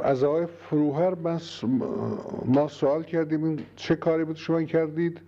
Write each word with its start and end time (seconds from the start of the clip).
از 0.00 0.24
آقای 0.24 0.46
فروهر 0.46 1.14
ما 2.44 2.68
سوال 2.68 3.02
کردیم 3.02 3.44
این 3.44 3.60
چه 3.76 3.96
کاری 3.96 4.24
بود 4.24 4.36
شما 4.36 4.62
کردید؟ 4.62 5.20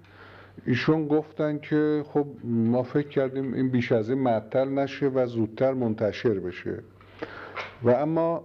ایشون 0.67 1.09
گفتن 1.09 1.59
که 1.59 2.05
خب 2.07 2.27
ما 2.45 2.83
فکر 2.83 3.09
کردیم 3.09 3.55
این 3.55 3.69
بیش 3.69 3.93
از 3.93 4.11
این 4.11 4.19
معطل 4.19 4.69
نشه 4.69 5.07
و 5.07 5.27
زودتر 5.27 5.73
منتشر 5.73 6.35
بشه. 6.35 6.79
و 7.83 7.91
اما 7.91 8.39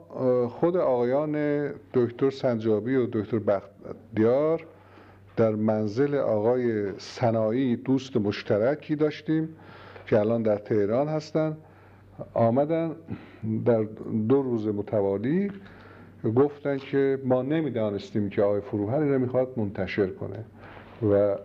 خود 0.49 0.77
آقایان 0.77 1.67
دکتر 1.93 2.29
سنجابی 2.29 2.95
و 2.95 3.07
دکتر 3.13 3.39
بختیار 3.39 4.65
در 5.37 5.55
منزل 5.55 6.15
آقای 6.15 6.91
سنایی 6.97 7.75
دوست 7.75 8.17
مشترکی 8.17 8.95
داشتیم 8.95 9.55
که 10.07 10.19
الان 10.19 10.43
در 10.43 10.57
تهران 10.57 11.07
هستن. 11.07 11.57
آمدن 12.33 12.91
در 13.65 13.83
دو 14.29 14.41
روز 14.41 14.67
متوالی 14.67 15.51
گفتن 16.35 16.77
که 16.77 17.19
ما 17.23 17.41
نمی‌دانستیم 17.41 18.29
که 18.29 18.41
آقای 18.41 18.61
فروهر 18.61 18.99
را 18.99 19.17
می‌خواد 19.17 19.53
منتشر 19.57 20.07
کنه. 20.07 20.45
و 21.11 21.35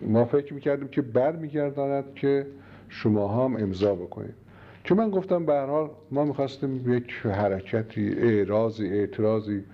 ما 0.00 0.24
فکر 0.24 0.54
می‌کردیم 0.54 0.88
که 0.88 1.02
بر 1.02 1.36
میگرداند 1.36 2.14
که 2.14 2.46
شما 2.88 3.28
هم 3.28 3.56
امضا 3.56 3.94
بکنید. 3.94 4.34
که 4.84 4.94
من 4.94 5.10
گفتم 5.10 5.46
به 5.46 5.60
حال 5.60 5.90
ما 6.10 6.24
می‌خواستیم 6.24 6.92
یک 6.92 7.12
حرکتی 7.12 8.14
اعراضی 8.18 8.86
اعتراضی 8.86 9.64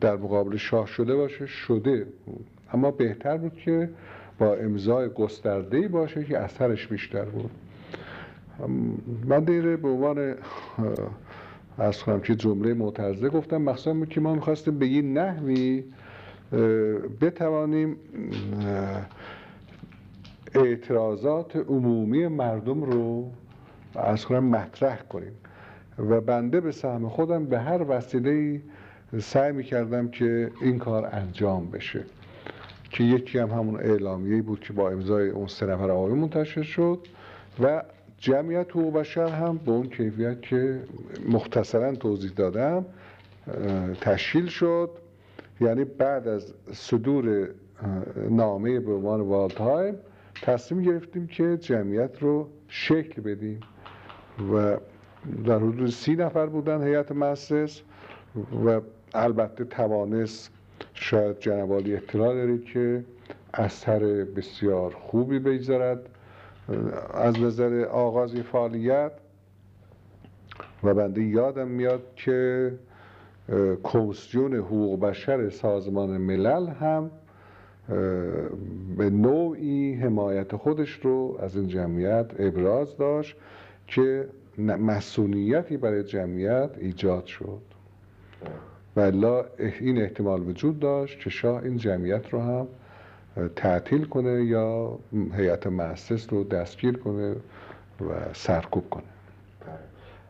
در 0.00 0.16
مقابل 0.16 0.56
شاه 0.56 0.86
شده 0.86 1.16
باشه 1.16 1.46
شده. 1.46 2.06
اما 2.72 2.90
بهتر 2.90 3.36
بود 3.36 3.54
که 3.54 3.90
با 4.38 4.54
امضای 4.54 5.08
گسترده 5.08 5.88
باشه 5.88 6.24
که 6.24 6.38
اثرش 6.38 6.86
بیشتر 6.86 7.24
بود. 7.24 7.50
من 9.24 9.44
دیره 9.44 9.76
به 9.76 9.88
عنوان 9.88 10.34
از 11.78 12.02
کنم 12.02 12.20
که 12.20 12.34
جمله 12.34 12.74
معترضه 12.74 13.28
گفتم 13.28 13.56
مخصوصا 13.56 14.04
که 14.04 14.20
ما 14.20 14.34
می‌خواستیم 14.34 14.78
به 14.78 14.88
یه 14.88 15.02
نحوی 15.02 15.84
بتوانیم 17.20 17.96
اعتراضات 20.54 21.56
عمومی 21.56 22.28
مردم 22.28 22.82
رو 22.82 23.30
از 23.94 24.24
کنم 24.26 24.44
مطرح 24.44 25.02
کنیم. 25.02 25.32
و 25.98 26.20
بنده 26.20 26.60
به 26.60 26.72
سهم 26.72 27.08
خودم 27.08 27.44
به 27.44 27.58
هر 27.58 27.84
وسیله 27.88 28.60
سعی 29.18 29.52
می‌کردم 29.52 30.08
که 30.08 30.50
این 30.60 30.78
کار 30.78 31.08
انجام 31.12 31.70
بشه. 31.70 32.04
که 32.90 33.04
یکی 33.04 33.38
هم 33.38 33.50
همون 33.50 33.76
اعلامیه 33.76 34.42
بود 34.42 34.60
که 34.60 34.72
با 34.72 34.90
امضای 34.90 35.28
اون 35.28 35.46
سه 35.46 35.66
نفر 35.66 35.90
آقای 35.90 36.12
منتشر 36.12 36.62
شد 36.62 36.98
و 37.62 37.82
جمعیت 38.18 38.70
حقوق 38.70 38.94
بشر 38.94 39.28
هم 39.28 39.56
به 39.58 39.70
اون 39.70 39.88
کیفیت 39.88 40.42
که 40.42 40.80
مختصرا 41.28 41.94
توضیح 41.94 42.30
دادم 42.30 42.86
تشکیل 44.00 44.46
شد. 44.46 44.90
یعنی 45.60 45.84
بعد 45.84 46.28
از 46.28 46.54
صدور 46.72 47.48
نامه 48.30 48.80
به 48.80 48.92
عنوان 48.92 49.20
والدهایم 49.20 49.94
تصمیم 50.42 50.82
گرفتیم 50.82 51.26
که 51.26 51.56
جمعیت 51.56 52.22
رو 52.22 52.48
شکل 52.68 53.22
بدیم 53.22 53.60
و 54.52 54.76
در 55.44 55.58
حدود 55.58 55.90
سی 55.90 56.16
نفر 56.16 56.46
بودن 56.46 56.86
هیئت 56.86 57.12
مؤسس 57.12 57.80
و 58.64 58.80
البته 59.14 59.64
توانست 59.64 60.50
شاید 60.94 61.38
جنبالی 61.38 61.96
اطلاع 61.96 62.34
دارید 62.34 62.64
که 62.64 63.04
اثر 63.54 63.98
بسیار 64.24 64.90
خوبی 64.90 65.38
بگذارد. 65.38 66.08
از 67.14 67.40
نظر 67.40 67.84
آغاز 67.84 68.34
فعالیت 68.34 69.12
و 70.82 70.94
بنده 70.94 71.22
یادم 71.22 71.68
میاد 71.68 72.02
که 72.16 72.72
کمیسیون 73.82 74.54
حقوق 74.54 75.00
بشر 75.00 75.48
سازمان 75.50 76.16
ملل 76.16 76.68
هم 76.68 77.10
به 78.96 79.10
نوعی 79.10 79.94
حمایت 79.94 80.56
خودش 80.56 80.90
رو 80.90 81.38
از 81.40 81.56
این 81.56 81.68
جمعیت 81.68 82.26
ابراز 82.38 82.96
داشت 82.96 83.36
که 83.86 84.28
مسئولیتی 84.58 85.76
برای 85.76 86.04
جمعیت 86.04 86.70
ایجاد 86.78 87.26
شد. 87.26 87.62
و 88.96 89.42
این 89.80 90.02
احتمال 90.02 90.48
وجود 90.48 90.78
داشت 90.78 91.18
که 91.20 91.30
شاه 91.30 91.62
این 91.62 91.76
جمعیت 91.76 92.28
رو 92.30 92.40
هم 92.40 92.66
تعطیل 93.56 94.04
کنه 94.04 94.44
یا 94.44 94.98
هیئت 95.36 95.66
مؤسس 95.66 96.32
رو 96.32 96.44
دستگیر 96.44 96.96
کنه 96.96 97.32
و 98.00 98.12
سرکوب 98.32 98.90
کنه. 98.90 99.04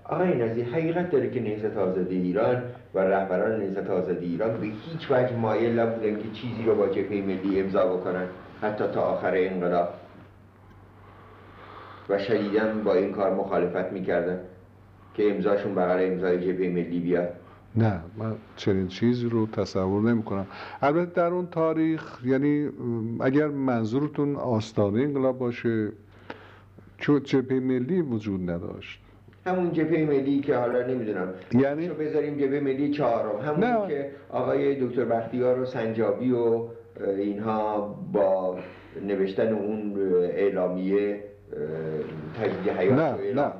آقای 0.04 0.34
نزی 0.34 0.62
حقیقت 0.62 1.10
داره 1.10 1.30
که 1.30 1.40
نهضت 1.40 1.76
آزادی 1.76 2.16
ایران 2.16 2.62
و 2.94 2.98
رهبران 2.98 3.60
نهضت 3.60 3.90
آزادی 3.90 4.26
ایران 4.26 4.60
به 4.60 4.66
هیچ 4.66 5.10
وجه 5.10 5.36
مایل 5.36 5.78
نبودن 5.78 6.16
که 6.16 6.30
چیزی 6.32 6.62
رو 6.66 6.74
با 6.74 6.86
جبهه 6.86 7.22
ملی 7.22 7.60
امضا 7.60 7.96
بکنن 7.96 8.26
حتی 8.62 8.84
تا 8.94 9.00
آخر 9.02 9.32
انقلاب. 9.36 9.88
و 12.08 12.18
شدیدن 12.18 12.84
با 12.84 12.94
این 12.94 13.12
کار 13.12 13.34
مخالفت 13.34 13.92
می‌کردن 13.92 14.38
که 15.14 15.30
امضاشون 15.30 15.74
بغل 15.74 16.12
امضای 16.12 16.40
جبهه 16.40 16.68
ملی 16.68 17.00
بیاد. 17.00 17.28
نه 17.76 18.00
من 18.16 18.32
چنین 18.56 18.88
چیزی 18.88 19.28
رو 19.28 19.46
تصور 19.46 20.02
نمی 20.02 20.22
کنم 20.22 20.46
البته 20.82 21.10
در 21.14 21.26
اون 21.26 21.46
تاریخ 21.46 22.18
یعنی 22.24 22.68
اگر 23.20 23.48
منظورتون 23.48 24.36
آستانه 24.36 25.02
انقلاب 25.02 25.38
باشه 25.38 25.88
چون 26.98 27.22
جبهه 27.22 27.60
ملی 27.60 28.00
وجود 28.00 28.50
نداشت. 28.50 29.00
همون 29.46 29.72
جبهه 29.72 30.04
ملی 30.06 30.40
که 30.40 30.56
حالا 30.56 30.86
نمی‌دونم. 30.86 31.28
یعنی 31.52 31.88
بذاریم 31.88 32.34
جبهه 32.34 32.60
ملی 32.60 32.90
چهارم. 32.90 33.40
همون 33.42 33.64
نه. 33.64 33.88
که 33.88 34.10
آقای 34.30 34.86
دکتر 34.86 35.04
بختیار 35.04 35.60
و 35.60 35.64
سنجابی 35.64 36.32
و 36.32 36.64
اینها 37.18 37.98
با 38.12 38.58
نوشتن 39.06 39.52
اون 39.52 39.96
اعلامیه 40.22 41.24
تجدید 42.40 42.68
حیات 42.68 42.98
نه 42.98 43.34
نه. 43.34 43.52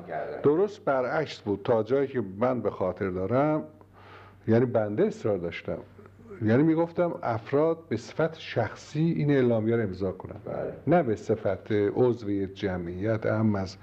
درست 0.43 0.85
برعکس 0.85 1.41
بود. 1.41 1.61
تا 1.63 1.83
جایی 1.83 2.07
که 2.07 2.23
من 2.39 2.61
به 2.61 2.69
خاطر 2.69 3.09
دارم 3.09 3.63
یعنی 4.47 4.65
بنده 4.65 5.03
اصرار 5.03 5.37
داشتم 5.37 5.77
یعنی 6.41 6.63
می‌گفتم 6.63 7.13
افراد 7.23 7.77
به 7.89 7.97
صفت 7.97 8.39
شخصی 8.39 8.99
این 8.99 9.31
اعلامیه 9.31 9.75
رو 9.75 9.81
امضا 9.83 10.11
کنن 10.11 10.35
بله. 10.45 10.73
نه 10.87 11.03
به 11.03 11.15
صفت 11.15 11.71
عضو 11.71 12.45
جمعیت 12.45 13.25
هم 13.25 13.55
از 13.55 13.77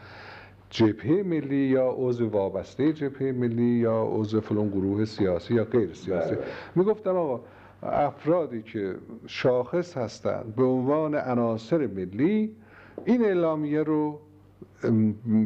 جبهه 0.70 1.22
ملی 1.22 1.56
یا 1.56 1.94
عضو 1.98 2.28
وابسته 2.28 2.92
جبهه 2.92 3.32
ملی 3.32 3.62
یا 3.62 4.08
عضو 4.12 4.40
فلان 4.40 4.68
گروه 4.68 5.04
سیاسی 5.04 5.54
یا 5.54 5.64
غیر 5.64 5.92
سیاسی 5.92 6.34
بله. 6.34 6.44
می‌گفتم 6.74 7.16
آقا 7.16 7.40
افرادی 7.82 8.62
که 8.62 8.94
شاخص 9.26 9.96
هستند 9.96 10.54
به 10.56 10.64
عنوان 10.64 11.14
عناصر 11.14 11.86
ملی 11.86 12.56
این 13.04 13.24
اعلامیه 13.24 13.82
رو 13.82 14.20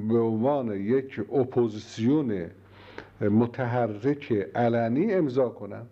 به 0.09 0.19
عنوان 0.19 0.72
یک 0.72 1.20
اپوزیسیون 1.32 2.50
متحرک 3.28 4.32
علنی 4.54 5.14
امضا 5.14 5.48
کنن. 5.48 5.82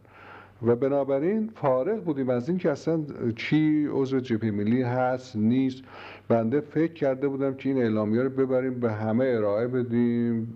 و 0.62 0.76
بنابراین 0.76 1.50
فارغ 1.54 2.04
بودیم 2.04 2.30
از 2.30 2.48
این 2.48 2.58
که 2.58 2.70
اصلا 2.70 3.00
چی 3.36 3.88
عضو 3.92 4.20
جبهه 4.20 4.50
ملی 4.50 4.82
هست 4.82 5.36
نیست. 5.36 5.82
بنده 6.28 6.60
فکر 6.60 6.92
کرده 6.92 7.28
بودم 7.28 7.54
که 7.54 7.68
این 7.68 7.78
اعلامیه 7.78 8.22
رو 8.22 8.30
ببریم 8.30 8.80
به 8.80 8.92
همه 8.92 9.24
ارائه 9.24 9.66
بدیم 9.66 10.46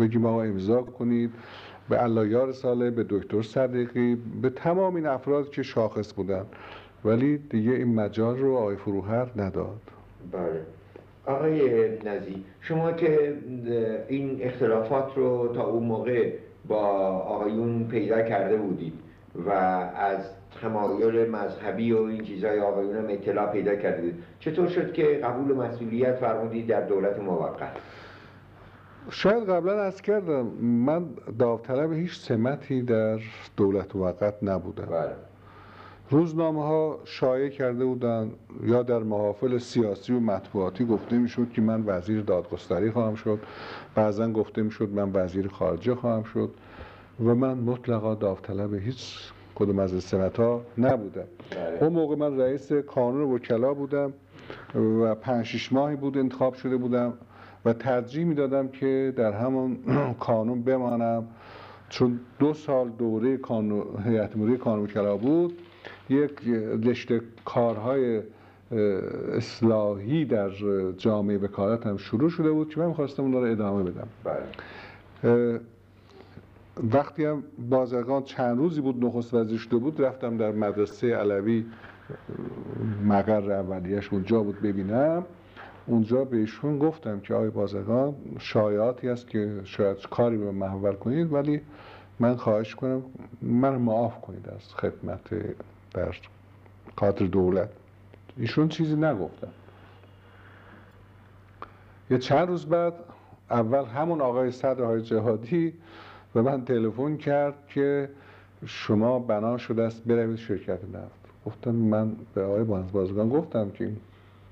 بگیم 0.00 0.26
آقا 0.26 0.42
امضا 0.42 0.82
کنید. 0.82 1.30
به 1.88 1.96
علایار 1.96 2.52
ساله 2.52 2.90
به 2.90 3.06
دکتر 3.08 3.42
صدیقی 3.42 4.14
به 4.42 4.50
تمام 4.50 4.94
این 4.94 5.06
افراد 5.06 5.50
که 5.50 5.62
شاخص 5.62 6.14
بودن. 6.14 6.44
ولی 7.04 7.38
دیگه 7.38 7.72
این 7.72 7.94
مجال 7.94 8.38
رو 8.38 8.56
آقای 8.56 8.76
فروهر 8.76 9.30
نداد. 9.36 9.80
بله. 10.32 10.66
آقای 11.30 11.88
نزی 12.04 12.44
شما 12.60 12.92
که 12.92 13.34
این 14.08 14.38
اختلافات 14.42 15.16
رو 15.16 15.52
تا 15.54 15.66
اون 15.66 15.82
موقع 15.82 16.32
با 16.68 16.86
آقایون 17.08 17.88
پیدا 17.88 18.22
کرده 18.22 18.56
بودید 18.56 18.92
و 19.46 19.50
از 19.50 20.30
تمایل 20.62 21.30
مذهبی 21.30 21.92
و 21.92 22.02
این 22.02 22.24
چیزهای 22.24 22.60
آقایون 22.60 22.96
هم 22.96 23.04
اطلاع 23.08 23.52
پیدا 23.52 23.76
کردید 23.76 24.14
چطور 24.40 24.68
شد 24.68 24.92
که 24.92 25.02
قبول 25.02 25.56
مسئولیت 25.56 26.16
فرمودید 26.16 26.66
در 26.66 26.80
دولت 26.80 27.18
موقت 27.18 27.76
شاید 29.10 29.50
قبلا 29.50 29.82
از 29.82 30.02
کردم 30.02 30.46
من 30.62 31.06
داوطلب 31.38 31.92
هیچ 31.92 32.20
سمتی 32.20 32.82
در 32.82 33.18
دولت 33.56 33.96
موقت 33.96 34.34
نبودم 34.42 34.86
بله. 34.86 35.29
روزنامه 36.10 36.62
ها 36.62 36.98
شایع 37.04 37.48
کرده 37.48 37.84
بودند 37.84 38.32
یا 38.62 38.82
در 38.82 38.98
محافل 38.98 39.58
سیاسی 39.58 40.12
و 40.12 40.20
مطبوعاتی 40.20 40.84
گفته 40.84 41.18
می‌شد 41.18 41.50
که 41.52 41.62
من 41.62 41.82
وزیر 41.86 42.20
دادگستری 42.20 42.90
خواهم 42.90 43.14
شد. 43.14 43.38
بعضا 43.94 44.28
گفته 44.28 44.62
می‌شد 44.62 44.88
من 44.88 45.10
وزیر 45.14 45.48
خارجه 45.48 45.94
خواهم 45.94 46.22
شد 46.22 46.50
و 47.24 47.34
من 47.34 47.58
مطلقا 47.58 48.14
داوطلب 48.14 48.74
هیچ 48.74 49.32
کدوم 49.54 49.78
از 49.78 50.04
سمت 50.04 50.40
ها 50.40 50.62
نبودم. 50.78 51.24
بله. 51.50 51.82
اون 51.82 51.92
موقع 51.92 52.16
من 52.16 52.40
رئیس 52.40 52.72
کانون 52.72 53.32
وکلا 53.34 53.74
بودم 53.74 54.12
و 54.74 55.14
پنج 55.14 55.44
شش 55.44 55.72
ماهی 55.72 55.96
بود 55.96 56.18
انتخاب 56.18 56.54
شده 56.54 56.76
بودم 56.76 57.12
و 57.64 57.72
ترجیح 57.72 58.24
می‌دادم 58.24 58.68
که 58.68 59.12
در 59.16 59.32
همون 59.32 59.78
کانون 60.26 60.62
بمانم. 60.62 61.26
چون 61.88 62.20
دو 62.38 62.54
سال 62.54 62.88
دوره 62.88 63.36
کانو... 63.36 63.84
هیئت 64.04 64.36
مدیره 64.36 64.56
کانون 64.58 64.86
کلا 64.86 65.16
بود 65.16 65.58
یک 66.10 66.32
رشته 66.84 67.20
کارهای 67.44 68.22
اصلاحی 69.32 70.24
در 70.24 70.50
جامعه 70.98 71.38
وکالت 71.38 71.86
هم 71.86 71.96
شروع 71.96 72.30
شده 72.30 72.50
بود 72.50 72.68
که 72.68 72.80
من 72.80 72.86
می‌خواستم 72.86 73.22
اون 73.22 73.32
رو 73.32 73.38
ادامه 73.38 73.90
بدم. 73.90 74.08
بله. 74.24 75.60
وقتی 76.92 77.24
هم 77.24 77.42
بازرگان 77.70 78.22
چند 78.22 78.58
روزی 78.58 78.80
بود 78.80 79.04
نخست 79.04 79.34
وزیر 79.34 79.58
شده 79.58 79.76
بود 79.76 80.02
رفتم 80.02 80.36
در 80.36 80.52
مدرسه 80.52 81.16
علوی 81.16 81.64
مقر 83.04 83.52
اولیش 83.52 84.12
اونجا 84.12 84.42
بود 84.42 84.60
ببینم. 84.60 85.24
اونجا 85.86 86.24
بهشون 86.24 86.78
گفتم 86.78 87.20
که 87.20 87.34
آقای 87.34 87.50
بازرگان 87.50 88.14
شایعاتی 88.38 89.08
هست 89.08 89.28
که 89.28 89.60
شاید 89.64 89.96
کاری 90.10 90.36
به 90.38 90.50
محول 90.50 90.92
کنید 90.92 91.32
ولی 91.32 91.60
من 92.20 92.36
خواهش 92.36 92.74
کنم 92.74 93.02
من 93.42 93.76
معاف 93.76 94.20
کنید 94.20 94.48
از 94.48 94.74
خدمت 94.74 95.30
در 95.94 96.14
کادر 96.96 97.26
دولت. 97.26 97.68
ایشون 98.36 98.68
چیزی 98.68 98.96
نگفتن 98.96 99.48
یه 102.10 102.18
چند 102.18 102.48
روز 102.48 102.66
بعد 102.66 102.94
اول 103.50 103.84
همون 103.84 104.20
آقای 104.20 104.50
صدر 104.50 104.84
های 104.84 105.02
جهادی 105.02 105.74
به 106.34 106.42
من 106.42 106.64
تلفن 106.64 107.16
کرد 107.16 107.54
که 107.68 108.10
شما 108.66 109.18
بنا 109.18 109.58
شده 109.58 109.82
است 109.82 110.04
بروید 110.04 110.36
شرکت 110.36 110.84
نفت. 110.84 111.20
گفتم 111.46 111.70
من 111.70 112.16
به 112.34 112.42
آقای 112.42 112.64
بازرگان 112.64 113.28
گفتم 113.28 113.70
که 113.70 113.92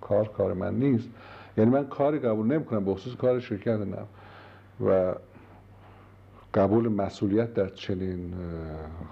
کار 0.00 0.28
کار 0.28 0.52
من 0.52 0.74
نیست. 0.74 1.08
یعنی 1.56 1.70
من 1.70 1.86
کاری 1.86 2.18
قبول 2.18 2.46
نمی‌کنم 2.46 2.84
به 2.84 2.94
خصوص 2.94 3.14
کار 3.14 3.40
شرکت 3.40 3.80
نفت. 3.80 4.08
و 4.86 5.14
قبول 6.54 6.88
مسئولیت 6.88 7.54
در 7.54 7.68
چنین 7.68 8.34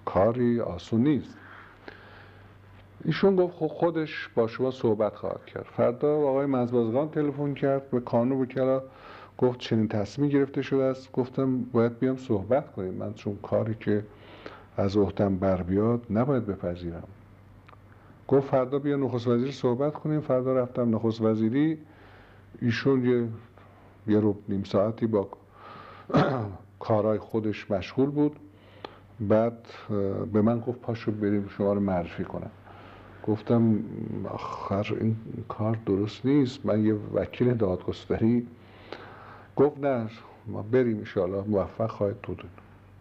کاری 0.05 0.61
آسون 0.61 1.03
نیست. 1.03 1.35
ایشون 3.07 3.37
گفت 3.37 3.55
خب 3.57 3.67
خودش 3.67 4.29
با 4.35 4.47
شما 4.47 4.71
صحبت 4.71 5.17
خواهد 5.17 5.47
کرد. 5.47 5.67
فردا 5.77 6.17
آقای 6.17 6.47
مزبازگان 6.47 7.11
تلفن 7.11 7.55
کرد 7.55 7.91
به 7.91 8.01
کانون 8.01 8.41
وکلا 8.41 8.83
گفت 9.39 9.59
چنین 9.59 9.89
تصمیم 9.89 10.29
گرفته 10.29 10.63
شده 10.63 10.83
است. 10.83 11.13
گفتم 11.13 11.63
باید 11.63 11.99
بیام 11.99 12.17
صحبت 12.17 12.73
کنیم. 12.73 12.95
من 12.95 13.15
چون 13.15 13.37
کاری 13.43 13.75
که 13.81 14.05
از 14.77 14.97
عهدم 14.97 15.37
بر 15.37 15.63
بیاد 15.63 16.07
نباید 16.11 16.47
بپذیرم. 16.47 17.03
گفت 18.29 18.49
فردا 18.49 18.79
بیا 18.79 18.97
نخست 18.97 19.29
وزیر 19.29 19.51
صحبت 19.51 19.93
کنیم. 19.93 20.21
فردا 20.21 20.53
رفتم 20.53 20.95
نخست 20.95 21.23
وزیری. 21.23 21.79
ایشون 22.61 23.05
یه 23.05 23.29
یه 24.07 24.21
رو 24.21 24.37
نیم 24.49 24.65
ساعتی 24.65 25.07
با 25.07 25.29
کارهای 26.79 27.19
خودش 27.19 27.71
مشغول 27.71 28.11
بود. 28.11 28.37
بعد 29.21 29.67
به 30.33 30.43
من 30.43 30.61
گفت 30.61 30.81
پاشو 30.81 31.13
بریم 31.13 31.49
شما 31.49 31.73
رو 31.73 31.81
معرفی 31.81 32.25
کنم. 32.25 32.51
گفتم 33.29 33.79
آخر 34.29 34.95
این 35.01 35.17
کار 35.49 35.77
درست 35.87 36.27
نیست. 36.27 36.67
من 36.67 36.85
یه 36.85 36.95
وکیل 37.15 37.55
دادگستری. 37.55 38.47
گفت 39.57 39.79
نه 39.79 40.07
ما 40.47 40.65
بریم 40.73 40.99
انشاءالله. 40.99 41.45
موفق 41.47 41.91
خواهید 41.91 42.23
بود. 42.23 42.43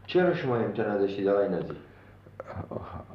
چرا 0.06 0.34
شما 0.34 0.56
امتناع 0.56 0.98
داشتید 0.98 1.28
آقای 1.28 1.50
نظیر 1.50 1.76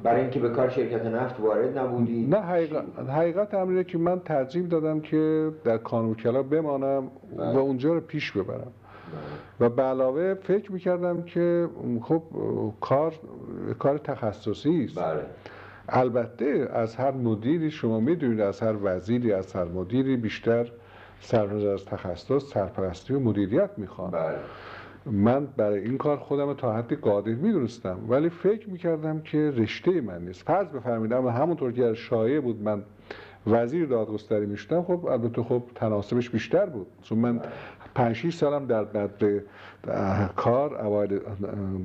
برای 0.03 0.21
اینکه 0.21 0.39
به 0.39 0.49
کار 0.49 0.69
شرکت 0.69 1.05
نفت 1.05 1.39
وارد 1.39 1.77
نبودید. 1.77 2.35
نه 2.35 2.41
حقیقت, 2.41 2.83
حقیقت 3.09 3.53
امر 3.53 3.69
اینه 3.71 3.83
که 3.83 3.97
من 3.97 4.19
ترجیح 4.19 4.67
دادم 4.67 4.99
که 4.99 5.51
در 5.63 5.77
کانوکلا 5.77 6.43
بمانم 6.43 7.03
و 7.03 7.09
بله. 7.37 7.57
اونجا 7.57 7.93
رو 7.93 7.99
پیش 7.99 8.31
ببرم. 8.31 8.71
و 9.59 9.69
به 9.69 9.83
علاوه 9.83 10.33
فکر 10.33 10.71
می‌کردم 10.71 11.21
که 11.21 11.69
خب 12.01 12.23
کار 12.81 13.13
کار 13.79 13.97
تخصصی 13.97 14.83
است. 14.85 14.99
بله. 14.99 15.25
البته 15.93 16.69
از 16.73 16.95
هر 16.95 17.11
مدیری 17.11 17.71
شما 17.71 17.99
می‌دونید 17.99 18.39
از 18.39 18.59
هر 18.59 18.75
وزیری 18.83 19.33
از 19.33 19.53
هر 19.53 19.65
مدیری 19.65 20.17
بیشتر 20.17 20.71
سرنوشت 21.19 21.67
از 21.67 21.85
تخصص 21.85 22.43
سرپرستی 22.43 23.13
و 23.13 23.19
مدیریت 23.19 23.69
می‌خوان. 23.77 24.11
بله. 24.11 24.35
من 25.05 25.45
برای 25.57 25.79
این 25.79 25.97
کار 25.97 26.17
خودم 26.17 26.53
تا 26.53 26.73
حدی 26.73 26.95
قادر 26.95 27.31
می‌دونستم. 27.31 27.99
ولی 28.09 28.29
فکر 28.29 28.69
می‌کردم 28.69 29.21
که 29.21 29.37
رشته 29.37 30.01
من 30.01 30.25
نیست. 30.25 30.43
فرض 30.43 30.67
بفرمایید 30.67 31.13
اما 31.13 31.31
همونطور 31.31 31.71
که 31.71 31.93
شایع 31.93 32.39
بود 32.39 32.61
من 32.61 32.83
وزیر 33.47 33.85
دادگستری 33.85 34.45
می‌شدم 34.45 34.83
خب 34.83 35.05
البته 35.05 35.43
خب 35.43 35.63
تناسبش 35.75 36.29
بیشتر 36.29 36.65
بود. 36.65 36.87
چون 37.03 37.17
من 37.17 37.41
پنج 37.95 38.15
شیش 38.15 38.35
سالم 38.35 38.65
در 38.65 38.83
بعد 38.83 39.23
کار 40.35 40.69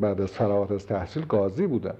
بعد 0.01 0.21
از 0.21 0.33
فراغت 0.33 0.73
از 0.73 0.87
تحصیل 0.87 1.25
قاضی 1.29 1.67
بودم. 1.67 1.95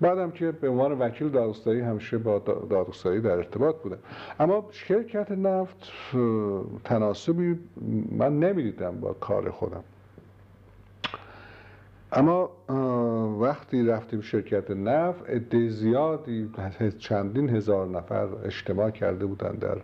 بعدم 0.00 0.30
که 0.30 0.52
به 0.52 0.68
عنوان 0.68 0.92
وکیل 0.98 1.28
دادگستری 1.28 1.80
همیشه 1.80 2.18
با 2.18 2.38
دا- 2.46 2.66
دادگستری 2.70 3.20
در 3.20 3.30
ارتباط 3.30 3.76
بودم 3.76 3.98
اما 4.40 4.64
شرکت 4.70 5.30
نفت 5.30 5.92
تناسبی 6.84 7.58
من 8.12 8.38
نمی‌دیدم 8.40 9.00
با 9.00 9.12
کار 9.12 9.50
خودم. 9.50 9.82
اما 12.12 12.50
وقتی 13.40 13.86
رفتیم 13.86 14.20
شرکت 14.20 14.70
نفت 14.70 15.30
عده 15.30 15.68
زیادی 15.68 16.50
چندین 16.98 17.48
هزار 17.50 17.86
نفر 17.86 18.28
اجتماع 18.44 18.90
کرده 18.90 19.26
بودند 19.26 19.58
در 19.58 19.78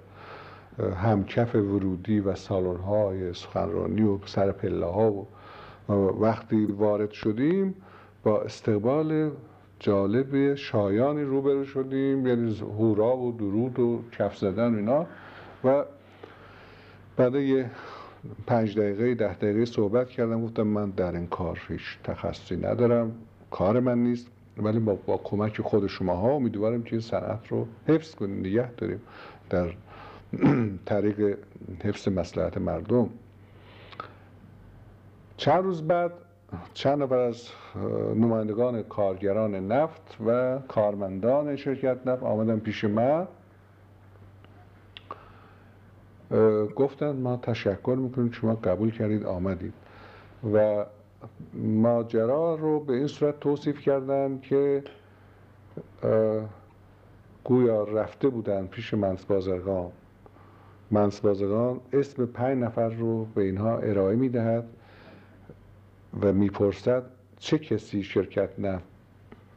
همکف 0.94 1.54
ورودی 1.54 2.20
و 2.20 2.34
سالن 2.34 2.76
های 2.76 3.34
سخنرانی 3.34 4.02
و 4.02 4.18
سر 4.26 4.52
پله 4.52 4.86
ها 4.86 5.12
و 5.12 5.26
وقتی 5.94 6.66
وارد 6.66 7.10
شدیم 7.10 7.74
با 8.22 8.40
استقبال 8.42 9.30
جالب 9.82 10.54
شایانی 10.54 11.22
روبرو 11.22 11.64
شدیم 11.64 12.26
یعنی 12.26 12.58
هورا 12.58 13.16
و 13.16 13.32
درود 13.32 13.78
و 13.78 14.02
کف 14.18 14.36
زدن 14.36 14.74
و 14.74 14.76
اینا. 14.76 15.06
و 15.64 15.84
بعد 17.16 17.34
یه 17.34 17.70
پنج 18.46 18.78
دقیقه 18.78 19.14
ده 19.14 19.34
دقیقه 19.34 19.64
صحبت 19.64 20.08
کردم 20.08 20.44
گفتم 20.44 20.62
من 20.62 20.90
در 20.90 21.12
این 21.12 21.26
کار 21.26 21.60
هیچ 21.68 21.98
تخصصی 22.04 22.56
ندارم 22.56 23.12
کار 23.50 23.80
من 23.80 23.98
نیست. 23.98 24.26
ولی 24.56 24.78
با, 24.78 24.94
با 25.06 25.20
کمک 25.24 25.60
خود 25.60 25.86
شماها 25.86 26.32
امیدوارم 26.32 26.82
که 26.82 26.92
این 26.92 27.00
صنعت 27.00 27.48
رو 27.48 27.66
حفظ 27.86 28.14
کنیم 28.14 28.38
نگه 28.38 28.72
داریم 28.72 29.00
در 29.50 29.74
طریق 30.86 31.38
حفظ 31.84 32.08
مسلحت 32.08 32.58
مردم. 32.58 33.08
چند 35.36 35.64
روز 35.64 35.82
بعد 35.82 36.12
چند 36.74 37.02
نفر 37.02 37.18
از 37.18 37.48
نمایندگان 38.16 38.82
کارگران 38.82 39.54
نفت 39.72 40.16
و 40.26 40.58
کارمندان 40.68 41.56
شرکت 41.56 42.06
نفت 42.06 42.22
آمدن 42.22 42.58
پیش 42.58 42.84
من 42.84 43.28
اه، 46.30 46.66
گفتن 46.66 47.12
ما 47.12 47.36
تشکر 47.36 47.96
می‌کنیم 47.98 48.30
شما 48.30 48.54
قبول 48.54 48.90
کردید 48.90 49.24
آمدید. 49.26 49.74
و 50.54 50.84
ماجرا 51.54 52.54
رو 52.54 52.80
به 52.80 52.92
این 52.92 53.06
صورت 53.06 53.40
توصیف 53.40 53.80
کردن 53.80 54.38
که 54.42 54.84
گویا 57.44 57.84
رفته 57.84 58.28
بودن 58.28 58.66
پیش 58.66 58.94
منس 58.94 59.24
بازرگان 59.24 59.90
منس 60.90 61.20
بازرگان 61.20 61.80
اسم 61.92 62.26
پنج 62.26 62.58
نفر 62.58 62.88
رو 62.88 63.24
به 63.24 63.42
اینها 63.42 63.78
ارائه 63.78 64.16
می‌دهد. 64.16 64.64
و 66.20 66.32
می‌پرسد 66.32 67.02
چه 67.38 67.58
کسی 67.58 68.02
شرکت 68.02 68.58
نفت 68.58 68.84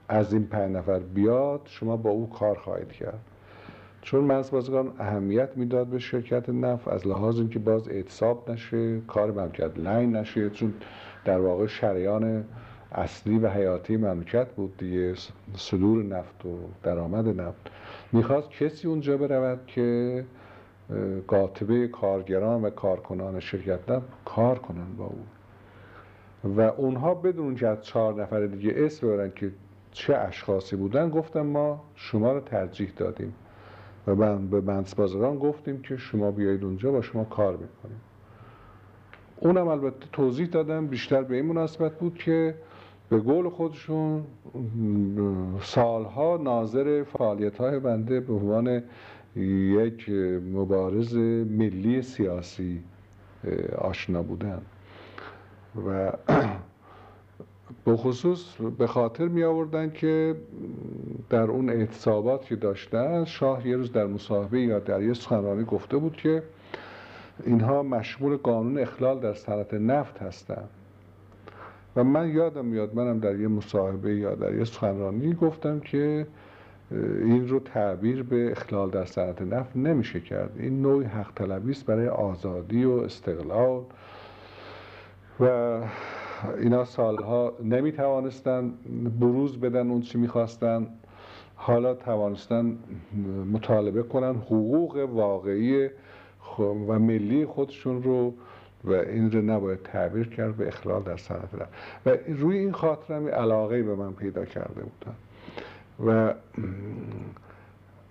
از 0.07 0.33
این 0.33 0.47
پنج 0.47 0.75
نفر 0.75 0.99
بیاد 0.99 1.61
شما 1.65 1.97
با 1.97 2.09
او 2.09 2.29
کار 2.29 2.57
خواهید 2.57 2.91
کرد. 2.91 3.19
چون 4.01 4.23
منس 4.23 4.49
بازرگان 4.49 4.93
اهمیت 4.99 5.49
می‌داد 5.55 5.87
به 5.87 5.99
شرکت 5.99 6.49
نفت 6.49 6.87
از 6.87 7.07
لحاظ 7.07 7.39
اینکه 7.39 7.59
باز 7.59 7.89
اعتصاب 7.89 8.51
نشه 8.51 9.01
کار 9.07 9.31
مملکت 9.31 9.79
لنگ 9.79 10.15
نشه 10.15 10.49
چون 10.49 10.73
در 11.25 11.39
واقع 11.39 11.67
شریان 11.67 12.43
اصلی 12.91 13.37
و 13.37 13.49
حیاتی 13.49 13.97
مملکت 13.97 14.47
بود 14.51 14.77
دیگه 14.77 15.13
صدور 15.55 16.03
نفت 16.03 16.45
و 16.45 16.57
درآمد 16.83 17.41
نفت. 17.41 17.71
می‌خواست 18.11 18.49
کسی 18.49 18.87
اونجا 18.87 19.17
برود 19.17 19.59
که 19.67 20.25
قاطبه 21.27 21.87
کارگران 21.87 22.61
و 22.61 22.69
کارکنان 22.69 23.39
شرکت 23.39 23.89
نفت 23.89 24.07
کار 24.25 24.59
کنن 24.59 24.95
با 24.97 25.05
او. 25.05 25.23
و 26.45 26.61
اونها 26.61 27.13
بدون 27.13 27.55
که 27.55 27.67
از 27.67 27.81
چهار 27.81 28.21
نفر 28.21 28.45
دیگه 28.45 28.73
اسم 28.75 29.07
ببرن 29.07 29.31
که 29.35 29.51
چه 29.91 30.17
اشخاصی 30.17 30.75
بودن 30.75 31.09
گفتم 31.09 31.41
ما 31.41 31.83
شما 31.95 32.33
رو 32.33 32.39
ترجیح 32.39 32.91
دادیم. 32.97 33.33
و 34.07 34.15
من 34.15 34.47
به 34.47 34.61
بازرگان 34.97 35.39
گفتیم 35.39 35.81
که 35.81 35.97
شما 35.97 36.31
بیایید 36.31 36.63
اونجا 36.63 36.91
با 36.91 37.01
شما 37.01 37.23
کار 37.23 37.51
می‌کنیم 37.51 38.01
اونم 39.39 39.67
البته 39.67 40.05
توضیح 40.11 40.47
دادم 40.47 40.87
بیشتر 40.87 41.21
به 41.21 41.35
این 41.35 41.45
مناسبت 41.45 41.99
بود 41.99 42.15
که 42.15 42.55
به 43.09 43.17
قول 43.17 43.49
خودشون 43.49 44.23
سالها 45.61 46.39
ناظر 46.43 47.03
فعالیت 47.03 47.57
های 47.57 47.79
بنده 47.79 48.19
به 48.19 48.33
عنوان 48.33 48.83
یک 49.35 50.09
مبارز 50.53 51.15
ملی 51.47 52.01
سیاسی 52.01 52.81
آشنا 53.77 54.23
بودن. 54.23 54.61
و 55.87 56.11
به 57.85 57.95
خصوص 57.95 58.55
به 58.77 58.87
خاطر 58.87 59.27
می 59.27 59.43
آوردن 59.43 59.91
که 59.91 60.35
در 61.29 61.41
اون 61.41 61.69
اعتصابات 61.69 62.45
که 62.45 62.55
داشتن 62.55 63.25
شاه 63.25 63.67
یه 63.67 63.75
روز 63.77 63.91
در 63.91 64.07
مصاحبه 64.07 64.61
یا 64.61 64.79
در 64.79 65.01
یه 65.01 65.13
سخنرانی 65.13 65.63
گفته 65.63 65.97
بود 65.97 66.15
که 66.15 66.43
اینها 67.45 67.83
مشمول 67.83 68.37
قانون 68.37 68.79
اخلال 68.79 69.19
در 69.19 69.33
صنعت 69.33 69.73
نفت 69.73 70.17
هستند 70.17 70.69
و 71.95 72.03
من 72.03 72.29
یادم 72.29 72.65
میاد 72.65 72.95
منم 72.95 73.19
در 73.19 73.39
یه 73.39 73.47
مصاحبه 73.47 74.15
یا 74.15 74.35
در 74.35 74.55
یه 74.55 74.63
سخنرانی 74.63 75.33
گفتم 75.33 75.79
که 75.79 76.27
این 76.91 77.47
رو 77.47 77.59
تعبیر 77.59 78.23
به 78.23 78.51
اخلال 78.51 78.89
در 78.89 79.05
صنعت 79.05 79.41
نفت 79.41 79.77
نمیشه 79.77 80.19
کرد. 80.19 80.51
این 80.59 80.81
نوعی 80.81 81.05
حق 81.05 81.41
است 81.69 81.85
برای 81.85 82.07
آزادی 82.07 82.85
و 82.85 82.91
استقلال 82.91 83.81
و 85.39 85.79
اینا 86.57 86.85
سالها 86.85 87.53
نمی 87.63 87.91
توانستن 87.91 88.73
بروز 89.19 89.59
بدن 89.59 89.91
اون 89.91 90.01
چی 90.01 90.17
می‌خواستن. 90.17 90.87
حالا 91.55 91.93
توانستن 91.93 92.77
مطالبه 93.53 94.03
کنن 94.03 94.35
حقوق 94.35 95.09
واقعی 95.13 95.89
و 96.59 96.99
ملی 96.99 97.45
خودشون 97.45 98.03
رو 98.03 98.33
و 98.83 98.91
این 98.91 99.31
رو 99.31 99.41
نباید 99.41 99.83
تعبیر 99.83 100.29
کرد 100.29 100.57
به 100.57 100.67
اخلال 100.67 101.03
در 101.03 101.17
صنعت 101.17 101.49
و 102.05 102.09
روی 102.27 102.57
این 102.57 102.71
خاطر 102.71 103.13
هم 103.13 103.27
علاقه 103.27 103.83
به 103.83 103.95
من 103.95 104.13
پیدا 104.13 104.45
کرده 104.45 104.81
بودن. 104.81 105.15
و 106.05 106.33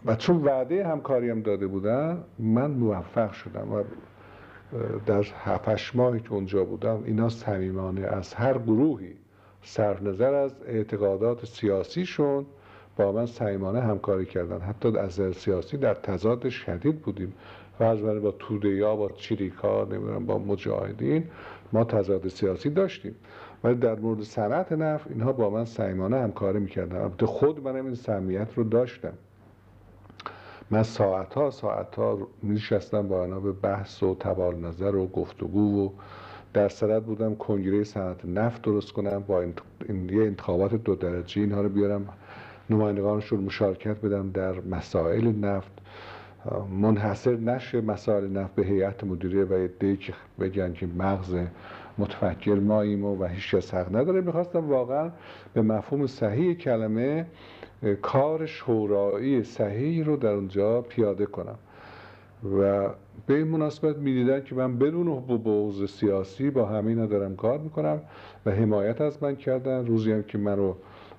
و 0.06 0.16
چون 0.16 0.36
وعده 0.36 0.86
همکاری 0.86 1.30
هم 1.30 1.40
داده 1.40 1.66
بودن 1.66 2.24
من 2.38 2.70
موفق 2.70 3.32
شدم 3.32 3.72
و 3.72 3.82
در 5.06 5.24
هفتش 5.44 5.96
ماهی 5.96 6.20
که 6.20 6.32
اونجا 6.32 6.64
بودم 6.64 7.02
اینا 7.04 7.28
صمیمانه 7.28 8.00
از 8.00 8.34
هر 8.34 8.58
گروهی 8.58 9.14
صرف 9.62 10.02
نظر 10.02 10.34
از 10.34 10.54
اعتقادات 10.66 11.46
سیاسیشون 11.46 12.46
با 12.96 13.12
من 13.12 13.26
صمیمانه 13.26 13.80
همکاری 13.80 14.26
کردن. 14.26 14.60
حتی 14.60 14.98
از 14.98 15.20
سیاسی 15.36 15.76
در 15.76 15.94
تضاد 15.94 16.48
شدید 16.48 16.98
بودیم 16.98 17.34
فرض 17.78 18.02
با 18.02 18.30
توده 18.30 18.68
یا 18.68 18.96
با 18.96 19.08
چریکا 19.08 19.84
نمی‌دونم 19.84 20.26
با 20.26 20.38
مجاهدین 20.38 21.24
ما 21.72 21.84
تضاد 21.84 22.28
سیاسی 22.28 22.70
داشتیم. 22.70 23.14
ولی 23.64 23.74
در 23.74 23.94
مورد 23.94 24.22
صنعت 24.22 24.72
نفت 24.72 25.06
اینها 25.10 25.32
با 25.32 25.50
من 25.50 25.64
صمیمانه 25.64 26.16
همکاری 26.16 26.58
می‌کردن. 26.58 26.96
البته 26.96 27.26
خود 27.26 27.64
منم 27.64 27.84
این 27.84 27.94
صمیمیت 27.94 28.48
رو 28.54 28.64
داشتم. 28.64 29.12
من 30.74 30.82
ساعت 30.82 31.34
ها 31.34 31.50
ساعت 31.50 31.94
ها 31.94 32.28
میشستم 32.42 33.08
با 33.08 33.24
اینا 33.24 33.40
به 33.40 33.52
بحث 33.52 34.02
و 34.02 34.14
تبال 34.14 34.56
نظر 34.56 34.94
و 34.94 35.06
گفتگو 35.06 35.86
و 35.86 35.90
در 36.54 36.68
صدد 36.68 37.02
بودم 37.02 37.34
کنگره 37.34 37.84
صنعت 37.84 38.24
نفت 38.24 38.62
درست 38.62 38.92
کنم 38.92 39.24
با 39.26 39.40
این 39.40 39.54
یه 40.10 40.22
انتخابات 40.22 40.74
دو 40.74 40.94
درجه 40.94 41.42
اینها 41.42 41.60
رو 41.60 41.68
بیارم 41.68 42.08
نمایندگانشون 42.70 43.40
مشارکت 43.40 44.00
بدم 44.00 44.30
در 44.30 44.60
مسائل 44.60 45.26
نفت. 45.26 45.72
منحصر 46.80 47.36
نشه 47.36 47.80
مسائل 47.80 48.26
نفت 48.26 48.54
به 48.54 48.62
هیئت 48.62 49.04
مدیره 49.04 49.44
و 49.44 49.58
یه 49.82 49.96
که 49.96 50.14
بگن 50.40 50.72
که 50.72 50.86
مغز 50.98 51.36
متفکر 51.98 52.54
ماییم 52.54 53.04
و 53.04 53.24
هیچ 53.24 53.54
کس 53.54 53.74
حق 53.74 53.96
نداره. 53.96 54.20
می‌خواستم 54.20 54.70
واقعا 54.70 55.10
به 55.54 55.62
مفهوم 55.62 56.06
صحیح 56.06 56.54
کلمه 56.54 57.26
کار 58.02 58.46
شورایی 58.46 59.44
صحیح 59.44 60.04
رو 60.04 60.16
در 60.16 60.32
اونجا 60.32 60.80
پیاده 60.80 61.26
کنم. 61.26 61.58
و 62.58 62.88
به 63.26 63.34
این 63.34 63.48
مناسبت 63.48 63.96
می‌دیدن 63.96 64.44
که 64.44 64.54
من 64.54 64.78
بدون 64.78 65.20
بوز 65.20 65.90
سیاسی 65.90 66.50
با 66.50 66.66
همین 66.66 67.06
دارم 67.06 67.36
کار 67.36 67.58
می‌کنم 67.58 68.00
و 68.46 68.50
حمایت 68.50 69.00
از 69.00 69.22
من 69.22 69.36
کردن. 69.36 69.86
روزی 69.86 70.12
هم 70.12 70.22
که 70.22 70.38
من 70.38 70.56
رو 70.56 70.76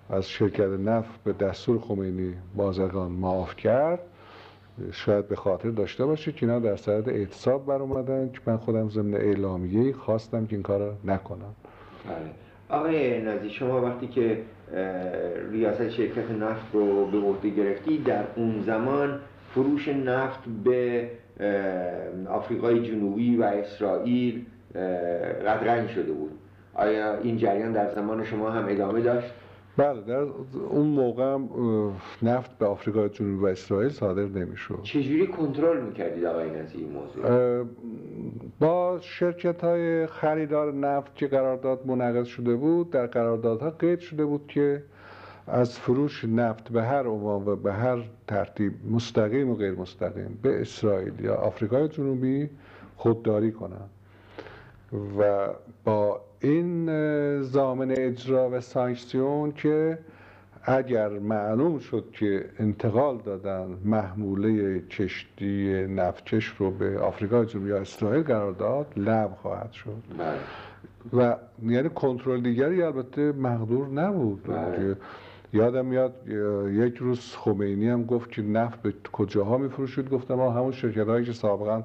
از 0.09 0.29
شرکت 0.29 0.69
نفت 0.69 1.23
به 1.23 1.33
دستور 1.33 1.79
خمینی 1.79 2.33
بازرگان 2.55 3.11
معاف 3.11 3.55
کرد 3.55 3.99
شاید 4.91 5.27
به 5.27 5.35
خاطر 5.35 5.69
داشته 5.69 6.05
باشه 6.05 6.31
که 6.31 6.45
اینا 6.45 6.59
در 6.59 6.75
صدد 6.75 7.09
اعتصاب 7.09 7.65
بر 7.65 7.81
اومدن 7.81 8.29
که 8.31 8.39
من 8.45 8.57
خودم 8.57 8.89
ضمن 8.89 9.13
اعلامیه 9.13 9.93
خواستم 9.93 10.45
که 10.45 10.55
این 10.55 10.63
کار 10.63 10.95
نکنم. 11.05 11.55
بله. 12.05 12.44
آقای 12.69 13.21
نازی 13.21 13.49
شما 13.49 13.81
وقتی 13.81 14.07
که 14.07 14.37
ریاست 15.51 15.89
شرکت 15.89 16.31
نفت 16.31 16.65
رو 16.73 17.05
به 17.05 17.17
عهده 17.17 17.49
گرفتی 17.49 17.97
در 17.97 18.23
اون 18.35 18.63
زمان 18.65 19.19
فروش 19.53 19.87
نفت 19.87 20.39
به 20.63 21.09
آفریقای 22.29 22.87
جنوبی 22.87 23.35
و 23.35 23.43
اسرائیل 23.43 24.45
قدرنگ 25.45 25.89
شده 25.89 26.11
بود 26.11 26.31
آیا 26.73 27.17
این 27.17 27.37
جریان 27.37 27.71
در 27.71 27.95
زمان 27.95 28.23
شما 28.23 28.49
هم 28.49 28.65
ادامه 28.69 29.01
داشت؟ 29.01 29.33
بله 29.77 30.01
در 30.01 30.25
اون 30.69 30.87
موقع 30.87 31.37
نفت 32.21 32.57
به 32.57 32.65
آفریقای 32.65 33.09
جنوبی 33.09 33.43
و 33.43 33.47
اسرائیل 33.47 33.89
صادر 33.89 34.25
نمی‌شد. 34.25 34.79
چجوری 34.83 35.27
کنترل 35.27 35.81
می‌کردید 35.81 36.25
آقای 36.25 36.49
نزی 36.49 36.77
این 36.77 36.89
موضوع 36.91 37.65
با 38.59 38.99
شرکت 39.01 39.63
های 39.63 40.07
خریدار 40.07 40.73
نفت 40.73 41.15
که 41.15 41.27
قرارداد 41.27 41.87
منعقد 41.87 42.23
شده 42.23 42.55
بود 42.55 42.89
در 42.89 43.05
قراردادها 43.07 43.69
قید 43.69 43.99
شده 43.99 44.25
بود 44.25 44.47
که 44.47 44.83
از 45.47 45.79
فروش 45.79 46.25
نفت 46.25 46.69
به 46.69 46.83
هر 46.83 47.07
عنوان 47.07 47.47
و 47.47 47.55
به 47.55 47.73
هر 47.73 48.03
ترتیب 48.27 48.73
مستقیم 48.91 49.49
و 49.49 49.55
غیر 49.55 49.71
مستقیم 49.71 50.39
به 50.41 50.61
اسرائیل 50.61 51.13
یا 51.19 51.35
آفریقای 51.35 51.87
جنوبی 51.87 52.49
خودداری 52.97 53.51
کنند 53.51 53.89
و 55.19 55.47
با 55.83 56.21
این 56.45 57.41
زامن 57.41 57.91
اجرا 57.91 58.49
و 58.49 58.59
سانکسیون 58.61 59.51
که 59.51 59.97
اگر 60.63 61.09
معلوم 61.09 61.79
شد 61.79 62.05
که 62.13 62.45
انتقال 62.59 63.17
دادن 63.17 63.77
محموله 63.85 64.79
کشتی 64.79 65.85
نفتکش 65.89 66.45
رو 66.45 66.71
به 66.71 66.99
آفریقا 66.99 67.45
جنوبی 67.45 67.69
یا 67.69 67.77
اسرائیل 67.77 68.23
قرار 68.23 68.51
داد 68.51 68.93
لغو 68.97 69.35
خواهد 69.35 69.71
شد 69.71 70.03
بله. 70.17 70.37
و 71.21 71.35
یعنی 71.63 71.89
کنترل 71.89 72.41
دیگری 72.41 72.81
البته 72.81 73.31
مقدور 73.31 73.87
نبود 73.87 74.43
بله. 74.43 74.95
یادم 75.53 75.85
میاد 75.85 76.13
یک 76.71 76.95
روز 76.97 77.35
خمینی 77.35 77.89
هم 77.89 78.05
گفت 78.05 78.31
که 78.31 78.41
نفت 78.41 78.81
به 78.81 78.93
کجاها 79.13 79.57
میفروشید 79.57 80.09
گفتم 80.09 80.33
ما 80.33 80.51
همون 80.51 80.71
شرکت 80.71 81.07
هایی 81.07 81.25
که 81.25 81.33
سابقا 81.33 81.83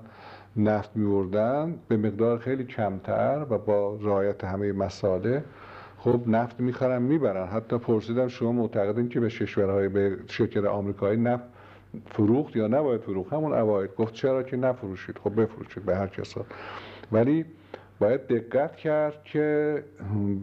نفت 0.57 0.97
میوردن 0.97 1.79
به 1.89 1.97
مقدار 1.97 2.39
خیلی 2.39 2.65
کمتر 2.65 3.47
و 3.51 3.59
با 3.59 3.99
رعایت 4.01 4.45
همه 4.45 4.73
مساله 4.73 5.45
خب 5.99 6.21
نفت 6.27 6.61
می‌خرن 6.61 7.03
می‌برن. 7.03 7.47
حتی 7.47 7.79
پرسیدم 7.79 8.29
شما 8.29 8.53
معتقدین 8.53 9.09
که 9.09 9.21
به 9.21 9.29
کشورهای 9.29 9.89
به 9.89 10.17
شرکت 10.29 10.65
آمریکایی 10.65 11.21
نفت 11.21 11.45
فروخت 12.07 12.57
یا 12.57 12.67
نباید 12.67 13.01
فروخت؟ 13.01 13.33
همون 13.33 13.53
اوایل. 13.53 13.89
گفت 13.99 14.15
چرا 14.15 14.43
که 14.43 14.57
نفروشید. 14.57 15.19
خب 15.19 15.41
بفروشید 15.41 15.85
به 15.85 15.97
هر 15.97 16.07
کسا 16.07 16.45
ولی 17.13 17.45
باید 17.99 18.27
دقت 18.27 18.77
کرد 18.77 19.25
که 19.25 19.85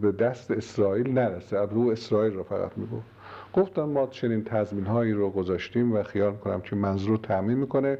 به 0.00 0.12
دست 0.12 0.50
اسرائیل 0.50 1.10
نرسه. 1.10 1.58
رو 1.58 1.88
اسرائیل 1.90 2.34
رو 2.34 2.42
فقط 2.42 2.70
می‌گفت. 2.76 3.06
گفتم 3.54 3.84
ما 3.84 4.06
چنین 4.06 4.44
تضمین 4.44 4.86
هایی 4.86 5.12
رو 5.12 5.30
گذاشتیم 5.30 5.92
و 5.92 6.02
خیال 6.02 6.32
کنم 6.32 6.60
که 6.60 6.76
منظور 6.76 7.18
تامین 7.18 7.58
می‌کنه. 7.58 7.98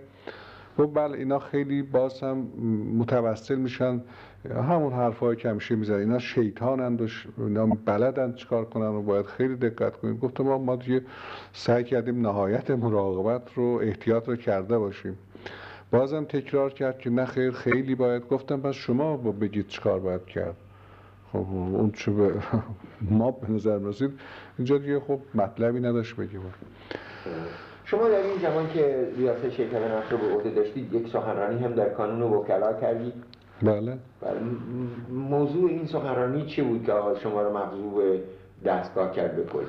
خب 0.78 0.90
بله 0.94 1.18
اینا 1.18 1.38
خیلی 1.38 1.82
باز 1.82 2.20
هم 2.20 2.36
متوسل 2.98 3.54
میشن. 3.54 4.00
همون 4.50 4.92
حرفایی 4.92 5.36
که 5.36 5.48
همیشه 5.48 5.76
میزن 5.76 5.94
اینا 5.94 6.18
شیطانند 6.18 7.00
و 7.00 7.06
اینا 7.38 7.66
بلدن 7.66 8.32
چیکار 8.32 8.64
کنن 8.64 8.86
و 8.86 9.02
باید 9.02 9.26
خیلی 9.26 9.56
دقت 9.56 9.96
کنیم. 9.96 10.16
گفتم 10.16 10.44
ما 10.44 10.58
ما 10.58 10.76
دیگه 10.76 11.02
سعی 11.52 11.84
کردیم 11.84 12.20
نهایت 12.20 12.70
مراقبت 12.70 13.42
رو 13.54 13.80
احتیاط 13.82 14.28
رو 14.28 14.36
کرده 14.36 14.78
باشیم. 14.78 15.18
بازم 15.90 16.24
تکرار 16.24 16.72
کرد 16.72 16.98
که 16.98 17.10
نه 17.10 17.24
خیر 17.24 17.50
خیلی 17.50 17.94
باید. 17.94 18.28
گفتم 18.28 18.60
پس 18.60 18.74
شما 18.74 19.16
بگید 19.16 19.66
چیکار 19.66 20.00
باید 20.00 20.26
کرد. 20.26 20.56
خب 21.32 21.46
اون 21.52 21.90
چه 21.90 22.10
به 22.10 22.34
ما 23.18 23.30
به 23.30 23.52
نظر 23.52 23.78
رسید 23.78 24.10
اینجا 24.58 24.78
دیگه 24.78 25.00
خب 25.00 25.20
مطلبی 25.34 25.80
نداشت 25.80 26.16
بگیم. 26.16 26.40
شما 27.90 28.08
در 28.08 28.22
این 28.22 28.38
زمان 28.38 28.70
که 28.74 29.08
ریاست 29.16 29.50
شرکت 29.50 29.74
نفت 29.74 30.12
رو 30.12 30.18
به 30.18 30.34
عهده 30.34 30.50
داشتید 30.50 30.94
یک 30.94 31.08
سخنرانی 31.08 31.64
هم 31.64 31.74
در 31.74 31.88
کانون 31.88 32.32
وکلا 32.32 32.72
کردید؟ 32.72 33.12
بله. 33.62 33.98
بله. 34.20 34.40
موضوع 35.10 35.70
این 35.70 35.86
سخنرانی 35.86 36.46
چی 36.46 36.62
بود 36.62 36.84
که 36.84 36.92
آقا 36.92 37.18
شما 37.18 37.42
رو 37.42 37.58
مغضوب 37.58 38.02
دستگاه 38.64 39.12
کرد 39.12 39.36
به 39.36 39.44
کلی 39.44 39.66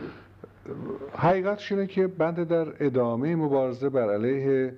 حقیقتش 1.18 1.72
اینه 1.72 1.88
که 1.88 2.08
بنده 2.08 2.46
در 2.46 2.68
ادامه 2.80 3.36
مبارزه 3.36 3.90
بر 3.90 4.14
علیه 4.14 4.74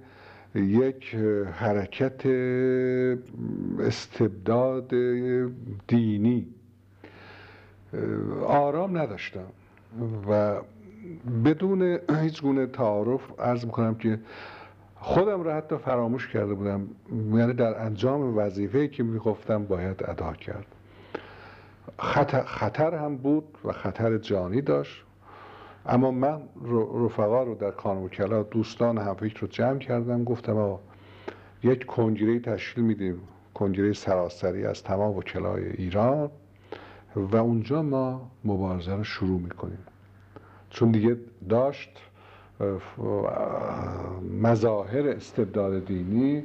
یک 0.55 1.15
حرکت 1.53 2.25
استبداد 3.79 4.87
دینی 5.87 6.47
آرام 8.47 8.97
نداشتم 8.97 9.47
و 10.29 10.55
بدون 11.45 11.99
هیچ 12.21 12.41
گونه 12.41 12.67
تعارف 12.67 13.39
عرض 13.39 13.65
می‌کنم 13.65 13.95
که 13.95 14.19
خودم 14.95 15.43
را 15.43 15.55
حتی 15.55 15.77
فراموش 15.77 16.27
کرده 16.27 16.53
بودم 16.53 16.87
یعنی 17.33 17.53
در 17.53 17.85
انجام 17.85 18.37
وظیفه 18.37 18.87
که 18.87 19.03
می‌گفتم 19.03 19.63
باید 19.65 20.03
ادا 20.07 20.33
کرد. 20.33 20.65
خطر, 21.99 22.43
خطر 22.43 22.95
هم 22.95 23.17
بود 23.17 23.57
و 23.65 23.71
خطر 23.71 24.17
جانی 24.17 24.61
داشت. 24.61 25.03
اما 25.85 26.11
من 26.11 26.41
رفقا 27.05 27.43
رو 27.43 27.55
در 27.55 27.71
کان 27.71 27.97
وکلا 27.97 28.43
دوستان 28.43 28.97
همفکر 28.97 29.39
رو 29.39 29.47
جمع 29.47 29.79
کردم. 29.79 30.23
گفتم 30.23 30.57
آقا 30.57 30.79
یک 31.63 31.85
کنگره 31.85 32.39
تشکیل 32.39 32.83
میدیم. 32.83 33.21
کنگره 33.53 33.93
سراسری 33.93 34.65
از 34.65 34.83
تمام 34.83 35.17
وکلای 35.17 35.69
ایران 35.69 36.29
و 37.15 37.35
اونجا 37.35 37.81
ما 37.81 38.31
مبارزه 38.45 38.95
رو 38.95 39.03
شروع 39.03 39.39
می‌کنیم. 39.39 39.85
چون 40.71 40.91
دیگه 40.91 41.17
داشت 41.49 41.89
مظاهر 44.41 45.07
استبداد 45.07 45.85
دینی 45.85 46.43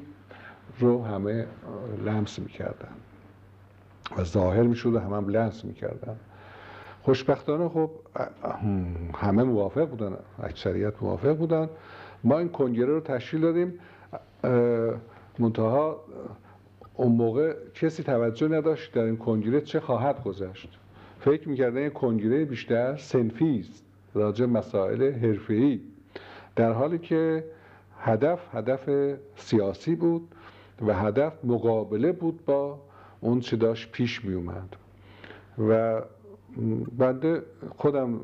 رو 0.78 1.04
همه 1.04 1.46
لمس 2.04 2.38
می‌کردن. 2.38 2.88
و 4.18 4.24
ظاهر 4.24 4.62
می‌شد 4.62 4.94
و 4.94 4.98
همه 4.98 5.16
هم 5.16 5.28
لمس 5.28 5.64
می‌کردن. 5.64 6.16
خوشبختانه 7.02 7.68
خب 7.68 7.90
همه 9.14 9.42
موافق 9.42 9.88
بودن 9.88 10.16
اکثریت 10.42 11.02
موافق 11.02 11.36
بودن. 11.36 11.68
ما 12.24 12.38
این 12.38 12.48
کنگره 12.48 12.86
رو 12.86 13.00
تشکیل 13.00 13.40
دادیم. 13.40 13.78
منتها 15.38 16.04
اون 16.94 17.12
موقع 17.12 17.56
کسی 17.74 18.02
توجه 18.02 18.48
نداشت 18.48 18.92
در 18.92 19.02
این 19.02 19.16
کنگره 19.16 19.60
چه 19.60 19.80
خواهد 19.80 20.24
گذشت. 20.24 20.78
فکر 21.20 21.48
می‌کردن 21.48 21.76
این 21.76 21.90
کنگره 21.90 22.44
بیشتر 22.44 22.96
سنفی 22.96 23.60
است. 23.60 23.85
راجع 24.16 24.46
مسائل 24.46 25.12
حرفه‌ای. 25.12 25.80
در 26.56 26.72
حالی 26.72 26.98
که 26.98 27.44
هدف 28.00 28.54
هدف 28.54 28.90
سیاسی 29.36 29.94
بود 29.94 30.28
و 30.86 30.94
هدف 30.94 31.44
مقابله 31.44 32.12
بود 32.12 32.44
با 32.44 32.78
اون 33.20 33.40
چه 33.40 33.56
داشت 33.56 33.92
پیش 33.92 34.24
می 34.24 34.34
اومد 34.34 34.76
و 35.68 36.02
بنده 36.98 37.42
خودم 37.76 38.20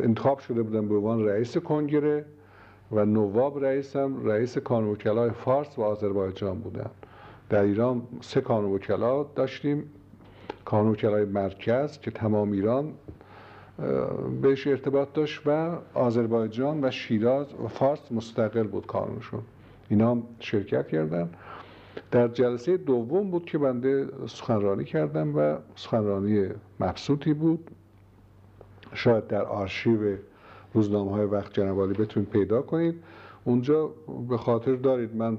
انتخاب 0.00 0.38
شده 0.38 0.62
بودم 0.62 0.88
به 0.88 0.94
عنوان 0.94 1.24
رئیس 1.24 1.56
کنگره 1.56 2.24
و 2.92 3.04
نواب 3.04 3.64
رئیسم. 3.64 4.26
رئیس 4.26 4.58
کانون 4.58 5.30
فارس 5.30 5.78
و 5.78 5.82
آذربایجان 5.82 6.58
بودن. 6.58 6.90
در 7.50 7.62
ایران 7.62 8.02
سه 8.20 8.40
کانون 8.40 8.72
وکلا 8.72 9.22
داشتیم. 9.22 9.90
کانون 10.64 11.24
مرکز 11.24 11.98
که 11.98 12.10
تمام 12.10 12.52
ایران 12.52 12.92
بهش 14.42 14.66
ارتباط 14.66 15.12
داشت 15.12 15.40
و 15.46 15.76
آذربایجان 15.94 16.84
و 16.84 16.90
شیراز 16.90 17.46
و 17.64 17.68
فارس 17.68 18.12
مستقل 18.12 18.62
بود 18.62 18.86
کانونشون 18.86 19.42
اینا 19.88 20.10
هم 20.10 20.22
شرکت 20.40 20.88
کردن. 20.88 21.30
در 22.10 22.28
جلسه 22.28 22.76
دوم 22.76 23.30
بود 23.30 23.44
که 23.44 23.58
بنده 23.58 24.08
سخنرانی 24.26 24.84
کردم 24.84 25.36
و 25.36 25.56
سخنرانی 25.76 26.48
مبسوطی 26.80 27.34
بود. 27.34 27.70
شاید 28.94 29.26
در 29.26 29.42
آرشیو 29.42 30.16
روزنامه 30.74 31.10
های 31.10 31.24
وقت 31.24 31.52
جنوالی 31.52 31.92
بتونید 31.92 32.28
پیدا 32.28 32.62
کنید. 32.62 32.94
اونجا 33.44 33.90
به 34.28 34.36
خاطر 34.36 34.74
دارید 34.74 35.16
من 35.16 35.38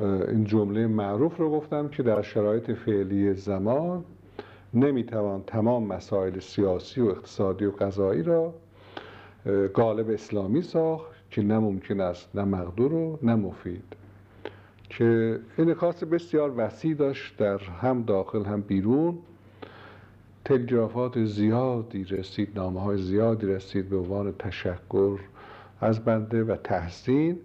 این 0.00 0.44
جمله 0.44 0.86
معروف 0.86 1.36
رو 1.36 1.50
گفتم 1.50 1.88
که 1.88 2.02
در 2.02 2.22
شرایط 2.22 2.70
فعلی 2.70 3.34
زمان 3.34 4.04
نمی‌توان 4.74 5.42
تمام 5.46 5.86
مسائل 5.86 6.38
سیاسی 6.38 7.00
و 7.00 7.06
اقتصادی 7.06 7.64
و 7.64 7.70
قضایی 7.70 8.22
را 8.22 8.54
غالب 9.74 10.10
اسلامی 10.10 10.62
ساخت 10.62 11.10
که 11.30 11.42
نه 11.42 11.58
ممکن 11.58 12.00
است 12.00 12.28
نه 12.36 12.44
مقدور 12.44 12.92
و 12.92 13.18
نه 13.22 13.34
مفید. 13.34 13.84
که 14.90 15.40
انعکاس 15.58 16.04
بسیار 16.04 16.52
وسیع 16.56 16.94
داشت 16.94 17.36
در 17.36 17.58
هم 17.58 18.02
داخل 18.02 18.44
هم 18.44 18.60
بیرون. 18.60 19.18
تلگرافات 20.44 21.24
زیادی 21.24 22.04
رسید 22.04 22.48
نامه 22.58 22.80
های 22.80 22.98
زیادی 22.98 23.46
رسید 23.46 23.88
به 23.88 23.96
عنوان 23.96 24.32
تشکر 24.38 25.18
از 25.80 26.04
بنده 26.04 26.44
و 26.44 26.56
تحسین. 26.56 27.38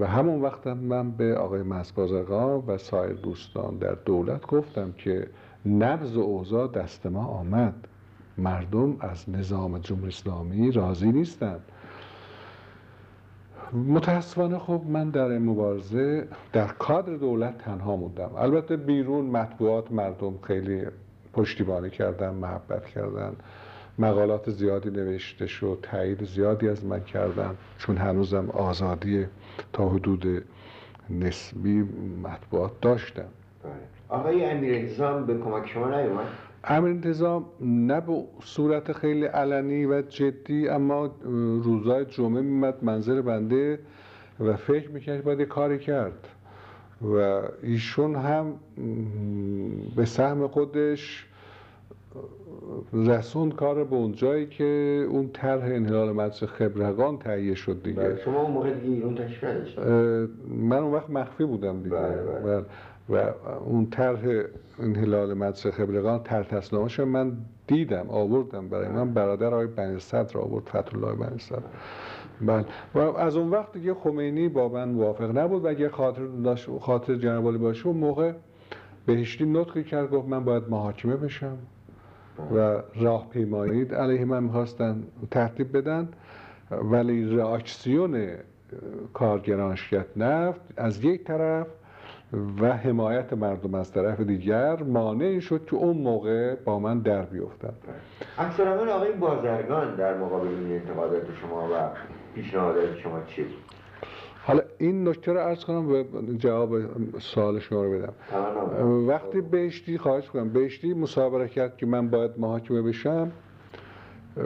و 0.00 0.06
همون 0.06 0.40
وقت 0.40 0.66
من 0.66 1.10
به 1.10 1.34
آقای 1.36 1.62
مسبازقا 1.62 2.60
و 2.60 2.78
سایر 2.78 3.12
دوستان 3.12 3.78
در 3.78 3.94
دولت 3.94 4.46
گفتم 4.46 4.92
که 4.92 5.26
نبز 5.66 6.16
و 6.16 6.20
اوضاع 6.20 6.68
دست 6.72 7.06
ما 7.06 7.24
آمد. 7.24 7.74
مردم 8.38 8.96
از 9.00 9.30
نظام 9.30 9.78
جمهوری 9.78 10.08
اسلامی 10.08 10.70
راضی 10.70 11.12
نیستند. 11.12 11.60
متاسفانه 13.72 14.58
خب 14.58 14.82
من 14.88 15.10
در 15.10 15.24
این 15.24 15.42
مبارزه 15.42 16.28
در 16.52 16.66
کادر 16.66 17.14
دولت 17.16 17.58
تنها 17.58 17.96
موندم. 17.96 18.30
البته 18.36 18.76
بیرون 18.76 19.24
مطبوعات 19.24 19.92
مردم 19.92 20.34
خیلی 20.42 20.86
پشتیبانی 21.32 21.90
کردن 21.90 22.34
محبت 22.34 22.86
کردن. 22.86 23.36
مقالات 23.98 24.50
زیادی 24.50 24.90
نوشته 24.90 25.46
شد 25.46 25.78
تایید 25.82 26.24
زیادی 26.24 26.68
از 26.68 26.84
من 26.84 27.04
کردن. 27.04 27.54
چون 27.78 27.96
هنوزم 27.96 28.50
آزادی 28.50 29.26
تا 29.72 29.88
حدود 29.88 30.44
نسبی 31.10 31.82
مطبوعات 32.22 32.80
داشتم. 32.80 33.28
بله. 33.62 33.93
آقای 34.14 34.44
امیر 34.44 34.74
انتظام 34.74 35.26
به 35.26 35.38
کمک 35.38 35.68
شما 35.68 36.00
نیومد؟ 36.00 36.26
امیر 36.64 36.90
انتظام 36.90 37.44
نه 37.60 38.00
به 38.00 38.24
صورت 38.42 38.92
خیلی 38.92 39.24
علنی 39.24 39.86
و 39.86 40.02
جدی 40.02 40.68
اما 40.68 41.10
روزای 41.64 42.04
جمعه 42.04 42.42
میمد 42.42 42.84
منظر 42.84 43.22
بنده 43.22 43.78
و 44.40 44.56
فکر 44.56 44.90
می‌کرد 44.90 45.24
باید 45.24 45.42
کاری 45.42 45.78
کرد. 45.78 46.28
و 47.02 47.40
ایشون 47.62 48.14
هم 48.14 48.54
به 49.96 50.04
سهم 50.04 50.48
خودش 50.48 51.26
رسون 52.92 53.50
کار 53.50 53.84
به 53.84 53.96
اونجایی 53.96 54.46
که 54.46 54.64
اون 55.08 55.30
طرح 55.32 55.64
انحلال 55.64 56.12
مدرسه 56.12 56.46
خبرگان 56.46 57.18
تهیه 57.18 57.54
شد 57.54 57.82
دیگه. 57.82 58.00
بله، 58.00 58.20
شما 58.24 58.42
اون 58.42 58.50
موقع 58.50 58.70
دیگه 58.70 58.94
ایران 58.94 59.14
تشریف 59.14 59.78
من 60.48 60.76
اون 60.76 60.92
وقت 60.92 61.10
مخفی 61.10 61.44
بودم 61.44 61.82
دیگه. 61.82 61.96
بله، 61.96 62.22
بله. 62.42 62.64
و 63.08 63.14
اون 63.64 63.86
طرح 63.86 64.42
انحلال 64.78 65.34
مدرسه 65.34 65.70
خبرگان 65.70 66.22
طرح 66.22 66.42
تصنیمش 66.42 67.00
من 67.00 67.32
دیدم 67.66 68.10
آوردم 68.10 68.68
برای 68.68 68.88
من. 68.88 69.14
برادر 69.14 69.46
آقای 69.46 69.66
بنی 69.66 69.98
صدر 69.98 70.38
آورد 70.38 70.64
فتح 70.64 70.94
الله 70.94 71.14
بنی 71.14 71.38
صدر 71.38 71.62
بله. 72.40 72.64
و 72.94 72.98
از 72.98 73.36
اون 73.36 73.50
وقت 73.50 73.72
دیگه 73.72 73.94
خمینی 73.94 74.48
با 74.48 74.68
من 74.68 74.88
موافق 74.88 75.38
نبود 75.38 75.64
و 75.64 75.68
اگر 75.68 75.88
خاطر 75.88 76.22
خاطر 76.80 77.14
جناب 77.14 77.56
باشه 77.56 77.86
اون 77.86 77.96
موقع 77.96 78.32
بهشتی 79.06 79.44
نطقی 79.44 79.84
کرد 79.84 80.10
گفت 80.10 80.28
من 80.28 80.44
باید 80.44 80.68
محاکمه 80.68 81.16
بشم 81.16 81.58
و 82.56 82.82
راه 82.96 83.28
پیمایی 83.30 83.84
علیه 83.84 84.24
من 84.24 84.42
می‌خواستن 84.42 85.02
ترتیب 85.30 85.76
بدن. 85.76 86.08
ولی 86.70 87.38
reaکسیون 87.38 88.16
کارگران 89.12 89.74
شرکت 89.74 90.06
نفت 90.16 90.60
از 90.76 91.04
یک 91.04 91.24
طرف 91.24 91.66
و 92.60 92.72
حمایت 92.72 93.32
مردم 93.32 93.74
از 93.74 93.92
طرف 93.92 94.20
دیگر 94.20 94.82
مانع 94.82 95.40
شد 95.40 95.64
که 95.64 95.76
اون 95.76 95.96
موقع 95.96 96.54
با 96.54 96.78
من 96.78 96.98
در 96.98 97.22
بیفتن 97.22 97.74
اکثر 98.38 98.68
آقای 98.68 99.12
بازرگان 99.12 99.96
در 99.96 100.18
مقابل 100.18 100.48
این 100.48 100.72
انتقادات 100.72 101.26
شما 101.42 101.68
و 101.72 101.90
پیشنهادات 102.34 102.96
شما 102.96 103.22
چی 103.26 103.46
حالا 104.46 104.62
این 104.78 105.08
نکته 105.08 105.32
رو 105.32 105.40
ارز 105.40 105.64
کنم 105.64 105.88
و 105.88 106.04
جواب 106.38 106.70
سوال 107.18 107.58
شما 107.58 107.84
رو 107.84 107.98
بدم. 107.98 108.12
وقتی 109.08 109.40
بهشتی 109.40 109.98
خواهش 109.98 110.30
کنم 110.30 110.48
بهشتی 110.48 110.94
مسابقه 110.94 111.48
کرد 111.48 111.76
که 111.76 111.86
من 111.86 112.10
باید 112.10 112.30
محاکمه 112.38 112.82
بشم 112.82 113.32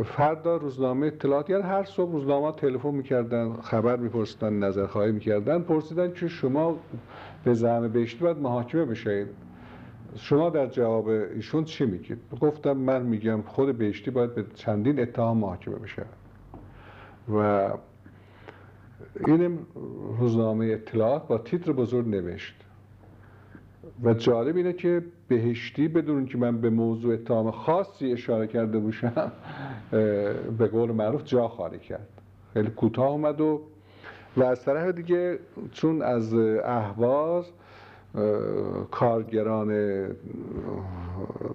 فردا 0.05 0.57
روزنامه 0.57 1.07
اطلاعات 1.07 1.51
یعنی 1.51 1.63
هر 1.63 1.85
صبح 1.85 2.13
روزنامه 2.13 2.53
تلفن 2.53 2.91
می‌کردن 2.91 3.53
خبر 3.53 3.97
میپرسیدن 3.97 4.53
نظرخواهی 4.53 5.13
می‌کردن 5.13 5.63
پرسیدن 5.63 6.13
که 6.13 6.29
شما 6.29 6.77
به 7.45 7.55
زعم 7.55 7.89
بهشتی 7.89 8.25
باید 8.25 8.39
محاکمه 8.39 8.85
بشید 8.85 9.27
شما 10.17 10.51
در 10.51 10.67
جواب 10.67 11.09
ایشون 11.09 11.65
چی 11.65 11.87
میگید؟ 11.87 12.19
گفتم 12.41 12.73
من 12.73 13.03
میگم 13.03 13.43
خود 13.43 13.79
بهشتی 13.79 14.11
باید 14.11 14.35
به 14.35 14.45
چندین 14.55 15.01
اتهام 15.01 15.39
محاکمه 15.39 15.77
بشه. 15.77 16.05
و 17.35 17.71
این 19.27 19.59
روزنامه 20.19 20.67
اطلاعات 20.67 21.27
با 21.27 21.39
تیتر 21.39 21.73
بزرگ 21.73 22.09
نوشت. 22.09 22.55
و 24.03 24.15
جالب 24.15 24.57
اینه 24.57 24.73
که 24.73 25.05
بهشتی 25.29 25.89
بدون 25.89 26.27
که 26.27 26.39
من 26.39 26.61
به 26.61 26.71
موضوع 26.71 27.15
اتهام 27.15 27.51
خاصی 27.51 28.13
اشاره 28.13 28.47
کرده 28.47 28.79
باشم 28.79 29.33
به 30.59 30.69
قول 30.73 30.93
معروف 30.93 31.25
جا 31.25 31.49
خالی 31.49 31.79
کرد. 31.79 32.09
خیلی 32.55 32.71
کوتاه 32.71 33.11
اومد 33.11 33.41
و 33.41 33.61
و 34.39 34.45
از 34.45 34.65
طرف 34.65 34.95
دیگه 34.95 35.39
چون 35.73 36.03
از 36.03 36.35
اهواز 36.65 37.45
کارگران 38.91 39.69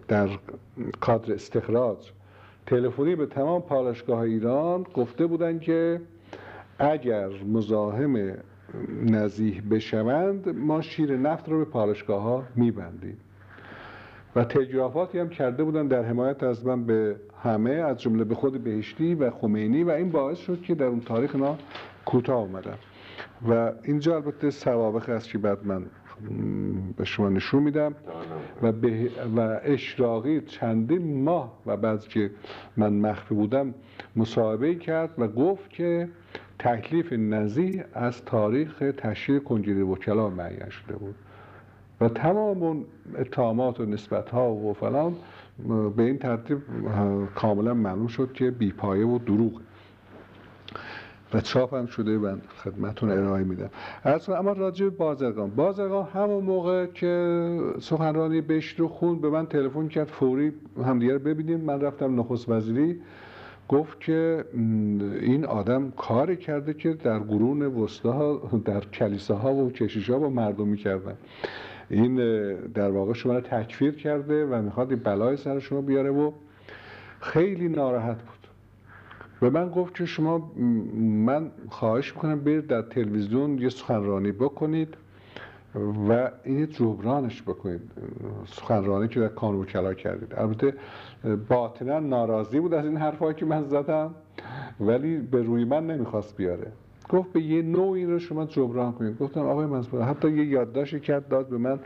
در 0.08 0.30
کادر 1.02 1.34
استخراج 1.34 2.12
تلفنی 2.66 3.16
به 3.16 3.26
تمام 3.26 3.62
پالشگاه 3.62 4.20
ایران 4.20 4.86
گفته 4.94 5.26
بودند 5.26 5.62
که 5.62 6.02
اگر 6.80 7.30
مزاحم 7.54 8.38
نزیح 9.04 9.62
بشوند 9.72 10.50
ما 10.50 10.82
شیر 10.82 11.18
نفت 11.18 11.50
رو 11.50 11.58
به 11.58 11.66
پالشگاه 11.66 12.22
ها 12.22 12.44
میبندیم. 12.56 13.18
و 14.36 14.44
تلگرافاتی 14.44 15.20
هم 15.20 15.30
کرده 15.30 15.64
بودن 15.64 15.88
در 15.88 16.04
حمایت 16.04 16.44
از 16.44 16.66
من 16.66 16.84
به 16.84 17.16
همه 17.44 17.72
از 17.72 18.02
جمله 18.02 18.24
به 18.24 18.36
خود 18.36 18.64
بهشتی 18.64 19.16
و 19.16 19.32
خمینی 19.32 19.84
و 19.84 19.90
این 19.90 20.10
باعث 20.10 20.38
شد 20.38 20.62
که 20.62 20.76
در 20.76 20.86
اون 20.86 21.00
تاریخ 21.00 21.36
اینا 21.36 21.58
کوتاه 22.06 22.38
اومدن 22.38 22.78
و 23.50 23.72
اینجا 23.84 24.16
البته 24.16 24.50
سوابق 24.50 25.10
است 25.10 25.30
که 25.30 25.38
بعد 25.38 25.66
من 25.66 25.86
به 26.98 27.06
شما 27.06 27.30
نشون 27.30 27.64
میدم. 27.64 27.96
و, 28.62 28.72
به 28.72 29.12
و 29.36 29.60
اشراقی 29.64 30.42
چندین 30.42 31.24
ماه 31.24 31.60
و 31.66 31.78
بعد 31.78 32.08
که 32.08 32.32
من 32.78 32.94
مخفی 32.94 33.36
بودم 33.36 33.74
مصاحبه 34.16 34.76
کرد 34.76 35.10
و 35.18 35.28
گفت 35.28 35.70
که 35.70 36.10
تکلیف 36.60 37.14
نزی 37.14 37.84
از 37.94 38.26
تاریخ 38.26 38.84
تشکیل 38.98 39.40
کنگره 39.40 39.84
وکلا 39.84 40.30
معین 40.30 40.70
شده 40.70 40.96
بود. 40.96 41.16
و 42.02 42.10
تمام 42.10 42.64
اون 42.64 42.86
اتهامات 43.18 43.80
و 43.80 43.86
نسبت 43.86 44.30
ها 44.30 44.52
و 44.52 44.74
فلان 44.74 45.16
به 45.96 46.04
این 46.04 46.18
ترتیب 46.18 46.58
کاملا 47.36 47.74
معلوم 47.74 48.08
شد 48.08 48.34
که 48.34 48.52
بیپایه 48.52 49.06
و 49.06 49.18
دروغ 49.18 49.62
و 51.34 51.42
چاپ 51.42 51.74
هم 51.74 51.86
شده 51.86 52.18
من 52.18 52.42
خدمتون 52.64 53.12
ارائه 53.12 53.44
میدم. 53.44 53.70
اما 54.38 54.52
راجع 54.52 54.90
بازرگان. 54.90 55.50
بازرگان 55.50 56.08
همون 56.14 56.44
موقع 56.44 56.86
که 56.86 57.60
سخنرانی 57.80 58.42
بهش 58.42 58.80
رو 58.80 58.88
خون 58.88 59.22
به 59.22 59.30
من 59.30 59.46
تلفن 59.46 59.88
کرد 59.88 60.08
فوری 60.08 60.54
همدیگه 60.86 61.14
رو 61.14 61.20
ببینیم. 61.20 61.60
من 61.60 61.82
رفتم 61.82 62.20
نخست 62.20 62.50
وزیری. 62.50 63.02
گفت 63.70 64.00
که 64.00 64.46
این 65.22 65.46
آدم 65.46 65.92
کاری 65.92 66.38
کرده 66.38 66.74
که 66.74 66.94
در 66.94 67.20
قرون 67.20 67.62
وسطا 67.62 68.42
در 68.66 68.80
کلیساها 68.80 69.54
و 69.54 69.72
کشیشا 69.72 70.20
با 70.20 70.30
مردم 70.30 70.68
می‌کردن. 70.68 71.14
این 71.90 72.16
در 72.68 72.92
واقع 72.92 73.14
شما 73.14 73.34
رو 73.34 73.42
تکفیر 73.42 73.96
کرده 73.96 74.46
و 74.46 74.62
می‌خواد 74.62 75.04
بلای 75.04 75.38
سر 75.38 75.60
شما 75.60 75.82
بیاره 75.82 76.10
و 76.10 76.32
خیلی 77.20 77.68
ناراحت 77.68 78.18
بود. 78.18 78.43
به 79.44 79.50
من 79.50 79.70
گفت 79.70 79.96
که 79.96 80.06
شما 80.06 80.52
من 81.04 81.52
خواهش 81.70 82.16
می‌کنم 82.16 82.40
برید 82.40 82.68
در 82.68 82.82
تلویزیون 82.82 83.58
یه 83.58 83.70
سخنرانی 83.70 84.32
بکنید 84.32 84.98
و 86.10 86.32
این 86.44 86.68
جبرانش 86.68 87.42
بکنید 87.42 87.82
سخنرانی 88.48 89.08
که 89.08 89.20
در 89.20 89.28
کانون 89.28 89.66
کلا 89.66 89.94
کردید. 89.94 90.34
البته 90.36 90.74
باطنا 91.50 92.00
ناراضی 92.00 92.60
بود 92.60 92.74
از 92.74 92.86
این 92.86 92.98
حرفایی 92.98 93.36
که 93.36 93.46
من 93.46 93.64
زدم 93.64 94.14
ولی 94.80 95.18
به 95.18 95.42
روی 95.42 95.66
من 95.66 95.88
نمی‌خواست 95.88 96.38
بیاره. 96.38 96.72
گفت 97.10 97.34
به 97.34 97.42
یه 97.42 97.62
نوعی 97.62 98.06
رو 98.06 98.20
شما 98.20 98.46
جبران 98.46 98.92
کنید. 98.92 99.18
گفتم 99.18 99.42
آقای 99.42 99.66
منصور 99.66 100.02
حتی 100.02 100.32
یه 100.32 100.46
یادداشتی 100.46 101.00
کرد 101.00 101.28
داد 101.28 101.50
به 101.50 101.58
من 101.58 101.80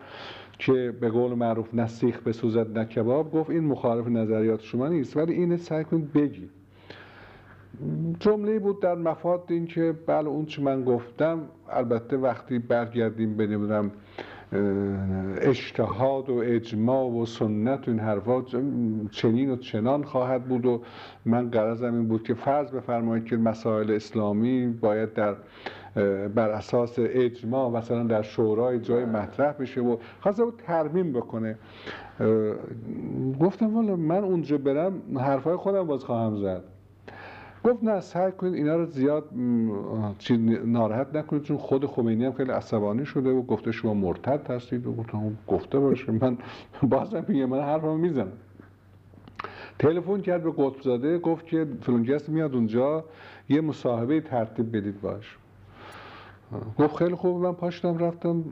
که 0.60 0.93
به 1.02 1.10
قول 1.10 1.34
معروف 1.34 1.74
نسیخ 1.74 2.20
به 2.20 2.32
سوزد 2.32 2.78
نکباب 2.78 3.32
گفت 3.32 3.50
این 3.50 3.63
مخالف 3.63 4.08
نظریات 4.08 4.62
شما 4.62 4.88
نیست 4.88 5.17
ولی 5.17 5.34
اینه 5.34 5.58
سعی 5.58 5.84
کنید 5.84 6.13
بگید. 6.13 6.57
جمله 8.20 8.60
بود 8.60 8.82
در 8.82 8.96
مفاد 8.96 9.44
این 9.50 9.68
که 9.68 9.96
بله 10.08 10.28
اون 10.28 10.46
چه 10.46 10.62
من 10.62 10.84
گفتم 10.84 11.40
البته 11.70 12.18
وقتی 12.18 12.60
برگردیم 12.60 13.38
بنیدم 13.38 13.92
اجتهاد 15.42 16.30
و 16.30 16.34
اجماع 16.34 17.06
و 17.06 17.26
سنت 17.26 17.88
و 17.88 17.92
این 17.92 18.00
حرفا 18.00 18.42
چنین 19.12 19.52
و 19.52 19.56
چنان 19.56 20.04
خواهد 20.04 20.46
بود 20.48 20.66
و 20.66 20.82
من 21.26 21.50
قرضم 21.50 21.94
این 21.94 22.08
بود 22.08 22.24
که 22.24 22.34
فرض 22.34 22.72
بفرمایید 22.72 23.26
که 23.26 23.38
مسائل 23.38 23.92
اسلامی 23.92 24.68
باید 24.68 25.13
در 25.13 25.36
بر 26.28 26.50
اساس 26.50 26.96
اجماع 27.00 27.70
مثلا 27.70 28.04
در 28.04 28.22
شورای 28.22 28.80
جای 28.80 29.06
مطرح 29.06 29.52
بشه 29.52 29.82
و 29.82 29.98
خواسته 30.22 30.46
بود 30.46 30.62
ترمیم 30.68 31.13
بکنه. 31.13 31.58
گفتم 33.40 33.76
والا 33.76 33.96
من 33.96 34.24
اونجا 34.24 34.58
برم 34.58 35.02
حرفای 35.20 35.56
خودم 35.56 35.88
باز 35.88 36.04
خواهم 36.04 36.38
زد. 36.38 36.63
گفت 37.68 37.84
نه 37.84 38.00
سعی 38.00 38.32
کنید 38.32 38.54
اینا 38.54 38.76
رو 38.76 38.86
زیاد 38.86 39.30
ناراحت 40.66 41.16
نکنید 41.16 41.44
چون 41.44 41.58
خود 41.58 41.86
خمینی 41.86 42.26
هم 42.26 42.34
خیلی 42.34 42.52
عصبانی 42.52 43.06
شده 43.06 43.30
و 43.30 43.42
گفته 43.42 43.72
شما 43.72 43.94
مرتد 43.94 44.52
هستید 44.52 44.88
و 44.88 44.94
گفتم 44.94 45.38
گفته 45.48 45.80
باشه 45.80 46.12
من 46.12 46.38
بازم 46.90 47.26
میگه 47.28 47.46
من 47.46 47.62
حرفمو 47.62 47.98
می‌زنم. 47.98 48.32
تلفن 49.80 50.22
کرد 50.22 50.44
به 50.44 50.52
قطب 50.52 50.82
زاده 50.82 51.18
گفت 51.18 51.46
که 51.46 51.68
فلونجست 51.82 52.30
میاد 52.30 52.54
اونجا 52.56 53.04
یه 53.50 53.62
مصاحبه 53.62 54.22
ترتیب 54.22 54.78
بدید 54.78 55.02
باش. 55.02 55.38
گفت 56.80 56.96
خیلی 56.96 57.16
خوب 57.16 57.42
من 57.42 57.54
پاشتم 57.54 57.98
رفتم 57.98 58.44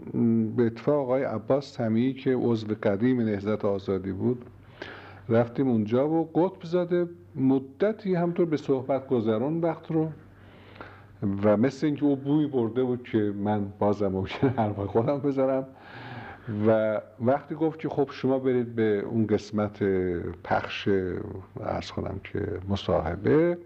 به 0.56 0.66
اتفاق 0.66 0.96
آقای 0.96 1.24
عباس 1.24 1.72
تمیی 1.72 2.14
که 2.14 2.36
عضو 2.36 2.68
قدیم 2.84 3.22
نهضت 3.22 3.66
آزادی 3.66 4.12
بود. 4.12 4.46
رفتیم 5.30 5.68
اونجا 5.68 6.10
و 6.10 6.30
قطب 6.34 6.64
زاده 6.64 7.08
مدتی 7.36 8.16
همطور 8.16 8.46
به 8.46 8.58
صحبت 8.58 9.08
گذران 9.08 9.62
وقت 9.62 9.92
رو 9.92 10.10
و 11.44 11.58
مثل 11.58 11.86
اینکه 11.86 12.04
او 12.06 12.16
بوی 12.16 12.48
برده 12.48 12.84
بود 12.84 13.04
که 13.04 13.18
من 13.18 13.66
بازم 13.80 14.08
ممکنه 14.08 14.50
حرف 14.58 14.80
خودم 14.80 15.20
بذارم. 15.20 15.68
و 16.68 17.02
وقتی 17.20 17.56
گفت 17.56 17.80
که 17.80 17.90
خب 17.90 18.10
شما 18.12 18.40
برید 18.40 18.76
به 18.76 19.00
اون 19.00 19.28
قسمت 19.28 19.84
پخش 20.44 20.90
ارز 21.60 21.92
کنم 21.92 22.20
که 22.24 22.60
مصاحبه 22.70 23.58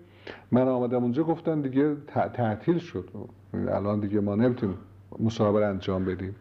من 0.52 0.68
آمدم 0.68 1.04
اونجا 1.04 1.24
گفتن 1.24 1.62
دیگه 1.62 1.96
تعطیل 2.34 2.78
شد. 2.78 3.10
الان 3.54 4.00
دیگه 4.00 4.20
ما 4.20 4.36
نمی‌تونیم 4.36 4.78
مصاحبه 5.20 5.66
انجام 5.66 6.06
بدیم. 6.06 6.36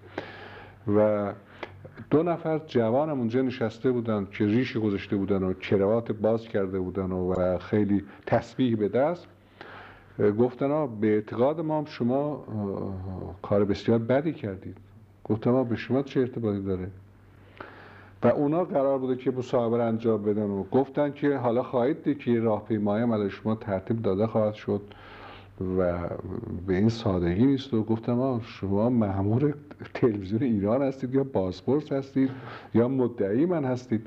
و 0.97 1.33
دو 2.11 2.23
نفر 2.23 2.59
جوانم 2.67 3.19
اونجا 3.19 3.43
نشسته 3.43 3.91
بودن 3.91 4.27
که 4.33 4.47
ریش 4.47 4.77
گذاشته 4.77 5.17
بودن 5.17 5.43
و 5.43 5.53
کروات 5.53 6.13
باز 6.13 6.49
کرده 6.49 6.79
بودن 6.79 7.13
و 7.13 7.59
خیلی 7.59 8.05
تسبیح 8.27 8.77
به 8.77 8.89
دست. 8.89 9.27
گفتن 10.39 11.01
به 11.01 11.07
اعتقاد 11.07 11.61
ما 11.61 11.85
شما 11.87 12.45
کار 13.43 13.65
بسیار 13.65 13.99
بدی 13.99 14.33
کردید. 14.33 14.77
گفتم 15.25 15.65
به 15.65 15.77
شما 15.77 16.03
چه 16.03 16.21
ارتباطی 16.21 16.63
داره؟ 16.63 16.91
و 18.23 18.27
اونا 18.27 18.65
قرار 18.65 18.99
بوده 18.99 19.17
که 19.17 19.31
مصاحبه 19.31 19.83
انجام 19.83 20.23
بدن 20.23 20.43
و 20.43 20.63
گفتن 20.63 21.13
که 21.13 21.37
حالا 21.37 21.63
خواهید 21.63 22.05
دید 22.05 22.19
که 22.19 22.41
راهپیمایی 22.41 23.03
عمل 23.03 23.29
شما 23.29 23.55
ترتیب 23.55 24.03
داده 24.03 24.27
خواهد 24.27 24.55
شد. 24.55 24.81
و 25.61 26.09
به 26.67 26.75
این 26.75 26.89
سادگی 26.89 27.47
نیست 27.47 27.75
و 27.75 27.83
گفتم 27.83 28.41
شما 28.41 28.91
مأمور 28.91 29.55
تلویزیون 29.95 30.43
ایران 30.43 30.83
هستید 30.83 31.15
یا 31.15 31.25
بازپرس 31.25 31.93
هستید 31.93 32.31
یا 32.75 32.89
مدعی 32.89 33.47
من 33.47 33.65
هستید؟ 33.65 34.07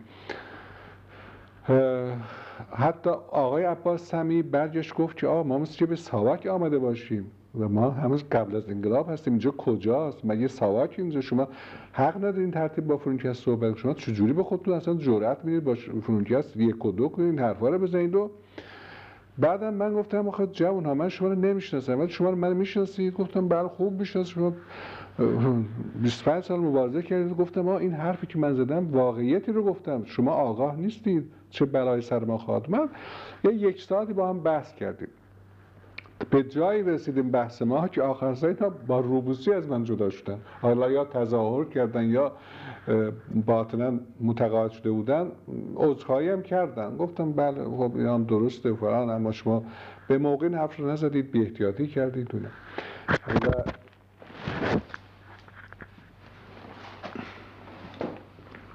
حتی 2.72 3.10
آقای 3.10 3.64
عباس 3.64 4.06
سمی 4.06 4.42
برگشت 4.42 4.94
گفت 4.94 5.18
که 5.18 5.28
آه 5.28 5.46
ما 5.46 5.58
مثل 5.58 5.86
به 5.86 5.96
ساواک 5.96 6.46
آمده 6.46 6.80
باشیم 6.80 7.32
و 7.60 7.68
ما 7.68 7.90
هنوز 7.90 8.24
قبل 8.32 8.56
از 8.56 8.70
انقلاب 8.70 9.10
هستیم. 9.10 9.34
اینجا 9.34 9.52
کجاست؟ 9.52 10.26
مگه 10.26 10.48
ساواک 10.48 10.96
اینجا؟ 10.98 11.22
شما 11.22 11.48
حق 11.92 12.18
ندارین 12.18 12.52
ترتیب 12.52 12.88
با 12.88 12.98
فرونکست 12.98 13.44
صحبت 13.44 13.78
شما 13.78 13.94
چجوری 13.94 14.34
به 14.34 14.44
خودتون 14.44 14.74
اصلا 14.74 14.94
جرأت 14.94 15.46
می‌دید 15.46 15.64
با 15.64 15.76
فرونکست 16.02 16.58
یک 16.58 16.86
و 16.86 16.92
دو 16.92 17.10
کنید 17.10 17.40
حرفا 17.40 17.70
رو 17.70 17.80
بزنید 17.80 18.16
و 18.16 18.32
بعدم 19.42 19.74
من 19.74 19.94
گفتم 19.94 20.28
آخه 20.28 20.48
جوان 20.48 20.86
ها 20.86 20.94
من 20.94 21.10
شما 21.10 21.28
رو 21.28 21.36
نمی‌شناسم 21.36 22.00
ولی 22.00 22.10
شما 22.10 22.30
رو 22.30 22.36
من 22.36 22.54
می‌شناسید؟ 22.54 23.14
گفتم 23.14 23.48
بله 23.48 23.68
خوب 23.68 24.00
میشناس 24.00 24.28
شما 24.28 24.54
25 26.02 26.44
سال 26.44 26.60
مبارزه 26.60 27.02
کردید. 27.02 27.38
گفتم 27.38 27.62
ما 27.62 27.78
این 27.78 27.94
حرفی 27.94 28.28
که 28.28 28.40
من 28.40 28.54
زدم 28.54 28.92
واقعیتی 28.92 29.52
رو 29.52 29.64
گفتم. 29.64 30.04
شما 30.06 30.32
آگاه 30.32 30.76
نیستید. 30.76 31.32
چه 31.50 31.66
بلای 31.66 32.02
سر 32.02 32.24
ما 32.26 32.38
خواهد 32.38 32.70
من 32.70 32.90
یه 33.44 33.54
یک 33.54 33.82
ساعتی 33.82 34.14
با 34.14 34.30
هم 34.30 34.40
بحث 34.44 34.76
کردیم. 34.76 35.08
به 36.30 36.44
جایی 36.44 36.84
رسیدیم 36.84 37.32
بحث 37.32 37.62
ما 37.62 37.88
که 37.88 38.02
آخر 38.02 38.34
سایت 38.34 38.60
با 38.64 39.00
روبوسی 39.00 39.54
از 39.54 39.68
من 39.70 39.84
جدا 39.84 40.10
شدن. 40.10 40.40
حالا 40.62 40.92
یا 40.92 41.06
تظاهر 41.06 41.66
کردن 41.66 42.06
یا 42.10 42.32
باطنا 43.46 44.00
متقاعد 44.22 44.72
شده 44.72 44.92
بودن 44.92 45.32
عذرخواهی 45.76 46.30
هم 46.30 46.42
کردن. 46.42 46.98
گفتم 46.98 47.32
بله 47.32 47.64
خب 47.64 47.92
اینا 47.96 48.14
هم 48.14 48.24
درسته 48.24 48.74
فلان 48.74 49.10
اما 49.10 49.32
شما 49.32 49.64
به 50.08 50.18
موقع 50.18 50.46
این 50.46 50.56
حرف 50.56 50.78
رو 50.80 50.88
نزدید 50.90 51.32
بی 51.32 51.42
احتیاطی 51.42 51.88
کردید. 51.88 52.36
و 52.36 52.38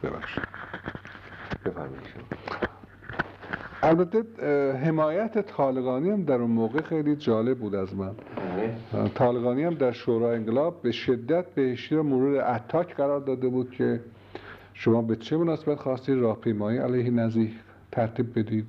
ببخشید. 0.02 0.44
بفرمایید. 1.64 2.05
البته 3.86 4.22
حمایت 4.84 5.38
طالقانی 5.46 6.10
هم 6.10 6.22
در 6.24 6.34
اون 6.34 6.50
موقع 6.50 6.82
خیلی 6.82 7.16
جالب 7.16 7.58
بود 7.58 7.74
از 7.74 7.94
من. 7.94 8.10
طالقانی 9.14 9.62
هم 9.62 9.74
در 9.74 9.92
شورای 9.92 10.36
انقلاب 10.36 10.82
به 10.82 10.92
شدت 10.92 11.46
بهشتی 11.54 11.94
را 11.94 12.02
مورد 12.02 12.36
اتاک 12.36 12.94
قرار 12.94 13.20
داده 13.20 13.48
بود 13.48 13.70
که 13.70 14.00
شما 14.74 15.02
به 15.02 15.16
چه 15.16 15.36
مناسبت 15.36 15.78
خواستی 15.78 16.14
راهپیمایی 16.14 16.78
علیه 16.78 17.10
نزیح 17.10 17.50
ترتیب 17.92 18.38
بدید. 18.38 18.66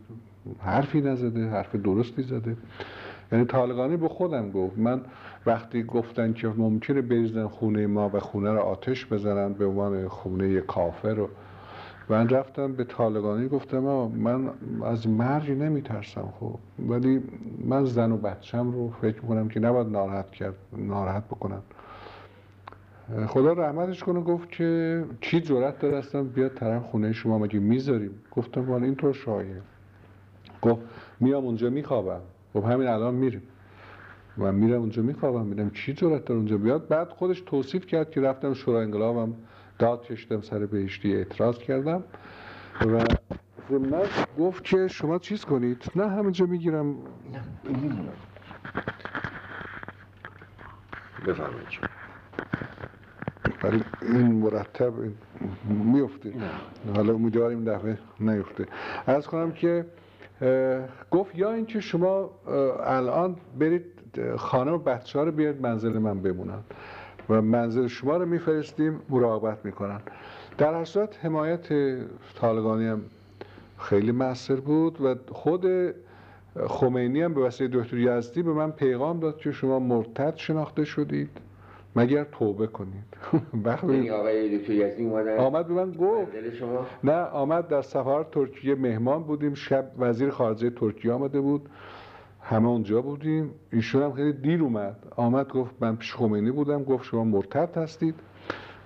حرفی 0.59 1.01
نزده 1.01 1.47
حرف 1.49 1.75
درستی 1.75 2.23
زده. 2.23 2.57
یعنی 3.31 3.45
طالقانی 3.45 3.97
به 3.97 4.07
خودم 4.07 4.51
گفت 4.51 4.77
من 4.77 5.01
وقتی 5.45 5.83
گفتن 5.83 6.33
که 6.33 6.47
ممکنه 6.47 7.01
بریزن 7.01 7.47
خونه 7.47 7.87
ما 7.87 8.09
و 8.13 8.19
خونه 8.19 8.51
رو 8.51 8.59
آتش 8.59 9.05
بزنن 9.05 9.53
به 9.53 9.65
عنوان 9.65 10.07
خونه 10.07 10.61
کافر 10.61 11.19
و 11.19 11.29
من 12.09 12.29
رفتم 12.29 12.73
به 12.73 12.83
طالقانی 12.83 13.47
گفتم 13.47 13.79
من 14.07 14.49
از 14.83 15.07
مرگ 15.07 15.51
نمیترسم 15.51 16.33
خب. 16.39 16.55
ولی 16.87 17.23
من 17.65 17.85
زن 17.85 18.11
و 18.11 18.17
بچم 18.17 18.71
رو 18.71 18.91
فکر 19.01 19.21
می‌کنم 19.21 19.49
که 19.49 19.59
نباید 19.59 19.87
ناراحت 19.87 20.31
کرد 20.31 20.55
ناراحت 20.77 21.25
بکنم 21.25 21.61
خدا 23.27 23.53
رحمتش 23.53 24.03
کنه 24.03 24.21
گفت 24.21 24.51
که 24.51 25.03
کی 25.21 25.41
جرأت 25.41 25.83
اصلا؟ 25.83 26.23
بیاد 26.23 26.53
طرف 26.53 26.83
خونه 26.83 27.13
شما 27.13 27.37
مگه 27.37 27.59
می‌ذاریم؟ 27.59 28.11
گفتم 28.31 28.69
والا 28.69 28.85
اینطور 28.85 29.13
شایه 29.13 29.61
گفت 30.61 30.81
میام 31.19 31.45
اونجا 31.45 31.69
میخوابم. 31.69 32.21
خب 32.53 32.63
همین 32.63 32.87
الان 32.87 33.13
میریم. 33.13 33.41
من 34.37 34.55
میرم 34.55 34.79
اونجا 34.79 35.01
میخوابم 35.01 35.45
میرم 35.45 35.69
کی 35.69 35.93
جرأت 35.93 36.25
داره 36.25 36.37
اونجا؟ 36.37 36.57
بیاد 36.57 36.87
بعد 36.87 37.09
خودش 37.09 37.41
توصیف 37.41 37.85
کرد 37.85 38.11
که 38.11 38.21
رفتم 38.21 38.53
شورای 38.53 38.83
انقلابم. 38.83 39.33
داد 39.79 40.03
کشیدم 40.03 40.41
سر 40.41 40.65
بهشتی 40.65 41.15
اعتراض 41.15 41.57
کردم 41.57 42.03
و 42.81 43.03
ضمن 43.69 44.03
گفت 44.39 44.63
که 44.63 44.87
شما 44.87 45.19
چیز 45.19 45.45
کنید؟ 45.45 45.83
نه 45.95 46.09
همینجا 46.09 46.45
می‌گیرم. 46.45 46.87
نه 46.87 46.97
میمونم 47.63 48.13
بفرمایید. 51.27 51.67
ولی 53.63 53.83
این 54.01 54.31
مرتب 54.31 54.93
میفته 55.69 56.33
حالا 56.95 57.13
امیدواریم 57.13 57.63
دفعه 57.63 57.97
نیفته. 58.19 58.65
از 59.07 59.27
کنم 59.27 59.51
که 59.51 59.85
گفت 61.11 61.35
یا 61.35 61.51
اینکه 61.51 61.79
شما 61.79 62.29
الان 62.85 63.35
برید 63.59 63.85
خانم 64.37 64.73
و 64.73 64.77
بچه 64.77 65.19
ها 65.19 65.25
رو 65.25 65.31
بیارید 65.31 65.61
منزل 65.61 65.97
من 65.97 66.21
بمونن. 66.21 66.59
و 67.29 67.41
منزل 67.41 67.87
شما 67.87 68.17
رو 68.17 68.25
میفرستیم 68.25 68.99
مراقبت 69.09 69.65
می‌کنن. 69.65 69.99
در 70.57 70.73
هر 70.73 70.85
صورت 70.85 71.25
حمایت 71.25 71.67
طالقانی 72.35 72.87
هم 72.87 73.01
خیلی 73.77 74.11
مؤثر 74.11 74.55
بود 74.55 75.01
و 75.01 75.15
خود 75.31 75.65
خمینی 76.67 77.21
هم 77.21 77.33
به 77.33 77.41
وسیله 77.41 77.79
دکتر 77.79 77.97
یزدی 77.97 78.43
به 78.43 78.53
من 78.53 78.71
پیغام 78.71 79.19
داد 79.19 79.37
که 79.37 79.51
شما 79.51 79.79
مرتد 79.79 80.35
شناخته 80.35 80.85
شدید 80.85 81.29
مگر 81.95 82.23
توبه 82.23 82.67
کنید. 82.67 82.93
یعنی 83.33 83.65
وقتی 83.65 84.09
آقای 84.09 84.57
دکتر 84.57 84.73
یزدی 84.73 85.05
اومدن؟ 85.05 85.37
آمد 85.37 85.67
به 85.67 85.73
من 85.73 85.91
گفت. 85.91 86.53
شما؟ 86.59 86.85
نه 87.03 87.21
آمد 87.21 87.67
در 87.67 87.81
سفارت 87.81 88.31
ترکیه 88.31 88.75
مهمان 88.75 89.23
بودیم 89.23 89.53
شب 89.53 89.91
وزیر 89.99 90.29
خارجه 90.29 90.69
ترکیه 90.69 91.11
آمده 91.11 91.41
بود. 91.41 91.69
همه 92.49 92.67
اونجا 92.67 93.01
بودیم. 93.01 93.51
ایشون 93.71 94.03
هم 94.03 94.13
خیلی 94.13 94.33
دیر 94.33 94.63
اومد. 94.63 94.95
آمد 95.15 95.49
گفت 95.49 95.75
من 95.79 95.95
پیش 95.95 96.15
خمینی 96.15 96.51
بودم. 96.51 96.83
گفت 96.83 97.03
شما 97.03 97.23
مرتد 97.23 97.77
هستید. 97.77 98.15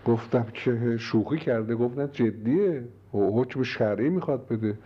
گفتم 0.05 0.45
که 0.53 0.97
شوخی 0.97 1.37
کرده. 1.37 1.75
گفت 1.75 1.97
نه 1.97 2.07
جدیه. 2.07 2.83
حکم 3.11 3.63
شرعی 3.63 4.09
می‌خواد 4.09 4.47
بده. 4.47 4.77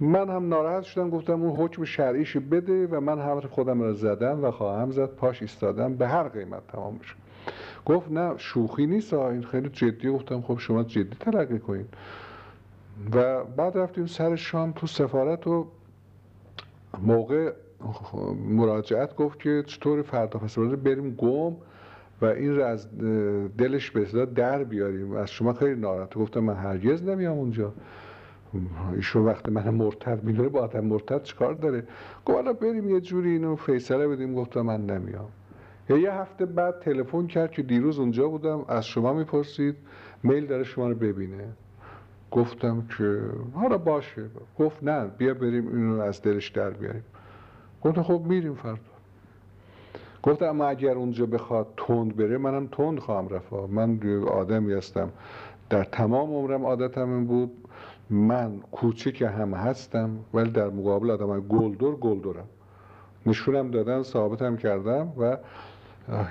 من 0.00 0.28
هم 0.28 0.48
ناراحت 0.48 0.82
شدم. 0.82 1.10
گفتم 1.10 1.42
اون 1.42 1.56
حکم 1.56 1.84
شرعیش 1.84 2.36
بده 2.36 2.86
و 2.86 3.00
من 3.00 3.18
حرف 3.18 3.46
خودم 3.46 3.80
را 3.80 3.92
زدم 3.92 4.44
و 4.44 4.50
خواهم 4.50 4.90
زد. 4.90 5.14
پاش 5.14 5.42
ایستادم. 5.42 5.94
به 5.94 6.08
هر 6.08 6.28
قیمت 6.28 6.66
تمام 6.66 6.98
بشه 6.98 7.14
گفت 7.86 8.10
نه 8.10 8.34
شوخی 8.36 8.86
نیست. 8.86 9.14
این 9.14 9.42
خیلی 9.42 9.68
جدیه. 9.68 10.10
گفتم 10.10 10.40
خب 10.40 10.58
شما 10.58 10.82
جدی 10.82 11.16
تلقی 11.20 11.58
کنید 11.58 11.86
و 13.14 13.44
بعد 13.44 13.78
رفتیم 13.78 14.06
سر 14.06 14.36
شام 14.36 14.72
تو 14.72 14.86
سفارت 14.86 15.46
و 15.46 15.66
موقع 17.02 17.52
مراجعت 18.48 19.16
گفت 19.16 19.38
که 19.40 19.62
چطور 19.66 20.02
فردا 20.02 20.38
پس 20.38 20.58
بریم 20.58 21.14
گم 21.14 21.56
و 22.22 22.24
این 22.24 22.56
رو 22.56 22.64
از 22.64 22.98
دلش 23.58 23.90
به 23.90 24.02
اصطلاح 24.02 24.24
در 24.24 24.64
بیاریم. 24.64 25.12
از 25.12 25.30
شما 25.30 25.52
خیلی 25.52 25.80
ناراحت 25.80 26.14
گفتم 26.14 26.40
من 26.40 26.54
هرگز 26.54 27.02
نمیام 27.02 27.38
اونجا. 27.38 27.72
ایشون 28.94 29.24
وقتی 29.24 29.50
من 29.50 29.70
مرتد 29.70 30.24
می‌دونه 30.24 30.48
با 30.48 30.60
آدم 30.60 30.84
مرتد 30.84 31.22
چیکار 31.22 31.54
داره؟ 31.54 31.80
گفت 32.26 32.36
حالا 32.36 32.52
بریم 32.52 32.90
یه 32.90 33.00
جوری 33.00 33.30
اینو 33.30 33.56
فیصله 33.56 34.08
بدیم. 34.08 34.34
گفتم 34.34 34.60
من 34.60 34.86
نمیام. 34.86 35.28
یا 35.88 35.98
یه 35.98 36.12
هفته 36.12 36.46
بعد 36.46 36.80
تلفن 36.80 37.26
کرد 37.26 37.50
که 37.50 37.62
دیروز 37.62 37.98
اونجا 37.98 38.28
بودم. 38.28 38.64
از 38.68 38.86
شما 38.86 39.12
می‌پرسید. 39.12 39.76
میل 40.22 40.46
داره 40.46 40.64
شما 40.64 40.88
رو 40.88 40.94
ببینه. 40.94 41.48
گفتم 42.30 42.84
که 42.98 43.20
حالا 43.54 43.78
باشه. 43.78 44.24
گفت 44.58 44.82
نه 44.84 45.06
بیا 45.18 45.34
بریم 45.34 45.68
اینو 45.68 46.00
از 46.00 46.22
دلش 46.22 46.48
در 46.48 46.70
بیاریم. 46.70 47.04
گفتم 47.84 48.02
خب 48.02 48.22
میریم 48.26 48.54
فردا. 48.54 48.78
گفتم 50.22 50.46
اما 50.46 50.66
اگر 50.66 50.94
اونجا 50.94 51.26
بخواد 51.26 51.66
تند 51.76 52.16
بره 52.16 52.38
منم 52.38 52.66
تند 52.66 52.98
خواهم 52.98 53.28
رفت. 53.28 53.52
من 53.52 54.00
یه 54.04 54.18
آدمی 54.30 54.72
هستم. 54.72 55.10
در 55.70 55.84
تمام 55.84 56.30
عمرم 56.30 56.66
عادتم 56.66 57.10
این 57.10 57.26
بود. 57.26 57.50
من 58.10 58.60
کوچک 58.72 59.22
هم 59.22 59.54
هستم 59.54 60.10
ولی 60.34 60.50
در 60.50 60.68
مقابل 60.68 61.10
آدم 61.10 61.40
گلدور 61.40 61.96
گلدورم. 61.96 62.48
نشونم 63.26 63.70
دادن 63.70 64.02
ثابتم 64.02 64.56
کردم 64.56 65.12
و 65.18 65.36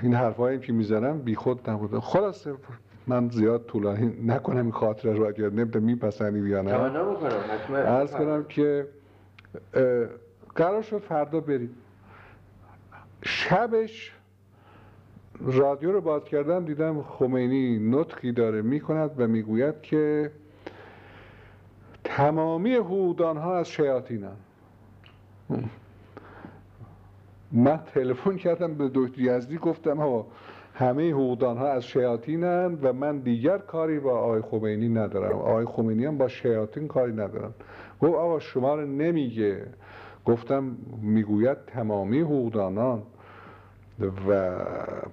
این 0.02 0.14
حرفایی 0.14 0.58
که 0.58 0.72
می‌زنم 0.72 1.18
بی 1.18 1.34
خود 1.34 1.70
نبوده. 1.70 2.00
خلاصه 2.00 2.54
من 3.06 3.28
زیاد 3.28 3.64
طولانی 3.66 4.12
نکنم 4.26 4.62
این 4.62 4.72
خاطره 4.72 5.12
رو. 5.12 5.26
اگر 5.26 5.50
نمیده 5.50 5.80
میپسندی 5.80 6.48
یا 6.48 6.62
نه؟ 6.62 6.72
عرض 7.74 8.10
کنم 8.10 8.44
که 8.48 8.86
قرار 10.54 10.82
شد 10.82 10.98
فردا 10.98 11.40
بریم. 11.40 11.74
شبش 13.22 14.12
رادیو 15.40 15.92
رو 15.92 16.00
باز 16.00 16.24
کردم 16.24 16.64
دیدم 16.64 17.02
خمینی 17.02 17.78
نطقی 17.90 18.32
داره 18.32 18.62
می‌کند 18.62 19.10
و 19.20 19.26
می‌گوید 19.26 19.82
که 19.82 20.30
تمامی 22.04 22.74
هودان 22.74 23.36
ها 23.36 23.58
از 23.58 23.70
شیاطینن. 23.70 24.36
من 27.52 27.80
تلفن 27.94 28.36
کردم 28.36 28.74
به 28.74 28.90
دکتر 28.94 29.20
یزدی 29.20 29.58
گفتم 29.58 29.96
ها 29.96 30.26
همه 30.74 31.12
حقوقدان 31.12 31.58
ها 31.58 31.68
از 31.68 31.84
شیاطینن 31.84 32.78
و 32.82 32.92
من 32.92 33.18
دیگر 33.18 33.58
کاری 33.58 34.00
با 34.00 34.18
آقای 34.18 34.40
خمینی 34.40 34.88
ندارم. 34.88 35.36
آقای 35.36 35.64
خمینی 35.64 36.04
هم 36.04 36.18
با 36.18 36.28
شیاطین 36.28 36.88
کاری 36.88 37.12
ندارم 37.12 37.54
گفت 38.00 38.14
آقا 38.14 38.38
شما 38.38 38.74
رو 38.74 38.86
نمیگه. 38.86 39.66
گفتم 40.28 40.76
می‌گوید 41.02 41.58
تمامی 41.66 42.20
حقوقدانان 42.20 43.02
و 44.28 44.50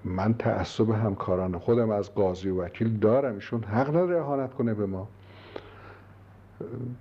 من 0.04 0.34
تعصب 0.34 0.90
همکاران 0.90 1.58
خودم 1.58 1.90
از 1.90 2.16
قاضی 2.16 2.50
و 2.50 2.62
وکیل 2.62 3.00
دارم 3.00 3.36
ایشون 3.36 3.64
حق 3.64 3.90
نداره 3.90 4.18
اهانت 4.18 4.54
کنه 4.54 4.74
به 4.74 4.86
ما. 4.86 5.08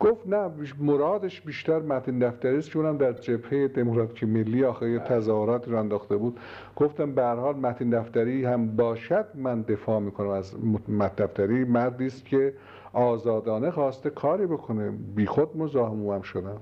گفت 0.00 0.29
نه 0.29 0.50
مرادش 0.81 1.40
بیشتر 1.40 1.79
متن 1.79 2.18
دفتری 2.18 2.59
است 2.59 2.70
که 2.70 2.79
اونم 2.79 2.96
در 2.96 3.12
جبهه 3.12 3.68
دموکراتیک 3.68 4.24
ملی 4.24 4.64
آخه 4.64 4.90
یه 4.90 4.98
تظاهرات 4.98 5.68
رو 5.68 5.79
انداخته 5.79 6.16
بود. 6.16 6.40
گفتم 6.77 7.14
به 7.14 7.22
هر 7.22 7.35
حال 7.35 7.57
متن 7.57 7.90
دفتری 7.90 8.44
هم 8.44 8.77
باشد 8.77 9.27
من 9.35 9.62
دفاع 9.62 10.00
می‌کنم 10.00 10.29
از 10.29 10.55
متن 10.88 11.24
دفتری. 11.24 11.64
مردی 11.64 12.07
است 12.07 12.24
که 12.24 12.55
آزادانه 12.92 13.70
خواسته 13.70 14.11
کاری 14.11 14.46
بکنه. 14.46 14.90
بیخود 14.90 15.57
مزاحم 15.57 16.09
هم 16.09 16.22
شدم. 16.22 16.61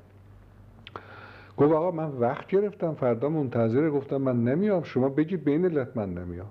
گفت 1.56 1.72
آقا 1.72 1.90
من 1.90 2.08
وقت 2.08 2.46
گرفتم 2.46 2.94
فردا 2.94 3.28
منتظره. 3.28 3.90
گفتم 3.90 4.16
من 4.16 4.44
نمیام. 4.44 4.82
شما 4.82 5.08
بگید 5.08 5.44
بین 5.44 5.64
علت 5.64 5.96
من 5.96 6.14
نمیام. 6.14 6.50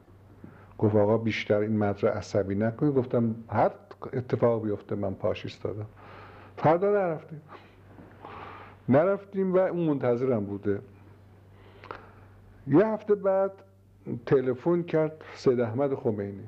گفت 0.77 0.95
آقا 0.95 1.17
بیشتر 1.17 1.57
این 1.57 1.77
مدر 1.77 2.07
عصبی 2.07 2.55
نکنید 2.55 2.95
گفتم 2.95 3.35
هر 3.49 3.71
اتفاق 4.13 4.63
بیفته 4.63 4.95
من 4.95 5.13
پاش 5.13 5.45
ایستادم. 5.45 5.85
فردا 6.57 6.91
نرفتیم. 6.91 7.41
نرفتیم 8.89 9.53
و 9.53 9.57
اون 9.57 9.79
منتظرم 9.79 10.45
بوده. 10.45 10.79
یه 12.67 12.87
هفته 12.87 13.15
بعد 13.15 13.51
تلفن 14.25 14.81
کرد 14.81 15.11
سید 15.35 15.59
احمد 15.59 15.95
خمینی 15.95 16.43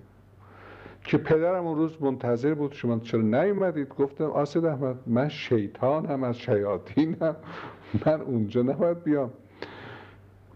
که 1.03 1.17
پدرم 1.17 1.67
اون 1.67 1.77
روز 1.77 2.01
منتظر 2.01 2.53
بود. 2.53 2.73
شما 2.73 2.99
چرا 2.99 3.21
نیومدید؟ 3.21 3.89
گفتم 3.89 4.23
آ 4.23 4.45
سید 4.45 4.65
احمد 4.65 4.95
من 5.07 5.29
شیطانم 5.29 6.23
از 6.23 6.37
شیاطینم. 6.37 7.35
من 8.06 8.21
اونجا 8.21 8.62
نباید 8.62 9.03
بیام. 9.03 9.29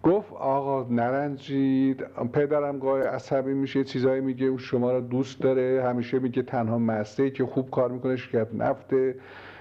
گفت 0.04 0.34
آقا 0.34 0.94
نرنجید 0.94 2.04
پدرم 2.34 2.80
گاهی 2.80 3.04
عصبی 3.04 3.54
میشه 3.54 3.84
چیزایی 3.84 4.22
میگه 4.22 4.46
اون 4.46 4.58
شما 4.58 4.92
رو 4.92 5.02
دوست 5.02 5.42
داره 5.42 5.84
همیشه 5.86 6.20
میگه 6.20 6.42
تنها 6.42 6.78
مسته 6.78 7.30
که 7.30 7.46
خوب 7.46 7.72
کار 7.72 7.92
می‌کنه 7.92 8.16
شرکت 8.16 8.54
نفته 8.54 9.16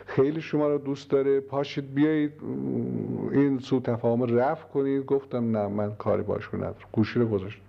خیلی 0.06 0.40
شما 0.40 0.68
رو 0.68 0.78
دوست 0.78 1.10
داره 1.10 1.40
پاشید 1.40 1.94
بیایید. 1.94 2.32
این 3.32 3.58
سو 3.58 3.80
تفاهم 3.80 4.38
رفع 4.38 4.66
کنید. 4.68 5.04
گفتم 5.06 5.56
نه 5.56 5.66
من 5.68 5.94
کاری 5.94 6.22
باش 6.22 6.54
ندارم. 6.54 6.74
گوشی 6.92 7.18
رو 7.18 7.26
گذاشتم 7.26 7.62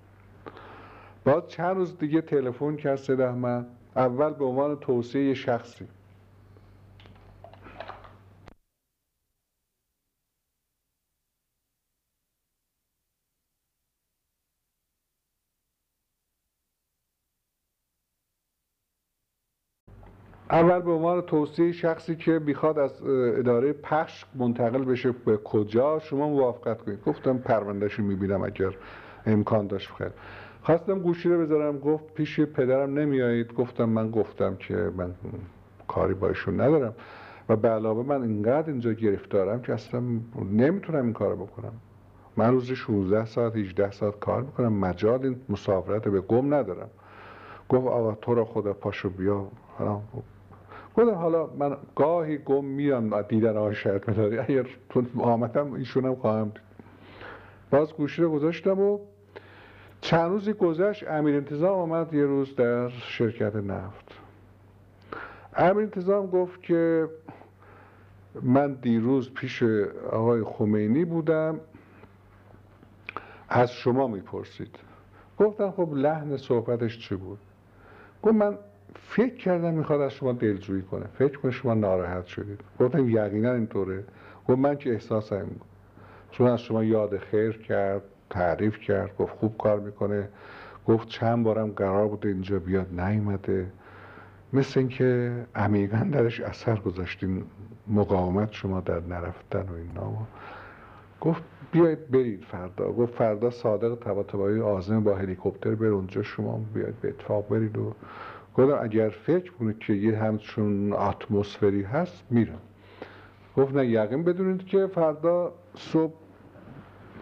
بعد 1.26 1.48
چند 1.48 1.76
روز 1.78 1.98
دیگه 1.98 2.22
تلفن 2.22 2.76
کرد 2.76 2.96
سید 2.96 3.22
احمد 3.22 3.66
اول 3.96 4.34
به 4.34 4.46
عنوان 4.46 4.76
توصیه 4.76 5.34
شخصی. 5.34 5.86
اول 20.50 20.80
به 20.80 20.92
عنوان 20.92 21.22
توصیه 21.22 21.72
شخصی 21.72 22.16
که 22.16 22.40
می‌خواد 22.40 22.80
از 22.80 23.04
اداره 23.38 23.74
پخش 23.74 24.26
منتقل 24.36 24.86
بشه 24.86 25.12
به 25.26 25.38
کجا 25.38 26.00
شما 26.00 26.30
موافقت 26.30 26.82
کنید. 26.82 27.04
گفتم 27.06 27.38
پروندهشو 27.38 28.04
می‌بینم 28.04 28.44
اگر 28.44 28.76
امکان 29.26 29.68
داشت. 29.68 29.92
خیر. 29.98 30.12
خواستم 30.62 31.00
گوشی 31.00 31.30
رو 31.30 31.42
بذارم. 31.42 31.80
گفت 31.80 32.14
پیش 32.14 32.40
پدرم 32.40 33.00
نمیایید. 33.00 33.54
گفتم 33.54 33.90
من 33.90 34.12
گفتم 34.12 34.56
که 34.56 34.92
من 34.98 35.14
کاری 35.88 36.14
با 36.14 36.28
ایشون 36.28 36.62
ندارم 36.62 36.94
و 37.50 37.56
به 37.56 37.70
علاوه 37.70 38.06
من 38.08 38.22
اینقدر 38.22 38.70
اینجا 38.70 38.94
گرفتارم 38.94 39.62
که 39.62 39.74
اصلا 39.74 40.02
نمی‌تونم 40.52 41.04
این 41.04 41.14
کارو 41.14 41.36
بکنم. 41.46 41.74
من 42.38 42.52
روزی 42.52 42.76
16 42.76 43.26
ساعت 43.26 43.56
18 43.56 43.92
ساعت 43.92 44.20
کار 44.20 44.42
می‌کنم. 44.42 44.74
مجال 44.74 45.24
این 45.24 45.42
مسافرت 45.50 46.08
به 46.08 46.22
گم 46.22 46.54
ندارم. 46.54 46.90
گفت 47.70 47.88
آقا 47.88 48.16
تو 48.16 48.36
را 48.36 48.46
خدا 48.46 48.74
پاشو 48.74 49.10
بیا. 49.10 49.48
گفتم 50.98 51.16
حالا 51.16 51.48
من 51.48 51.78
گاهی 51.96 52.38
گم 52.38 52.66
میام 52.66 53.22
دیدن 53.22 53.58
آقای 53.58 53.76
شاید 53.76 54.10
مداری. 54.10 54.38
اگر 54.38 54.66
آمدم 55.20 55.74
ایشونم 55.74 56.16
خواهم 56.16 56.50
دید. 56.50 56.62
باز 57.72 57.94
گوشی 57.94 58.22
رو 58.22 58.32
گذاشتم 58.32 58.80
و 58.80 59.00
چند 60.02 60.30
روزی 60.30 60.54
گذشت 60.54 61.08
امیر 61.08 61.36
انتظام 61.36 61.80
آمد 61.80 62.14
یه 62.14 62.26
روز 62.26 62.56
در 62.56 62.90
شرکت 62.90 63.56
نفت. 63.56 64.12
امیر 65.56 65.84
انتظام 65.84 66.28
گفت 66.28 66.64
که 66.64 67.10
من 68.42 68.74
دیروز 68.74 69.34
پیش 69.34 69.64
آقای 70.12 70.44
خمینی 70.44 71.06
بودم. 71.06 71.60
از 73.50 73.72
شما 73.72 74.08
می‌پرسید. 74.08 74.76
گفتم 75.40 75.72
خب 75.72 75.94
لحن 75.94 76.38
صحبتش 76.38 77.00
چی 77.00 77.16
بود؟ 77.16 77.40
گفت 78.24 78.34
من 78.34 78.58
فکر 78.96 79.36
کردم 79.36 79.74
می‌خواد 79.74 80.02
از 80.02 80.12
شما 80.12 80.32
دلجویی 80.32 80.82
کنه. 80.82 81.06
فکر 81.14 81.38
کنه 81.38 81.52
شما 81.52 81.74
ناراحت 81.74 82.26
شدید. 82.26 82.60
گفتم 82.80 83.10
یقینا 83.10 83.54
اینطوره. 83.54 84.04
گفت 84.48 84.60
من 84.60 84.76
که 84.76 84.94
احساسم 84.94 85.46
بود. 85.46 85.62
چون 86.32 86.48
از 86.48 86.62
شما 86.62 86.84
یاد 86.84 87.18
خیر 87.18 87.58
کرد 87.58 88.02
تعریف 88.30 88.78
کرد 88.80 89.18
گفت 89.18 89.34
خوب 89.34 89.58
کار 89.58 89.80
می‌کنه. 89.80 90.30
گفت 90.88 91.08
چند 91.08 91.44
بارم 91.44 91.72
قرار 91.72 92.08
بوده 92.08 92.30
اینجا 92.30 92.60
بیاد 92.60 93.00
نیومده. 93.00 93.72
مثل 94.54 94.80
اینکه 94.80 95.34
عمیقا 95.56 96.10
درش 96.12 96.42
اثر 96.42 96.76
گذاشتین 96.76 97.44
مقاومت 97.88 98.52
شما 98.52 98.82
در 98.82 99.00
نرفتن 99.00 99.60
و 99.70 99.74
اینا. 99.74 100.14
گفت 101.22 101.44
بیاید 101.72 102.12
برید 102.12 102.44
فردا. 102.44 102.92
گفت 102.92 103.14
فردا 103.14 103.50
صادق 103.50 104.04
طباطبایی 104.04 104.62
آزم 104.62 105.04
با 105.04 105.16
هلیکوپتر 105.16 105.76
بر 105.76 105.86
اونجا 105.86 106.24
شما 106.24 106.62
بیاید 106.74 107.02
به 107.02 107.10
اتفاق 107.10 107.50
برید 107.50 107.78
و 107.78 107.94
گفتم 108.58 108.80
اگر 108.82 109.10
فکر 109.10 109.52
کنید 109.52 109.80
که 109.80 109.94
یه 109.94 110.18
همچون 110.18 110.94
اتمسفری 110.94 111.84
هست 111.84 112.24
میرم. 112.30 112.60
گفت 113.58 113.76
نه 113.76 113.88
یقین 113.88 114.24
بدونید 114.24 114.66
که 114.66 114.88
فردا 114.88 115.54
صبح 115.76 116.14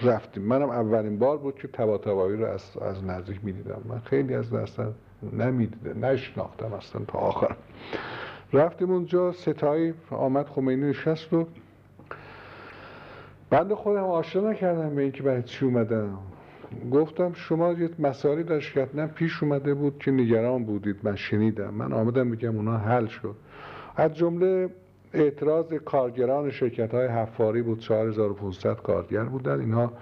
رفتیم. 0.01 0.43
منم 0.43 0.69
اولین 0.69 1.19
بار 1.19 1.37
بود 1.37 1.55
که 1.55 1.67
طباطبایی 1.67 2.37
رو 2.37 2.45
از, 2.45 2.77
از 2.77 3.03
نزدیک 3.03 3.39
می‌دیدم. 3.43 3.81
من 3.85 3.99
خیلی 3.99 4.35
از 4.35 4.53
اصلا 4.53 4.91
نمی‌دیده 5.33 5.93
نشناختم 5.93 6.73
اصلا 6.73 7.05
تا 7.07 7.19
آخر. 7.19 7.55
رفتیم 8.53 8.91
اونجا 8.91 9.31
ستایی 9.31 9.93
آمد 10.11 10.47
خمینی 10.47 10.89
نشست 10.89 11.33
و 11.33 11.47
بند 13.49 13.73
خودم 13.73 14.03
آشنا 14.03 14.49
نکردم 14.49 14.95
به 14.95 15.01
اینکه 15.01 15.23
برای 15.23 15.43
چی 15.43 15.65
اومدم. 15.65 16.17
گفتم 16.91 17.33
شما 17.33 17.71
یه 17.71 17.89
مسائلی 17.99 18.43
داشت 18.43 18.73
که 18.73 18.85
پیش 19.15 19.43
اومده 19.43 19.73
بود 19.73 19.99
که 19.99 20.11
نگران 20.11 20.63
بودید. 20.63 20.95
من 21.03 21.15
شنیدم. 21.15 21.73
من 21.73 21.93
آمدم 21.93 22.31
بگم 22.31 22.55
اونا 22.55 22.77
حل 22.77 23.05
شد. 23.05 23.35
از 23.95 24.15
جمله 24.15 24.69
اعتراض 25.13 25.73
کارگران 25.73 26.51
شرکت 26.51 26.93
های 26.93 27.07
حفاری 27.07 27.61
بود. 27.61 27.79
4500 27.79 28.81
کارگر 28.81 29.23
بودن. 29.23 29.59
اینها 29.59 29.93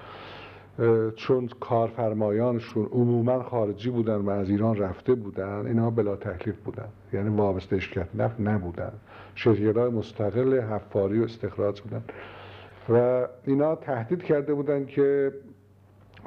چون 1.15 1.49
کارفرمایانشون 1.59 2.85
عموما 2.85 3.43
خارجی 3.43 3.89
بودن 3.89 4.15
و 4.15 4.29
از 4.29 4.49
ایران 4.49 4.77
رفته 4.77 5.15
بودن 5.15 5.67
اینها 5.67 5.89
بلا 5.89 6.15
تکلیف 6.15 6.55
بودن. 6.55 6.87
یعنی 7.13 7.29
وابسته 7.29 7.79
شرکت 7.79 8.07
نفت 8.15 8.39
نبودن. 8.39 8.91
شرکت 9.35 9.77
های 9.77 9.89
مستقل 9.89 10.61
حفاری 10.61 11.19
و 11.19 11.23
استخراج 11.23 11.81
بودن. 11.81 12.03
و 12.89 13.27
اینا 13.45 13.75
تهدید 13.75 14.23
کرده 14.23 14.53
بودن 14.53 14.85
که 14.85 15.31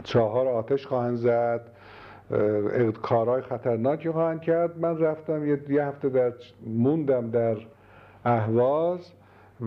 چهار 0.05 0.49
آتش 0.49 0.87
خواهند 0.87 1.17
زد. 1.17 1.61
کارهای 3.03 3.43
خطرناکی 3.43 4.11
خواهند 4.11 4.41
کرد. 4.41 4.79
من 4.79 4.99
رفتم 4.99 5.47
یه 5.71 5.85
هفته 5.85 6.09
در 6.09 6.33
موندم 6.67 7.31
در 7.31 7.57
اهواز 8.25 9.13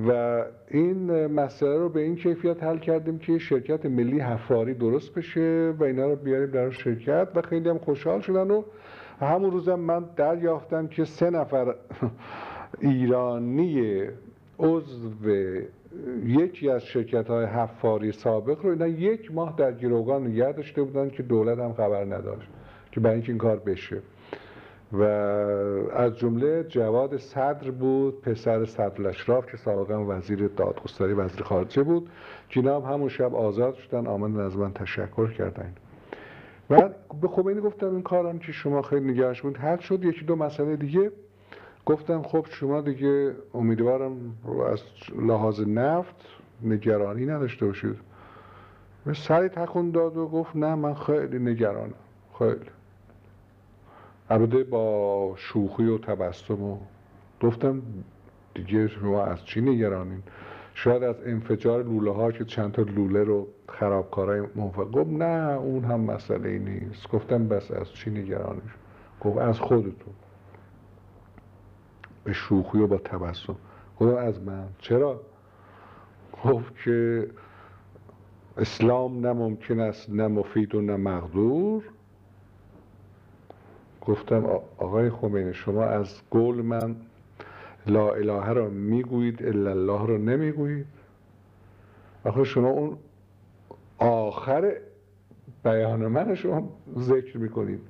و 0.08 0.44
این 0.68 1.28
مسئله 1.28 1.78
رو 1.78 1.90
به 1.90 2.02
این 2.02 2.16
کیفیت 2.16 2.64
حل 2.64 2.78
کردیم 2.78 3.20
که 3.20 3.38
شرکت 3.38 3.86
ملی 3.86 4.20
حفاری 4.20 4.74
درست 4.74 5.14
بشه 5.14 5.74
و 5.80 5.84
اینا 5.84 6.06
رو 6.06 6.16
بیاریم 6.16 6.52
در 6.52 6.70
شرکت 6.70 7.28
و 7.36 7.42
خیلی 7.42 7.70
هم 7.70 7.78
خوشحال 7.78 8.22
شدن 8.22 8.52
و 8.52 8.64
همون 9.22 9.52
روزم 9.52 9.80
من 9.80 10.06
دریافتم 10.16 10.88
که 10.88 11.06
سه 11.06 11.30
نفر 11.30 11.76
ایرانی 12.80 14.04
عضو 14.60 15.10
یکی 16.26 16.70
از 16.70 16.84
شرکت 16.84 17.28
های 17.28 17.46
حفاری 17.46 18.12
سابق 18.12 18.62
رو 18.66 18.70
اینا 18.70 18.88
یک 18.88 19.32
ماه 19.32 19.56
در 19.58 19.72
گروگان 19.72 20.28
نگه 20.28 20.52
داشته 20.52 20.84
بودن 20.84 21.10
که 21.10 21.24
دولت 21.24 21.60
هم 21.60 21.74
خبر 21.74 22.06
نداشت 22.06 22.48
که 22.92 23.00
برای 23.00 23.16
اینکه 23.16 23.32
این 23.32 23.38
کار 23.38 23.60
بشه 23.60 24.02
و 24.92 25.04
از 25.94 26.18
جمله 26.18 26.64
جواد 26.64 27.18
صدر 27.18 27.72
بود 27.72 28.22
پسر 28.22 28.66
صدر 28.66 29.02
الاشراف 29.02 29.46
که 29.52 29.58
سابقا 29.58 30.06
وزیر 30.18 30.48
دادگستری 30.48 31.14
وزیر 31.14 31.44
خارجه 31.44 31.84
بود 31.84 32.10
که 32.50 32.62
هم 32.62 32.82
همون 32.82 33.10
شب 33.10 33.36
آزاد 33.36 33.76
شدن 33.76 34.08
آمدن 34.08 34.40
از 34.40 34.58
من 34.58 34.74
تشکر 34.74 35.32
کردن 35.32 35.74
و 36.70 36.90
به 37.22 37.28
خمینی 37.28 37.62
گفتم 37.62 37.92
این 37.92 38.02
کارم 38.02 38.40
که 38.40 38.52
شما 38.52 38.82
خیلی 38.82 39.12
نگهش 39.12 39.42
بود 39.42 39.58
حل 39.58 39.78
شد 39.78 40.04
یکی 40.04 40.26
دو 40.26 40.36
مسئله 40.36 40.76
دیگه 40.76 41.12
گفتم 41.86 42.22
خب 42.22 42.46
شما 42.50 42.82
دیگه 42.82 43.36
امیدوارم 43.54 44.14
از 44.72 44.82
لحاظ 45.16 45.60
نفت 45.68 46.16
نگرانی 46.62 47.26
نداشته 47.26 47.66
باشید. 47.66 47.96
سری 49.14 49.50
تکون 49.50 49.92
داد 49.92 50.18
و 50.18 50.28
گفت 50.28 50.56
نه 50.56 50.76
من 50.76 50.94
خیلی 50.94 51.40
نگرانم. 51.40 51.94
خیلی. 52.40 52.70
البته 54.30 54.64
با 54.64 55.34
شوخی 55.36 55.86
و 55.86 55.98
تبسم 55.98 56.64
و 56.64 56.78
گفتم 57.42 57.82
دیگه 58.54 58.88
شما 58.88 59.24
از 59.24 59.46
چی 59.46 59.62
نگرانین؟ 59.62 60.24
شاید 60.74 61.04
از 61.04 61.16
انفجار 61.26 61.84
لوله 61.84 62.12
ها 62.12 62.32
که 62.32 62.46
چند 62.46 62.72
تا 62.72 62.82
لوله 62.82 63.24
رو 63.24 63.48
خرابکارای 63.70 64.42
موفق 64.56 64.92
گفت 64.92 65.10
نه 65.10 65.58
اون 65.60 65.84
هم 65.84 66.00
مسئله 66.00 66.50
ای 66.50 66.60
نیست. 66.60 67.12
گفتم 67.12 67.48
بس 67.48 67.72
از 67.72 67.92
چی 67.94 68.10
نگرانیش؟ 68.10 68.72
گفت 69.22 69.38
از 69.38 69.60
خودتون. 69.60 70.14
به 72.24 72.34
شوخی 72.34 72.78
و 72.80 72.88
با 72.88 72.98
تبسم. 72.98 73.56
گفتم 74.00 74.18
از 74.18 74.42
من. 74.42 74.68
چرا؟ 74.80 75.22
گفت 76.46 76.74
که 76.86 77.30
اسلام 78.58 79.28
نه 79.28 79.34
ممکن 79.34 79.80
است 79.80 80.10
نه 80.10 80.28
مفید 80.28 80.76
و 80.76 80.82
نه 80.82 80.98
مقدور. 80.98 81.84
گفتم 84.02 84.46
آقای 84.78 85.10
خمینی 85.10 85.54
شما 85.54 85.86
از 85.86 86.22
قول 86.32 86.62
من 86.62 86.96
لا 87.88 88.14
اله 88.14 88.54
را 88.54 88.70
می‌گویید 88.70 89.46
الا 89.46 89.72
الله 89.72 90.08
را 90.08 90.18
نمی‌گویید؟ 90.18 90.88
آخه 92.26 92.44
شما 92.44 92.70
اون 92.70 92.98
آخر 94.00 94.82
بیان 95.64 96.08
من 96.08 96.36
شما 96.36 96.70
ذکر 97.00 97.38
می‌کنید. 97.38 97.82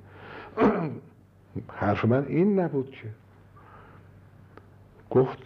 حرف 1.80 2.04
من 2.04 2.26
این 2.26 2.60
نبود 2.60 2.90
که. 2.90 3.08
گفت 5.10 5.38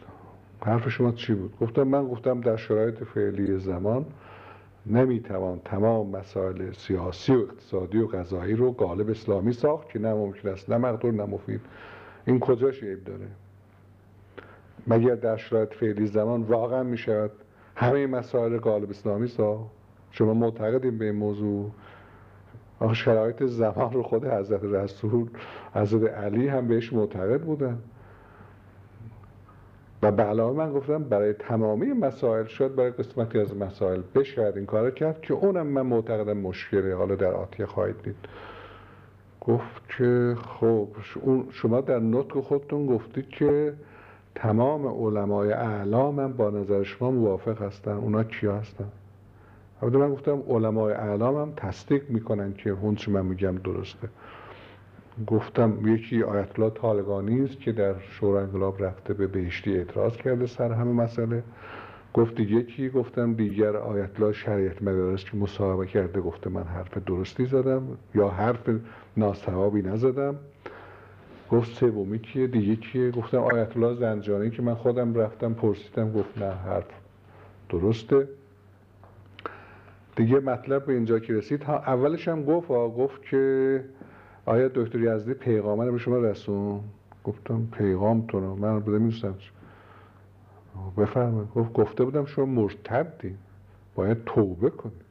حرف 0.64 0.88
شما 0.88 1.12
چی 1.12 1.34
بود؟ 1.34 1.58
گفتم 1.60 1.82
من 1.82 2.08
گفتم 2.08 2.40
در 2.40 2.56
شرایط 2.56 3.04
فعلی 3.04 3.58
زمان 3.58 4.04
نمی‌توان 4.86 5.60
تمام 5.64 6.10
مسائل 6.10 6.72
سیاسی 6.72 7.32
و 7.34 7.38
اقتصادی 7.38 7.98
و 7.98 8.06
غذایی 8.06 8.54
رو 8.54 8.72
غالب 8.72 9.10
اسلامی 9.10 9.52
ساخت 9.52 9.88
که 9.88 9.98
نه 9.98 10.14
ممکن 10.14 10.48
است 10.48 10.70
نه 10.70 10.76
مقدور 10.76 11.12
نه 11.12 11.24
مفید. 11.24 11.60
این 12.26 12.40
کجاش 12.40 12.82
عیب 12.82 13.04
داره؟ 13.04 13.26
مگر 14.86 15.14
در 15.14 15.36
شرایط 15.36 15.74
فعلی 15.74 16.06
زمان 16.06 16.42
واقعا 16.42 16.82
می‌شود 16.82 17.30
همه 17.76 18.06
مسائل 18.06 18.58
غالب 18.58 18.90
اسلامی 18.90 19.26
ساخت؟ 19.26 19.70
شما 20.10 20.34
معتقدیم 20.34 20.98
به 20.98 21.04
این 21.04 21.14
موضوع؟ 21.14 21.70
شرایط 22.92 23.42
زمان 23.42 23.92
رو 23.92 24.02
خود 24.02 24.24
حضرت 24.24 24.64
رسول 24.64 25.28
حضرت 25.74 26.14
علی 26.14 26.48
هم 26.48 26.68
بهش 26.68 26.92
معتقد 26.92 27.40
بودن. 27.40 27.78
و 30.04 30.10
به 30.10 30.22
علاوه 30.22 30.56
من 30.56 30.72
گفتم 30.72 31.04
برای 31.04 31.32
تمامی 31.32 31.86
مسائل 31.86 32.46
شاید 32.46 32.76
برای 32.76 32.90
قسمتی 32.90 33.38
از 33.38 33.56
مسائل 33.56 34.02
بشاید 34.14 34.56
این 34.56 34.66
کار 34.66 34.90
کرد 34.90 35.20
که 35.22 35.34
اونم 35.34 35.66
من 35.66 35.82
معتقدم 35.82 36.36
مشکله 36.36 36.94
حالا 36.94 37.14
در 37.14 37.32
آتیه 37.32 37.66
خواهید 37.66 38.02
دید. 38.02 38.16
گفت 39.40 39.88
که 39.98 40.36
خب 40.60 40.88
شما 41.50 41.80
در 41.80 41.98
نطق 41.98 42.40
خودتون 42.40 42.86
گفتید 42.86 43.28
که 43.28 43.74
تمام 44.34 44.86
علمای 44.86 45.52
اعلام 45.52 46.14
من 46.14 46.32
با 46.32 46.50
نظر 46.50 46.82
شما 46.82 47.10
موافق 47.10 47.62
هستن. 47.62 47.92
اونا 47.92 48.24
کیا 48.24 48.56
هستن؟ 48.56 48.88
من 49.82 50.10
گفتم 50.10 50.42
علمای 50.48 50.92
اعلام 50.92 51.36
هم 51.36 51.52
تصدیق 51.56 52.10
می‌کنن 52.10 52.54
که 52.54 52.70
اون 52.70 52.96
من 53.08 53.26
میگم 53.26 53.56
درسته. 53.56 54.08
گفتم 55.26 55.88
یکی 55.88 56.22
آیت 56.22 56.58
الله 56.58 56.70
طالقانی 56.70 57.44
است 57.44 57.60
که 57.60 57.72
در 57.72 57.94
شورای 58.00 58.44
انقلاب 58.44 58.84
رفته 58.84 59.14
به 59.14 59.26
بهشتی 59.26 59.76
اعتراض 59.76 60.16
کرده 60.16 60.46
سر 60.46 60.72
همه 60.72 60.92
مسئله. 60.92 61.42
گفت 62.14 62.40
یکی 62.40 62.88
گفتم 62.88 63.34
دیگر 63.34 63.76
آیت 63.76 64.20
الله 64.20 64.32
شریعت 64.32 64.82
مدارس 64.82 65.24
که 65.24 65.36
مصاحبه 65.36 65.86
کرده 65.86 66.20
گفته 66.20 66.50
من 66.50 66.62
حرف 66.62 66.98
درستی 66.98 67.46
زدم 67.46 67.82
یا 68.14 68.28
حرف 68.28 68.70
ناسوابی 69.16 69.82
نزدم. 69.82 70.36
گفت 71.50 71.72
سومی 71.72 72.18
کیه؟ 72.18 72.46
دیگه 72.46 72.76
کیه؟ 72.76 73.10
گفتم 73.10 73.38
آیت 73.38 73.76
الله 73.76 73.94
زنجانی 73.94 74.50
که 74.50 74.62
من 74.62 74.74
خودم 74.74 75.14
رفتم 75.14 75.54
پرسیدم 75.54 76.12
گفت 76.12 76.38
نه 76.38 76.50
حرف 76.50 76.86
درسته. 77.68 78.28
دیگه 80.16 80.40
مطلب 80.40 80.86
به 80.86 80.92
اینجا 80.92 81.18
که 81.18 81.32
رسید؟ 81.32 81.62
اولش 81.62 82.28
هم 82.28 82.44
گفت 82.44 82.68
گفت 82.68 83.22
که 83.22 83.84
آیا 84.46 84.68
دکتر 84.68 85.00
یزدی 85.00 85.34
پیغامه 85.34 85.90
به 85.90 85.98
شما 85.98 86.18
رسون؟ 86.18 86.80
گفتم 87.24 87.66
پیغام 87.72 88.26
تو 88.28 88.40
من 88.40 88.78
بوده 88.80 88.98
می‌دونستم 88.98 89.34
بفرمایید. 90.98 91.48
گفت 91.54 91.72
گفته 91.72 92.04
بودم 92.04 92.24
شما 92.24 92.44
مرتدی. 92.44 93.34
باید 93.94 94.24
توبه 94.24 94.70
کنید 94.70 95.04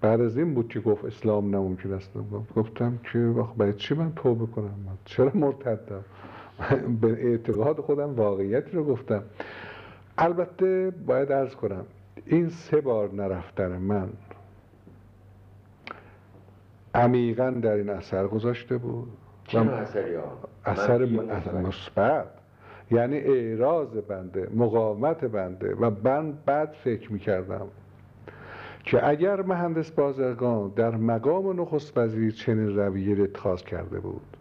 بعد 0.00 0.20
از 0.20 0.38
این 0.38 0.54
بود 0.54 0.68
که 0.68 0.80
گفت 0.80 1.04
اسلام 1.04 1.56
نممکن 1.56 1.92
است. 1.92 2.10
گفتم 2.56 2.98
که 3.12 3.34
برای 3.58 3.72
چی 3.72 3.94
من 3.94 4.12
توبه 4.16 4.46
کنم؟ 4.46 4.64
من 4.64 4.98
چرا 5.04 5.30
مرتدم؟ 5.34 6.04
به 7.00 7.08
اعتقاد 7.08 7.80
خودم 7.80 8.14
واقعیتی 8.14 8.70
رو 8.76 8.84
گفتم. 8.84 9.22
البته 10.18 10.92
باید 11.06 11.32
ارز 11.32 11.54
کنم 11.54 11.84
این 12.26 12.48
سه 12.48 12.80
بار 12.80 13.14
نرفتن 13.14 13.78
من 13.78 14.08
عمیقا 16.96 17.50
در 17.50 17.72
این 17.72 17.90
اثر 17.90 18.26
گذاشته 18.26 18.78
بود. 18.78 19.08
چه 19.44 19.58
اثری 19.58 20.16
اثر 20.64 21.04
مثبت. 21.62 22.26
یعنی 22.90 23.16
اعراض 23.16 23.88
بنده 23.88 24.48
مقاومت 24.54 25.24
بنده. 25.24 25.74
و 25.74 25.90
من 26.04 26.32
بعد 26.46 26.72
فکر 26.84 27.12
می‌کردم 27.12 27.66
که 28.84 29.08
اگر 29.08 29.42
مهندس 29.42 29.90
بازرگان 29.90 30.72
در 30.76 30.96
مقام 30.96 31.60
نخست 31.60 31.98
وزیر 31.98 32.32
چنین 32.32 32.76
رویه 32.76 33.22
اتخاذ 33.22 33.62
کرده 33.62 34.00
بود 34.00 34.36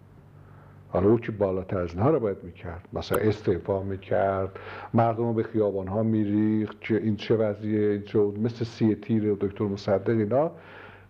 حالا 0.90 1.10
او 1.10 1.20
که 1.20 1.32
بالاتر 1.32 1.80
از 1.80 1.94
اینها 1.94 2.10
رو 2.10 2.20
باید 2.20 2.38
می‌کرد. 2.44 2.88
مثلا 2.94 3.18
استعفا 3.18 3.84
می‌کرد 3.84 4.60
مردم 4.94 5.34
به 5.34 5.44
خیابان 5.44 5.88
ها 5.88 6.04
میریخت 6.04 6.82
که 6.82 6.98
این 6.98 7.16
چه 7.16 7.36
وضعیه 7.36 7.92
این 7.92 8.02
چه 8.02 8.20
مثل 8.20 8.66
سی 8.66 8.96
تیر 8.96 9.32
و 9.32 9.36
دکتر 9.36 9.64
مصدق 9.64 10.10
اینا. 10.10 10.52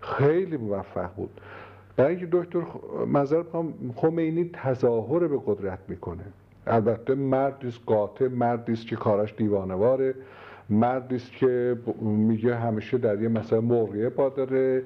خیلی 0.06 0.58
موفق 0.58 1.16
بود. 1.16 1.42
برای 1.96 2.16
اینکه 2.16 2.28
دکتر 2.32 2.62
منظر 3.08 3.44
خمینی 3.96 4.50
تظاهر 4.54 5.28
به 5.28 5.40
قدرت 5.46 5.80
می‌کنه. 5.88 6.24
البته 6.68 7.16
مردی 7.16 7.68
است 7.68 7.80
قاطع 7.86 8.28
مردی 8.28 8.74
است 8.74 8.88
که 8.88 8.96
کاراش 8.96 9.34
دیوانواره. 9.38 10.16
مردی 10.70 11.16
است 11.16 11.32
که 11.32 11.78
میگه 12.02 12.56
همیشه 12.56 12.98
در 12.98 13.22
یه 13.22 13.28
مسئله 13.28 13.60
موقعیه 13.60 14.10
پا 14.10 14.30
داره. 14.30 14.84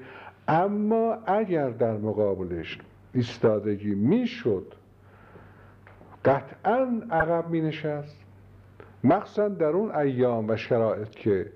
اما 0.48 1.18
اگر 1.26 1.70
در 1.70 1.96
مقابلش 1.96 2.78
ایستادگی 3.14 3.94
می‌شد 3.94 4.74
قطعا 6.24 7.02
عقب 7.10 7.50
می 7.50 7.60
نشست 7.60 8.16
مخصوصا 9.04 9.48
در 9.48 9.66
اون 9.66 9.94
ایام 9.94 10.48
و 10.48 10.56
شرایط 10.56 11.10
که 11.10 11.46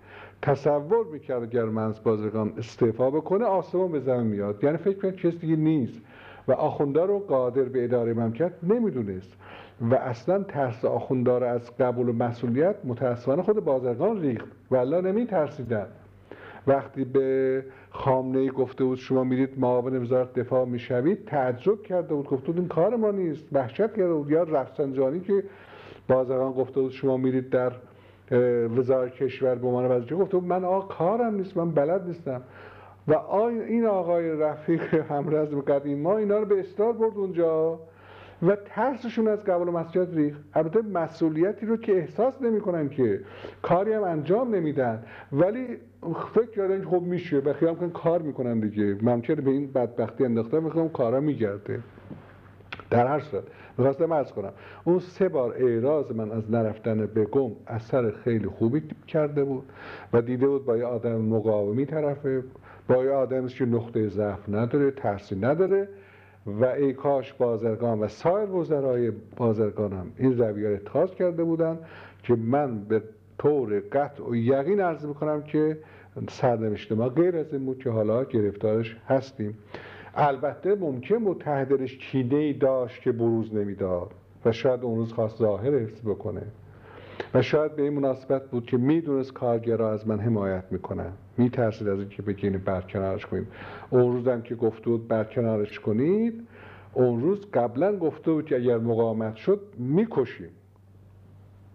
تصور 0.44 1.06
می‌کرد 1.12 1.42
اگر 1.42 1.64
منز 1.64 2.02
بازرگان 2.02 2.52
استعفا 2.58 3.10
بکنه 3.10 3.44
آسمان 3.44 3.92
به 3.92 4.00
زمین 4.00 4.26
میاد. 4.26 4.64
یعنی 4.64 4.76
فکر 4.76 4.98
کنید 4.98 5.16
کسی 5.16 5.38
دیگه 5.38 5.56
نیست. 5.56 6.00
و 6.48 6.52
آخونده 6.52 7.06
رو 7.06 7.18
قادر 7.18 7.62
به 7.62 7.84
اداره 7.84 8.14
مملکت 8.14 8.52
نمی‌دونست. 8.62 9.32
و 9.90 9.94
اصلا 9.94 10.42
ترس 10.42 10.84
آخوندار 10.84 11.44
از 11.44 11.76
قبول 11.76 12.08
و 12.08 12.12
مسئولیت 12.12 12.76
متاسفانه 12.84 13.42
خود 13.42 13.64
بازرگان 13.64 14.20
ریخت. 14.20 14.48
و 14.70 14.76
الله 14.76 15.00
نمی 15.00 15.26
ترسیدن 15.26 15.86
وقتی 16.66 17.04
به 17.04 17.64
خامنه 17.90 18.38
ای 18.38 18.48
گفته 18.48 18.84
بود 18.84 18.98
شما 18.98 19.24
میرید 19.24 19.58
معاون 19.58 20.02
وزارت 20.02 20.34
دفاع 20.34 20.64
می‌شوید 20.64 21.24
تعجب 21.24 21.82
کرده 21.82 22.14
بود. 22.14 22.26
گفته 22.26 22.46
بود 22.46 22.58
این 22.58 22.68
کار 22.68 22.96
ما 22.96 23.10
نیست. 23.10 23.44
وحشت 23.52 23.92
کرده 23.92 24.14
بود. 24.14 24.30
یا 24.30 24.42
رفسنجانی 24.42 25.20
که 25.20 25.44
بازرگان 26.08 26.52
گفته 26.52 26.80
بود 26.80 26.90
شما 26.90 27.16
میرید 27.16 27.50
در 27.50 27.72
وزارت 28.76 29.12
کشور 29.12 29.54
به 29.54 29.66
عنوان 29.66 29.90
وزیر 29.90 30.14
بود 30.14 30.34
من 30.44 30.64
آقا 30.64 30.80
کارم 30.80 31.34
نیست 31.34 31.56
من 31.56 31.70
بلد 31.70 32.06
نیستم. 32.06 32.42
و 33.08 33.14
این 33.42 33.86
آقای 33.86 34.30
رفیق 34.30 34.94
همرز 34.94 35.54
قدیم 35.54 35.98
ما 35.98 36.16
اینا 36.16 36.38
رو 36.38 36.44
به 36.44 36.60
استاد 36.60 36.98
برد 36.98 37.16
اونجا 37.16 37.78
و 38.42 38.56
ترسشون 38.64 39.28
از 39.28 39.44
قبول 39.44 39.70
مسئولیت 39.70 40.14
ریخ 40.14 40.36
البته 40.54 40.82
مسئولیتی 40.82 41.66
رو 41.66 41.76
که 41.76 41.96
احساس 41.96 42.42
نمی‌کنن 42.42 42.88
که 42.88 43.20
کاری 43.62 43.92
هم 43.92 44.02
انجام 44.02 44.54
نمیدن. 44.54 45.02
ولی 45.32 45.66
فکر 46.34 46.50
کردن 46.50 46.84
خب 46.84 47.02
میشه 47.02 47.38
و 47.38 47.52
خیام 47.52 47.76
کن 47.76 47.90
کار 47.90 48.22
می‌کنن 48.22 48.60
دیگه. 48.60 48.96
ممکنه 49.02 49.36
به 49.36 49.50
این 49.50 49.72
بدبختی 49.72 50.24
انداختن 50.24 50.60
می‌خوام 50.60 50.88
کارا 50.88 51.20
میگرده. 51.20 51.80
در 52.90 53.06
هر 53.06 53.20
صورت. 53.20 53.44
می‌خواستم 53.78 54.12
ارز 54.12 54.32
کنم 54.32 54.52
اون 54.84 54.98
سه 54.98 55.28
بار 55.28 55.54
اعراض 55.58 56.12
من 56.12 56.32
از 56.32 56.50
نرفتن 56.50 57.06
به 57.06 57.24
گم 57.24 57.50
اثر 57.66 58.10
خیلی 58.10 58.46
خوبی 58.46 58.82
کرده 59.06 59.44
بود 59.44 59.64
و 60.12 60.22
دیده 60.22 60.46
بود 60.48 60.64
با 60.64 60.76
یه 60.76 60.84
آدم 60.84 61.16
مقاومی 61.16 61.86
طرفه 61.86 62.42
با 62.88 63.04
یه 63.04 63.10
آدمی 63.10 63.48
که 63.48 63.64
نقطه 63.64 64.08
ضعف 64.08 64.48
نداره 64.48 64.90
ترسی 64.90 65.36
نداره 65.36 65.88
و 66.46 66.64
ای 66.64 66.92
کاش 66.92 67.32
بازرگان 67.32 68.00
و 68.00 68.08
سایر 68.08 68.50
وزرای 68.50 69.12
بازرگانم 69.36 70.06
این 70.18 70.38
رویه 70.38 70.68
را 70.68 70.74
اتخاذ 70.74 71.14
کرده 71.14 71.44
بودند 71.44 71.78
که 72.22 72.34
من 72.34 72.78
به 72.78 73.02
طور 73.38 73.82
قطع 73.92 74.24
و 74.30 74.36
یقین 74.36 74.80
عرض 74.80 75.06
می‌کنم 75.06 75.42
که 75.42 75.78
سرنوشت 76.28 76.92
ما 76.92 77.08
غیر 77.08 77.36
از 77.36 77.52
این 77.52 77.64
بود 77.64 77.78
که 77.78 77.90
حالا 77.90 78.24
گرفتارش 78.24 78.96
هستیم. 79.08 79.58
البته 80.16 80.74
ممکن 80.74 81.18
بود 81.18 81.40
تهدرش 81.40 81.96
کینه 81.96 82.36
ای 82.36 82.52
داشت 82.52 83.02
که 83.02 83.12
بروز 83.12 83.54
نمی‌داد 83.54 84.10
و 84.44 84.52
شاید 84.52 84.82
اون 84.82 84.96
روز 84.98 85.12
خواست 85.12 85.38
ظاهر 85.38 85.74
حفظ 85.74 86.00
بکنه. 86.00 86.42
و 87.34 87.42
شاید 87.42 87.76
به 87.76 87.82
این 87.82 87.92
مناسبت 87.92 88.50
بود 88.50 88.66
که 88.66 88.76
می‌دونست 88.76 89.32
کارگرا 89.32 89.92
از 89.92 90.08
من 90.08 90.20
حمایت 90.20 90.64
می‌کنن. 90.70 91.12
میترسید 91.38 91.88
از 91.88 91.98
اینکه 91.98 92.22
بگین 92.22 92.58
برکنارش 92.58 93.26
کنیم. 93.26 93.46
اون 93.90 94.12
روزم 94.12 94.42
که 94.42 94.54
گفته 94.54 94.90
بود 94.90 95.08
برکنارش 95.08 95.80
کنید 95.80 96.46
اون 96.92 97.20
روز 97.20 97.50
قبلا 97.54 97.96
گفته 97.96 98.32
بود 98.32 98.46
که 98.46 98.56
اگر 98.56 98.78
مقاومت 98.78 99.36
شد 99.36 99.60
می‌کشیم. 99.78 100.50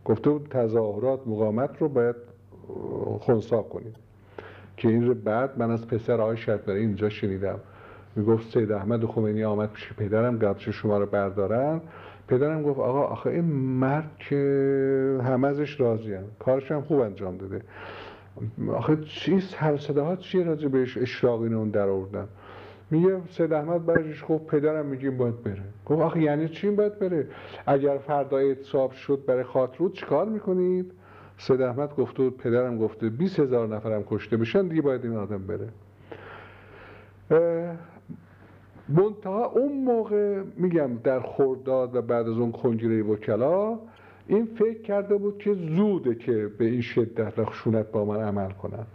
گفته 0.05 0.29
بود 0.29 0.47
تظاهرات 0.49 1.27
مقاومت 1.27 1.77
رو 1.81 1.89
باید 1.89 2.15
خونسا 3.19 3.61
کنیم. 3.61 3.93
که 4.77 4.87
این 4.87 5.07
رو 5.07 5.13
بعد 5.13 5.59
من 5.59 5.71
از 5.71 5.87
پسر 5.87 6.21
آقای 6.21 6.37
برای 6.65 6.79
اینجا 6.79 7.09
شنیدم. 7.09 7.59
می‌گفت 8.15 8.53
سید 8.53 8.71
احمد 8.71 9.05
خمینی 9.05 9.43
آمد 9.43 9.71
پیش 9.71 9.93
پدرم 9.93 10.39
قبض 10.39 10.61
شما 10.61 10.97
رو 10.97 11.05
بردارن؟ 11.05 11.81
پدرم 12.27 12.63
گفت 12.63 12.79
آقا 12.79 13.01
آخه 13.01 13.29
این 13.29 13.45
مرد 13.79 14.11
که 14.19 15.19
همه 15.23 15.47
ازش 15.47 15.79
راضی 15.79 16.13
هم. 16.13 16.23
کارش 16.39 16.71
هم 16.71 16.81
خوب 16.81 16.99
انجام 16.99 17.37
داده. 17.37 17.61
آخه 18.73 18.97
چی 18.97 19.39
سر 19.39 20.01
ها 20.01 20.15
چیه 20.15 20.43
راجع 20.43 20.67
بهش 20.67 20.97
اشراقین 20.97 21.53
اون 21.53 21.69
در 21.69 21.89
آوردن؟ 21.89 22.27
میگه 22.91 23.17
سید 23.29 23.53
احمد 23.53 23.85
برش 23.85 24.25
گفت 24.29 24.45
پدرم 24.45 24.85
میگیم 24.85 25.17
باید 25.17 25.43
بره. 25.43 25.63
گفت 25.85 26.01
آخه 26.01 26.21
یعنی 26.21 26.49
چی 26.49 26.69
باید 26.69 26.99
بره؟ 26.99 27.27
اگر 27.65 27.97
فردا 27.97 28.37
اعتصاب 28.37 28.91
شد 28.91 29.23
برای 29.27 29.43
خاطرود 29.43 29.93
چیکار 29.93 30.25
می‌کنید؟ 30.25 30.91
سید 31.37 31.61
احمد 31.61 31.95
گفته 31.95 32.23
بود 32.23 32.37
پدرم 32.37 32.77
گفته 32.77 33.09
20 33.09 33.39
هزار 33.39 33.67
نفرم 33.67 34.03
کشته 34.03 34.37
بشن 34.37 34.67
دیگه 34.67 34.81
باید 34.81 35.05
این 35.05 35.17
آدم 35.17 35.43
بره. 35.47 35.69
منتها 38.89 39.45
اون 39.45 39.83
موقع 39.83 40.41
میگم 40.57 40.89
در 41.03 41.19
خورداد 41.19 41.95
و 41.95 42.01
بعد 42.01 42.27
از 42.27 42.37
اون 42.37 42.51
کنگره 42.51 43.03
وکلا 43.03 43.79
این 44.27 44.45
فکر 44.45 44.81
کرده 44.81 45.17
بود 45.17 45.37
که 45.37 45.53
زوده 45.53 46.15
که 46.15 46.47
به 46.57 46.65
این 46.65 46.81
شدت 46.81 47.39
و 47.39 47.45
خشونت 47.45 47.91
با 47.91 48.05
من 48.05 48.21
عمل 48.21 48.51
کنن. 48.51 48.85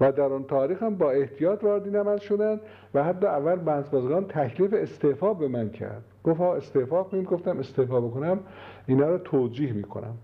و 0.00 0.12
در 0.12 0.22
اون 0.22 0.44
تاریخ 0.44 0.82
هم 0.82 0.94
با 0.94 1.10
احتیاط 1.10 1.64
وارد 1.64 1.84
این 1.84 1.96
عمل 1.96 2.16
شدن 2.16 2.60
و 2.94 3.04
حتی 3.04 3.26
اول 3.26 3.54
بنسبازگان 3.54 4.24
تکلیف 4.24 4.74
استعفا 4.74 5.34
به 5.34 5.48
من 5.48 5.70
کرد. 5.70 6.02
گفت 6.24 6.38
ها 6.40 6.54
استعفا 6.54 7.02
کنید 7.02 7.24
گفتم 7.24 7.58
استعفا 7.58 8.00
بکنم 8.00 8.40
اینا 8.86 9.08
رو 9.08 9.18
توجیه 9.18 9.72
می‌کنم. 9.72 10.14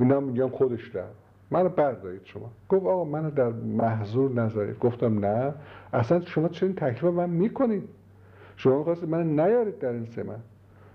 اینا 0.00 0.20
میگم 0.20 0.48
خودش 0.48 0.88
در 0.88 1.04
منو 1.50 1.68
بردارید 1.68 2.20
شما. 2.24 2.50
گفت 2.68 2.86
آقا 2.86 3.04
منو 3.04 3.30
در 3.30 3.48
محضور 3.52 4.30
نذارید. 4.30 4.78
گفتم 4.78 5.24
نه. 5.24 5.54
اصلا 5.92 6.20
شما 6.20 6.48
چنین 6.48 6.74
تکلیف 6.74 7.04
من 7.04 7.30
می‌کنید. 7.30 7.88
شما 8.62 8.78
می‌خواستید 8.78 9.08
من 9.08 9.40
نیارید 9.40 9.78
در 9.78 9.88
این 9.88 10.04
سه 10.04 10.24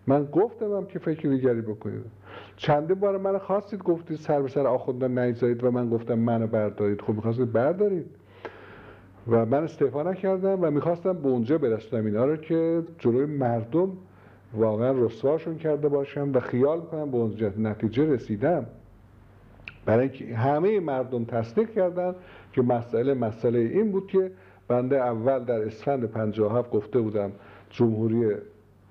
من 0.07 0.25
گفتم 0.25 0.71
هم 0.71 0.85
که 0.85 0.99
فکر 0.99 1.29
دیگری 1.29 1.61
بکنید. 1.61 2.05
چنده 2.57 2.93
بار 2.93 3.17
من 3.17 3.37
خواستید 3.37 3.83
گفتید 3.83 4.17
سر 4.17 4.41
به 4.41 4.47
سر 4.47 4.67
آخوندان 4.67 5.17
نگذارید 5.19 5.63
و 5.63 5.71
من 5.71 5.89
گفتم 5.89 6.13
منو 6.13 6.47
بردارید. 6.47 7.01
خب 7.01 7.13
می‌خواستید 7.13 7.51
بردارید. 7.51 8.05
و 9.27 9.45
من 9.45 9.63
استعفا 9.63 10.03
نکردم 10.03 10.63
و 10.63 10.71
می‌خواستم 10.71 11.13
به 11.13 11.27
اونجا 11.27 11.57
برسونم 11.57 12.05
اینا 12.05 12.25
رو 12.25 12.37
که 12.37 12.83
جلوی 12.99 13.25
مردم 13.25 13.91
واقعا 14.53 14.91
رسواشون 14.91 15.57
کرده 15.57 15.89
باشم 15.89 16.31
و 16.33 16.39
خیال 16.39 16.81
کنم 16.81 17.11
به 17.11 17.17
اونجا 17.17 17.51
نتیجه 17.57 18.13
رسیدم. 18.13 18.65
برای 19.85 20.09
اینکه 20.09 20.35
همه 20.35 20.79
مردم 20.79 21.25
تصدیق 21.25 21.73
کردن 21.73 22.15
که 22.53 22.61
مسئله 22.61 23.13
مسئله 23.13 23.59
این 23.59 23.91
بود 23.91 24.07
که 24.07 24.31
بنده 24.67 24.95
اول 24.95 25.43
در 25.43 25.61
اسفند 25.61 26.05
57 26.05 26.71
گفته 26.71 26.99
بودم 26.99 27.31
جمهوری 27.69 28.31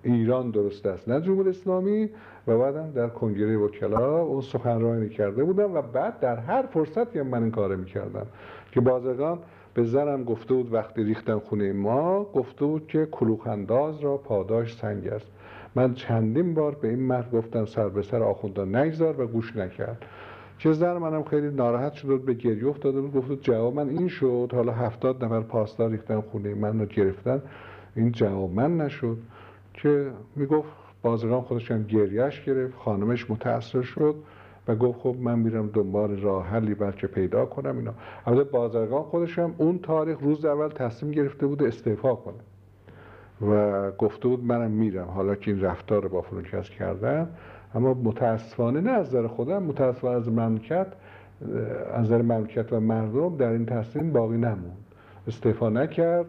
ایران 0.03 0.51
درست 0.51 0.87
است. 0.87 1.09
نه 1.09 1.21
جمهوری 1.21 1.51
اسلامی 1.51 2.09
و 2.47 2.59
بعدم 2.59 2.91
در 2.91 3.09
کنگره 3.09 3.57
وکلا 3.57 4.21
اون 4.23 4.41
سخنرانی 4.41 5.09
کرده 5.09 5.45
بودم 5.45 5.75
و 5.75 5.83
بعد 5.83 6.21
در 6.21 6.37
هر 6.37 6.63
فرصتی 6.63 7.23
من 7.23 7.43
این 7.43 7.51
کار 7.51 7.77
می‌کردم. 7.77 8.27
که 8.73 8.81
بازرگان 8.81 9.39
به 9.75 9.85
زنم 9.85 10.25
گفته 10.25 10.55
بود 10.55 10.75
وقتی 10.75 11.05
ریختن 11.05 11.39
خونه 11.39 11.73
ما 11.73 12.25
گفته 12.25 12.65
بود 12.65 12.87
که 12.87 13.07
کلوخ 13.07 13.47
انداز 13.47 14.01
را 14.01 14.17
پاداش 14.17 14.77
سنگ 14.77 15.09
است. 15.09 15.27
من 15.75 15.95
چندین 15.95 16.55
بار 16.55 16.75
به 16.75 16.89
این 16.89 16.99
مرد 16.99 17.31
گفتم 17.31 17.65
سر 17.65 17.89
به 17.89 18.03
سر 18.03 18.23
آخوندان 18.23 18.77
نگذار 18.77 19.21
و 19.21 19.27
گوش 19.27 19.57
نکرد. 19.57 20.05
چه 20.59 20.73
زن 20.73 20.97
منم 20.97 21.23
خیلی 21.23 21.51
ناراحت 21.51 21.93
شد 21.93 22.23
به 22.27 22.35
گریه 22.35 22.69
افتاده 22.69 23.01
بود. 23.01 23.15
گفت 23.15 23.33
جواب 23.43 23.75
من 23.75 23.89
این 23.89 24.09
شد. 24.09 24.51
حالا 24.53 24.73
هفتاد 24.73 25.25
نفر 25.25 25.41
پاسدار 25.41 25.91
ریختن 25.91 26.21
خونه 26.21 26.55
من 26.55 26.81
رو 26.81 26.87
گرفتن. 26.87 27.43
این 27.97 28.13
جواب 28.13 28.51
من 28.51 28.77
نشد 28.77 29.19
که 29.75 30.11
می‌گفت 30.37 30.69
بازرگان 31.03 31.41
خودش 31.41 31.71
هم 31.71 31.83
گریهش 31.83 32.45
گرفت 32.45 32.75
خانمش 32.79 33.31
متأثر 33.31 33.83
شد 33.83 34.15
و 34.69 34.77
گفت 34.77 35.01
خب 35.01 35.17
من 35.21 35.39
میرم 35.39 35.71
دنبال 35.75 36.21
راه 36.21 36.47
حلی 36.47 36.75
بلکه 36.75 37.07
پیدا 37.07 37.47
کنم 37.47 37.77
اینا. 37.77 37.95
البته 38.27 38.51
بازرگان 38.51 39.03
خودش 39.03 39.39
هم 39.39 39.55
اون 39.59 39.79
تاریخ 39.79 40.19
روز 40.21 40.45
اول 40.45 40.69
تصمیم 40.69 41.13
گرفته 41.13 41.47
بود 41.47 41.63
استعفا 41.63 42.15
کنه 42.15 42.35
و 43.51 43.91
گفته 43.91 44.29
بود 44.29 44.45
منم 44.45 44.71
میرم. 44.71 45.07
حالا 45.07 45.35
که 45.35 45.51
این 45.51 45.61
رفتار 45.61 46.03
رو 46.03 46.09
با 46.09 46.23
فرونکس 46.23 46.71
کردم 46.71 47.29
اما 47.75 47.95
متاسفانه 47.95 48.81
نه 48.81 48.91
از 48.91 49.07
نظر 49.07 49.27
خودم 49.27 49.63
متاسفانه 49.63 50.17
از 50.17 50.29
مملکت 50.29 50.87
از 51.95 52.05
نظر 52.05 52.23
مملکت 52.23 52.73
و 52.73 52.81
مردم 52.81 53.37
در 53.37 53.51
این 53.51 53.67
تصمیم 53.67 54.13
باقی 54.13 54.37
نموند. 54.37 54.77
استعفا 55.29 55.69
نکرد. 55.69 56.27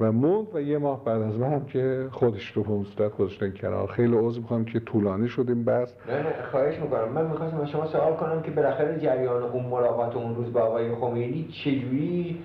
و 0.00 0.12
موند 0.12 0.46
و 0.54 0.60
یه 0.60 0.78
ماه 0.78 1.04
بعد 1.04 1.22
از 1.22 1.38
من 1.38 1.52
هم 1.52 1.64
که 1.64 2.08
خودش 2.10 2.52
رو 2.52 2.62
به 2.62 2.84
صورت 2.84 3.16
گذاشتن 3.16 3.50
کنار. 3.50 3.86
خیلی 3.86 4.16
عذر 4.16 4.40
می‌خوام 4.40 4.64
که 4.64 4.80
طولانی 4.80 5.28
شد 5.28 5.44
این 5.48 5.64
بحث. 5.64 5.94
نه 6.08 6.22
نه 6.22 6.32
خواهش 6.50 6.78
می‌کنم. 6.78 7.08
من 7.08 7.26
می‌خواستم 7.26 7.60
از 7.60 7.68
شما 7.68 7.86
سوال 7.86 8.16
کنم 8.16 8.42
که 8.42 8.50
بالاخره 8.50 9.00
جریان 9.00 9.42
اون 9.42 9.66
ملاقات 9.66 10.16
اون 10.16 10.34
روز 10.34 10.52
با 10.52 10.60
آقای 10.60 10.94
خمینی 10.94 11.48
چجوری 11.48 12.42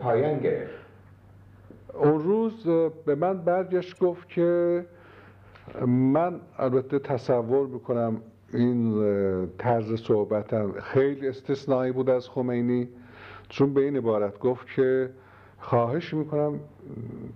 پایان 0.00 0.38
گرفت؟ 0.38 0.74
اون 1.94 2.20
روز 2.20 2.66
به 3.06 3.14
من 3.14 3.38
برگشت 3.38 3.98
گفت 3.98 4.28
که 4.28 4.84
من 5.86 6.40
البته 6.58 6.98
تصور 6.98 7.66
می‌کنم 7.66 8.20
این 8.52 9.02
طرز 9.58 9.94
صحبتم 9.94 10.72
خیلی 10.72 11.28
استثنایی 11.28 11.92
بود 11.92 12.10
از 12.10 12.28
خمینی. 12.28 12.88
چون 13.48 13.74
به 13.74 13.80
این 13.80 13.96
عبارت 13.96 14.38
گفت 14.38 14.66
که 14.76 15.10
خواهش 15.62 16.14
می‌کنم 16.14 16.60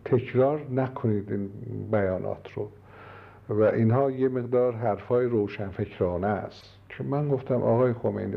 تکرار 0.04 0.66
نکنید 0.70 1.32
این 1.32 1.50
بیانات 1.90 2.52
رو. 2.54 2.68
و 3.48 3.62
اینها 3.62 4.10
یه 4.10 4.28
مقدار 4.28 4.72
حرفای 4.72 5.26
روشنفکرانه 5.26 6.26
است. 6.26 6.64
که 6.88 7.04
من 7.04 7.28
گفتم 7.28 7.62
آقای 7.62 7.92
خمینی 7.92 8.36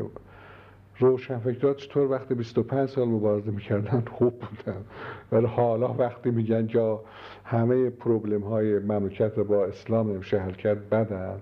روشنفکرات 0.98 1.76
چطور 1.76 2.10
وقتی 2.10 2.34
25 2.34 2.88
سال 2.88 3.08
مبارزه 3.08 3.50
می‌کردن؟ 3.50 4.02
خوب 4.12 4.34
بودن. 4.38 4.84
ولی 5.32 5.46
حالا 5.46 5.92
وقتی 5.92 6.30
میگن 6.30 6.68
یا 6.74 7.00
همه 7.44 7.90
پروبلم 7.90 8.40
های 8.40 8.78
مملکت 8.78 9.38
رو 9.38 9.44
با 9.44 9.64
اسلام 9.64 10.12
نمیشه 10.12 10.38
حل 10.38 10.52
کرد 10.52 10.90
بدن. 10.90 11.36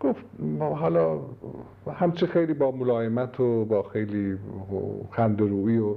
گفت 0.00 0.24
حالا 0.60 1.20
همچه 1.94 2.26
خیلی 2.26 2.54
با 2.54 2.70
ملایمت 2.70 3.40
و 3.40 3.64
با 3.64 3.82
خیلی 3.82 4.38
خندرویی 5.10 5.78
و 5.78 5.96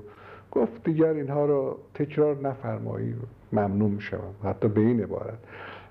گفت 0.52 0.84
دیگر 0.84 1.14
اینها 1.14 1.46
رو 1.46 1.78
تکرار 1.94 2.42
نفرمایی 2.42 3.16
ممنون 3.54 3.92
میشم 3.92 4.20
حتی 4.44 4.68
به 4.68 4.82
این 4.82 5.04
عبارت. 5.04 5.38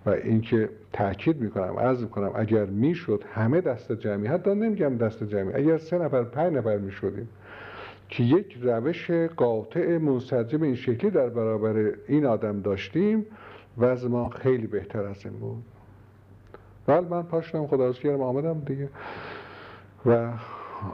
و 0.06 0.11
اینکه 0.11 0.68
تاکید 0.92 1.40
می‌کنم 1.40 1.78
عرض 1.78 2.02
می‌کنم 2.02 2.30
اگر 2.34 2.64
می‌شد 2.64 3.24
همه 3.34 3.61
دست 3.61 3.92
جمعی 3.92 4.26
حتی 4.26 4.54
نمیگم 4.54 4.96
دست 4.96 5.24
جمعی 5.24 5.54
اگر 5.54 5.78
سه 5.78 5.98
نفر 5.98 6.22
پنج 6.22 6.52
نفر 6.52 6.78
می‌شدیم 6.78 7.28
که 8.09 8.22
یک 8.22 8.59
روش 8.62 9.11
قاطع 9.11 9.98
منسجم 9.98 10.62
این 10.62 10.74
شکلی 10.74 11.11
در 11.11 11.28
برابر 11.28 11.92
این 12.06 12.26
آدم 12.26 12.61
داشتیم 12.61 13.26
وضع 13.78 14.09
ما 14.09 14.28
خیلی 14.28 14.66
بهتر 14.66 15.02
از 15.02 15.26
این 15.26 15.34
بود. 15.34 15.62
ولی 16.88 17.06
من 17.06 17.22
پاشتم 17.22 17.66
خدا 17.66 17.92
کردم 17.92 18.20
آمدم 18.20 18.61
دیگه. 18.61 18.88
و 20.06 20.32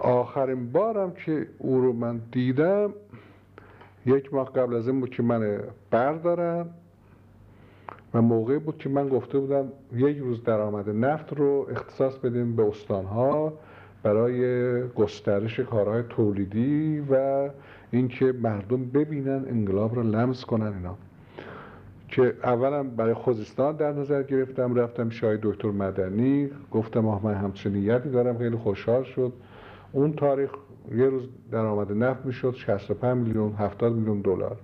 آخرین 0.02 0.72
بارم 0.72 1.12
که 1.12 1.46
او 1.58 1.80
رو 1.80 1.92
من 1.92 2.20
دیدم 2.32 2.92
یک 4.06 4.34
ماه 4.34 4.52
قبل 4.52 4.74
از 4.74 4.88
این 4.88 5.00
بود 5.00 5.10
که 5.10 5.22
من 5.22 5.60
بردارم 5.90 6.70
و 8.14 8.22
موقعی 8.22 8.58
بود 8.58 8.78
که 8.78 8.88
من 8.88 9.08
گفته 9.08 9.38
بودم 9.38 9.68
یک 9.92 10.18
روز 10.18 10.44
درآمد 10.44 10.88
نفت 10.90 11.32
رو 11.32 11.66
اختصاص 11.70 12.16
بدیم 12.16 12.56
به 12.56 12.62
استانها 12.62 13.52
برای 14.02 14.82
گسترش 14.88 15.60
کارهای 15.60 16.02
تولیدی 16.08 17.00
و 17.10 17.48
اینکه 17.90 18.32
مردم 18.42 18.84
ببینن 18.84 19.44
انقلاب 19.48 19.94
رو 19.94 20.02
لمس 20.02 20.44
کنن 20.44 20.66
اینا. 20.66 20.96
که 22.08 22.34
اولا 22.42 22.82
برای 22.82 23.14
خوزستان 23.14 23.76
در 23.76 23.92
نظر 23.92 24.22
گرفتم 24.22 24.74
رفتم 24.74 25.10
شاید 25.10 25.40
دکتر 25.42 25.70
مدنی 25.70 26.50
گفتم 26.70 27.08
آه 27.08 27.24
من 27.24 27.34
همچنین 27.34 27.76
نیتی 27.76 28.10
دارم 28.10 28.38
خیلی 28.38 28.56
خوشحال 28.56 29.04
شد. 29.04 29.32
اون 29.92 30.12
تاریخ 30.12 30.50
یه 30.92 31.06
روز 31.06 31.28
درآمد 31.50 31.92
نفت 31.92 32.26
می‌شد 32.26 32.54
65 32.54 33.26
میلیون 33.26 33.52
70 33.52 33.92
میلیون 33.92 34.20
دلار. 34.20 34.56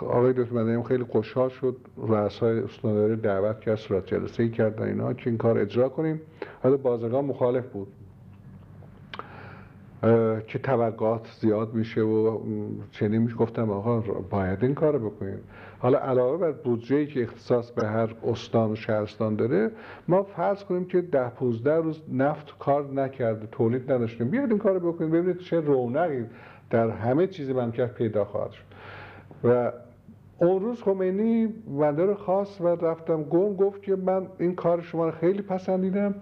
آقای 0.00 0.32
دکتر 0.32 0.52
مدنی 0.54 0.82
خیلی 0.82 1.04
خوشحال 1.04 1.48
شد 1.48 1.76
رؤسای 1.96 2.58
استانداری 2.58 3.16
دعوت 3.16 3.60
کرد 3.60 3.74
صورت 3.74 4.06
جلسه 4.06 4.42
ای 4.42 4.50
کردن 4.50 4.82
اینا 4.82 5.12
که 5.12 5.30
این 5.30 5.38
کار 5.38 5.58
اجرا 5.58 5.88
کنیم. 5.88 6.20
حالا 6.62 6.76
بازرگان 6.76 7.24
مخالف 7.24 7.66
بود. 7.66 7.88
که 10.46 10.58
توقعات 10.58 11.28
زیاد 11.40 11.74
میشه 11.74 12.00
و 12.00 12.38
چنین 12.90 13.22
میشه 13.22 13.36
گفتم 13.36 13.70
آقا 13.70 14.00
باید 14.30 14.58
این 14.62 14.74
کار 14.74 14.98
بکنیم. 14.98 15.38
حالا 15.82 15.98
علاوه 15.98 16.38
بر 16.38 16.52
بودجه 16.52 17.06
که 17.06 17.22
اختصاص 17.22 17.70
به 17.70 17.86
هر 17.86 18.14
استان 18.24 18.70
و 18.70 18.74
شهرستان 18.74 19.36
داره 19.36 19.70
ما 20.08 20.22
فرض 20.22 20.64
کنیم 20.64 20.84
که 20.84 21.00
ده 21.00 21.28
15 21.28 21.74
روز 21.76 22.02
نفت 22.12 22.58
کار 22.58 22.92
نکرده 22.92 23.46
تولید 23.52 23.92
نداشتیم. 23.92 24.30
بیاد 24.30 24.50
این 24.50 24.58
کار 24.58 24.78
بکنیم 24.78 25.10
ببینید 25.10 25.38
چه 25.38 25.60
رونقی 25.60 26.26
در 26.70 26.90
همه 26.90 27.26
چیز 27.26 27.50
مملکت 27.50 27.94
پیدا 27.94 28.24
خواهد 28.24 28.50
شد. 28.50 28.64
و 29.44 29.72
اون 30.38 30.62
روز 30.62 30.82
خمینی 30.82 31.46
بنده 31.46 32.04
رو 32.04 32.14
خواست 32.14 32.60
و 32.60 32.66
رفتم 32.68 33.22
گم 33.22 33.56
گفت 33.56 33.82
که 33.82 33.96
من 33.96 34.26
این 34.38 34.54
کار 34.54 34.80
شما 34.80 35.04
رو 35.04 35.10
خیلی 35.10 35.42
پسندیدم 35.42 36.14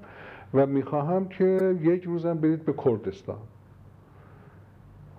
و 0.55 0.67
می‌خواهم 0.67 1.29
که 1.29 1.77
یک 1.83 2.05
روزم 2.05 2.35
برید 2.35 2.65
به 2.65 2.75
کردستان. 2.85 3.39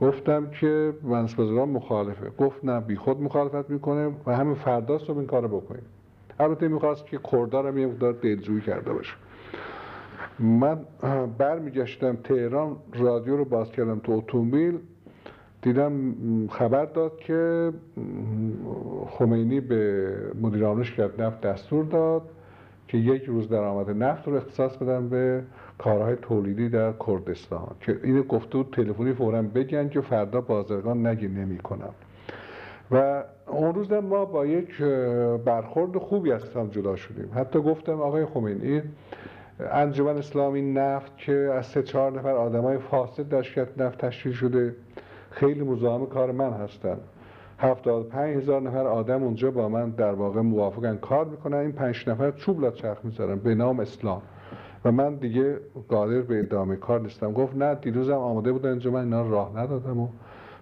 گفتم 0.01 0.49
که 0.49 0.93
منصبازگان 1.03 1.69
مخالفه. 1.69 2.29
گفت 2.37 2.65
نه 2.65 2.79
بی 2.79 2.95
خود 2.95 3.21
مخالفت 3.21 3.69
می‌کنه 3.69 4.11
و 4.25 4.35
همین 4.35 4.55
فردا 4.55 4.97
صبح 4.97 5.17
این 5.17 5.27
کارو 5.27 5.47
بکنیم. 5.47 5.83
البته 6.39 6.67
می‌خواست 6.67 7.05
که 7.05 7.19
کردار 7.31 7.67
هم 7.67 7.77
یه 7.77 7.87
مقدار 7.87 8.13
دلجویی 8.13 8.61
کرده 8.61 8.93
باشه. 8.93 9.13
من 10.39 10.79
برمیگشتم 11.37 12.15
تهران 12.15 12.75
رادیو 12.93 13.37
رو 13.37 13.45
باز 13.45 13.71
کردم 13.71 13.99
تو 13.99 14.11
اتومبیل. 14.11 14.79
دیدم 15.61 16.13
خبر 16.47 16.85
داد 16.85 17.17
که 17.17 17.71
خمینی 19.07 19.59
به 19.59 20.13
مدیر 20.41 20.83
کرد 20.83 21.21
نفت 21.21 21.41
دستور 21.41 21.85
داد 21.85 22.21
که 22.87 22.97
یک 22.97 23.23
روز 23.23 23.49
درآمد 23.49 23.89
نفت 23.89 24.27
رو 24.27 24.35
اختصاص 24.35 24.77
بدن 24.77 25.09
به 25.09 25.43
کارهای 25.79 26.15
تولیدی 26.21 26.69
در 26.69 26.93
کردستان 27.07 27.75
که 27.81 27.99
اینو 28.03 28.23
گفته 28.23 28.57
بود 28.57 28.73
تلفنی 28.73 29.13
فورا 29.13 29.41
بگن 29.41 29.89
که 29.89 30.01
فردا 30.01 30.41
بازرگان 30.41 31.07
نگی 31.07 31.27
نمی 31.27 31.57
کنم 31.57 31.93
و 32.91 33.23
اون 33.47 33.73
روز 33.73 33.91
ما 33.91 34.25
با 34.25 34.45
یک 34.45 34.81
برخورد 35.45 35.97
خوبی 35.97 36.31
از 36.31 36.43
هم 36.55 36.67
جدا 36.67 36.95
شدیم. 36.95 37.31
حتی 37.35 37.59
گفتم 37.59 38.01
آقای 38.01 38.25
خمینی 38.25 38.81
انجمن 39.71 40.17
اسلامی 40.17 40.61
نفت 40.61 41.17
که 41.17 41.33
از 41.33 41.65
سه 41.65 41.83
چهار 41.83 42.11
نفر 42.11 42.57
های 42.57 42.77
فاسد 42.77 43.29
در 43.29 43.41
شرکت 43.41 43.81
نفت 43.81 44.05
تشکیل 44.05 44.31
شده 44.31 44.75
خیلی 45.31 45.63
مزاحم 45.63 46.05
کار 46.05 46.31
من 46.31 46.53
هستن. 46.53 46.97
75 47.59 48.37
هزار 48.37 48.61
نفر 48.61 48.87
آدم 48.87 49.23
اونجا 49.23 49.51
با 49.51 49.69
من 49.69 49.89
در 49.89 50.11
واقع 50.11 50.41
موافقن 50.41 50.97
کار 50.97 51.25
می‌کنن. 51.25 51.57
این 51.57 51.71
پنج 51.71 52.09
نفر 52.09 52.31
چوب 52.31 52.61
لا 52.61 52.71
چرخ 52.71 52.97
می‌ذارن 53.03 53.35
به 53.35 53.55
نام 53.55 53.79
اسلام. 53.79 54.21
و 54.85 54.91
من 54.91 55.15
دیگه 55.15 55.57
قادر 55.89 56.21
به 56.21 56.39
ادامه 56.39 56.75
کار 56.75 57.01
نیستم. 57.01 57.33
گفت 57.33 57.55
نه 57.55 57.75
دیروزم 57.75 58.13
آماده 58.13 58.51
بودن 58.51 58.69
اینجا 58.69 58.91
من 58.91 58.99
اینا 58.99 59.29
راه 59.29 59.51
ندادم 59.57 59.99
و 59.99 60.07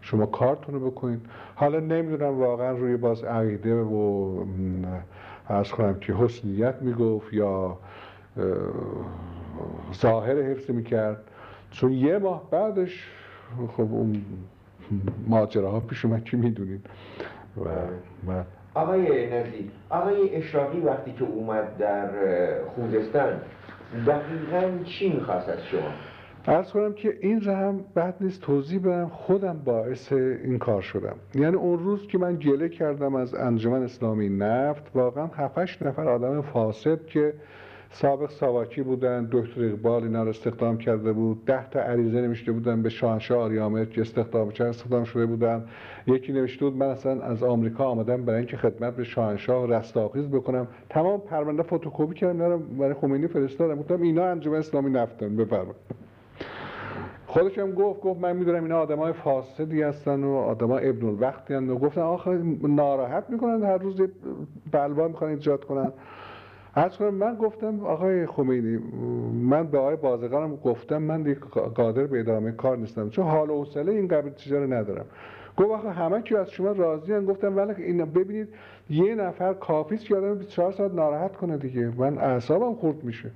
شما 0.02 0.26
کارتون 0.26 0.76
رو 0.76 0.92
بکنید 0.92 1.22
حالا 1.56 1.80
نمی‌دونم 1.80 2.40
واقعا 2.40 2.72
روی 2.72 2.98
باز 2.98 3.24
عقیده 3.24 3.76
و 3.76 4.46
از 5.48 5.72
کنم 5.72 6.00
که 6.00 6.14
حسنیت 6.14 6.76
می‌گفت 6.82 7.34
یا 7.34 7.78
ظاهر 9.94 10.42
حفظ 10.42 10.70
می‌کرد. 10.70 11.18
چون 11.72 11.92
یه 11.92 12.18
ماه 12.18 12.50
بعدش 12.52 13.10
خب 13.78 13.82
اون 13.82 14.22
ماجراها 15.28 15.80
پیش 15.80 16.06
اومد 16.06 16.24
که 16.24 16.38
می‌دونید 16.38 16.86
و, 17.58 17.70
و 18.32 18.44
آقای 18.74 19.30
نزی 19.30 19.72
آقای 19.90 20.36
اشراقی 20.36 20.80
وقتی 20.80 21.12
که 21.12 21.24
اومد 21.24 21.78
در 21.78 22.10
خوزستان 22.64 23.42
دقیقا 24.08 24.84
چی 24.84 25.10
می‌خواست 25.10 25.50
از 25.50 25.66
شما؟ 25.72 25.92
ارز 26.48 26.72
کنم 26.72 26.94
که 26.94 27.18
این 27.22 27.42
رو 27.42 27.54
هم 27.54 27.86
بد 27.96 28.16
نیست 28.22 28.42
توضیح 28.42 28.80
بدم 28.80 29.08
خودم 29.08 29.62
باعث 29.66 30.14
این 30.14 30.60
کار 30.60 30.82
شدم 30.82 31.16
یعنی 31.36 31.56
اون 31.56 31.80
روز 31.80 32.08
که 32.08 32.18
من 32.18 32.36
گله 32.36 32.70
کردم 32.70 33.16
از 33.16 33.36
انجمن 33.36 33.84
اسلامی 33.84 34.30
نفت 34.30 34.84
واقعا 34.96 35.28
7 35.28 35.84
نفر 35.84 36.10
آدم 36.10 36.42
فاسد 36.42 37.06
که 37.06 37.34
سابق 37.92 38.30
ساواکی 38.30 38.82
بودن 38.82 39.30
دکتر 39.32 39.66
اقبال 39.66 40.04
اینا 40.04 40.24
رو 40.24 40.30
استخدام 40.30 40.78
کرده 40.78 41.14
بود 41.14 41.46
ده 41.46 41.70
تا 41.70 41.80
عریضه 41.80 42.22
نوشته 42.22 42.52
بودن 42.52 42.82
به 42.82 42.90
شاهنشاه 42.90 43.38
آریامر 43.44 43.86
که 43.86 44.02
استخدام 44.02 44.52
چند 44.52 44.68
استخدام 44.68 45.04
شده 45.04 45.26
بودن 45.26 45.64
یکی 46.08 46.34
نوشته 46.34 46.66
بود 46.66 46.76
من 46.76 46.86
اصلا 46.86 47.22
از 47.22 47.44
آمریکا 47.44 47.86
آمدم 47.86 48.26
برای 48.26 48.38
اینکه 48.38 48.58
خدمت 48.58 48.96
به 48.96 49.04
شاهنشاه 49.04 49.68
رستاخیز 49.68 50.28
بکنم 50.28 50.68
تمام 50.90 51.20
پرونده 51.20 51.64
فتوکپی 51.64 52.14
کردم 52.14 52.42
اینا 52.42 52.58
برای 52.58 52.94
خمینی 52.94 53.28
فرستادم 53.28 53.76
گفتم 53.76 54.02
اینا 54.02 54.26
انجمن 54.26 54.56
اسلامی 54.56 54.92
نفتن 54.92 55.36
بفرمایید 55.36 55.76
خودش 57.28 57.60
هم 57.60 57.72
گفت 57.72 58.02
گفت 58.02 58.20
من 58.20 58.36
می‌دونم 58.36 58.64
اینا 58.64 58.80
آدمای 58.80 59.14
فاسدی 59.14 59.82
هستن 59.82 60.24
و 60.24 60.36
آدمای 60.36 60.90
ابن 60.90 61.08
الوقتی 61.08 61.54
هستن 61.54 61.70
و 61.70 61.78
گفتن 61.78 62.02
آخه 62.02 62.42
ناراحت 62.64 63.30
می‌کنن 63.30 63.64
هر 63.64 63.78
روز 63.78 64.02
بلوا 64.72 65.08
می‌خوان 65.08 65.32
ایجاد 65.32 65.64
کنن 65.66 65.92
از 66.78 66.98
کنم 66.98 67.14
من 67.14 67.36
گفتم 67.36 67.86
آقای 67.86 68.26
خمینی 68.26 68.78
من 69.34 69.68
به 69.68 69.78
آقای 69.78 69.96
بازرگانم 69.96 70.56
گفتم 70.56 70.98
من 70.98 71.24
دیگه 71.24 71.40
قادر 71.76 72.04
به 72.08 72.20
ادامه 72.20 72.52
کار 72.52 72.78
نیستم 72.78 73.10
چون 73.10 73.26
حال 73.26 73.50
و 73.50 73.58
حوصله 73.58 73.92
این 73.92 74.08
قبیل 74.08 74.34
چیزا 74.34 74.58
رو 74.58 74.74
ندارم. 74.74 75.06
گفت 75.58 75.72
آخه 75.72 75.90
همه 75.90 76.22
کی 76.22 76.36
از 76.36 76.52
شما 76.52 76.72
راضی 76.72 77.14
هن. 77.14 77.26
گفتم 77.26 77.58
ولی 77.58 77.84
اینا 77.84 78.06
ببینید 78.06 78.48
یه 78.90 79.16
نفر 79.16 79.54
کافیست 79.54 80.06
که 80.06 80.16
آدم 80.16 80.36
24 80.36 80.72
ساعت 80.72 80.94
ناراحت 80.94 81.36
کنه 81.36 81.58
دیگه. 81.58 81.92
من 81.98 82.18
اعصابم 82.18 82.76
خورد 82.76 83.04
میشه. 83.04 83.32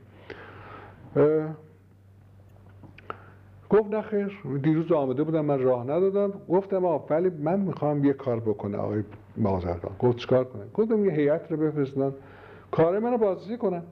گفت 3.69 3.93
نه 3.93 4.01
خیر 4.01 4.39
دیروز 4.63 4.91
آمده 4.91 5.23
بودم 5.23 5.45
من 5.45 5.59
راه 5.59 5.83
ندادم. 5.83 6.33
گفتم 6.49 6.85
آ 6.85 6.99
ولی 7.09 7.29
من 7.29 7.59
می‌خوام 7.59 8.05
یه 8.05 8.13
کار 8.13 8.39
بکنه 8.39 8.77
آقای 8.77 9.03
بازرگان 9.37 9.91
گفت 9.99 10.17
چیکار 10.17 10.43
کنه 10.43 10.63
گفتم 10.73 11.05
یه 11.05 11.11
هیئت 11.11 11.51
رو 11.51 11.57
بفرستن 11.57 12.13
کار 12.71 12.99
منو 12.99 13.17
بازرسی 13.17 13.57
کنن. 13.57 13.83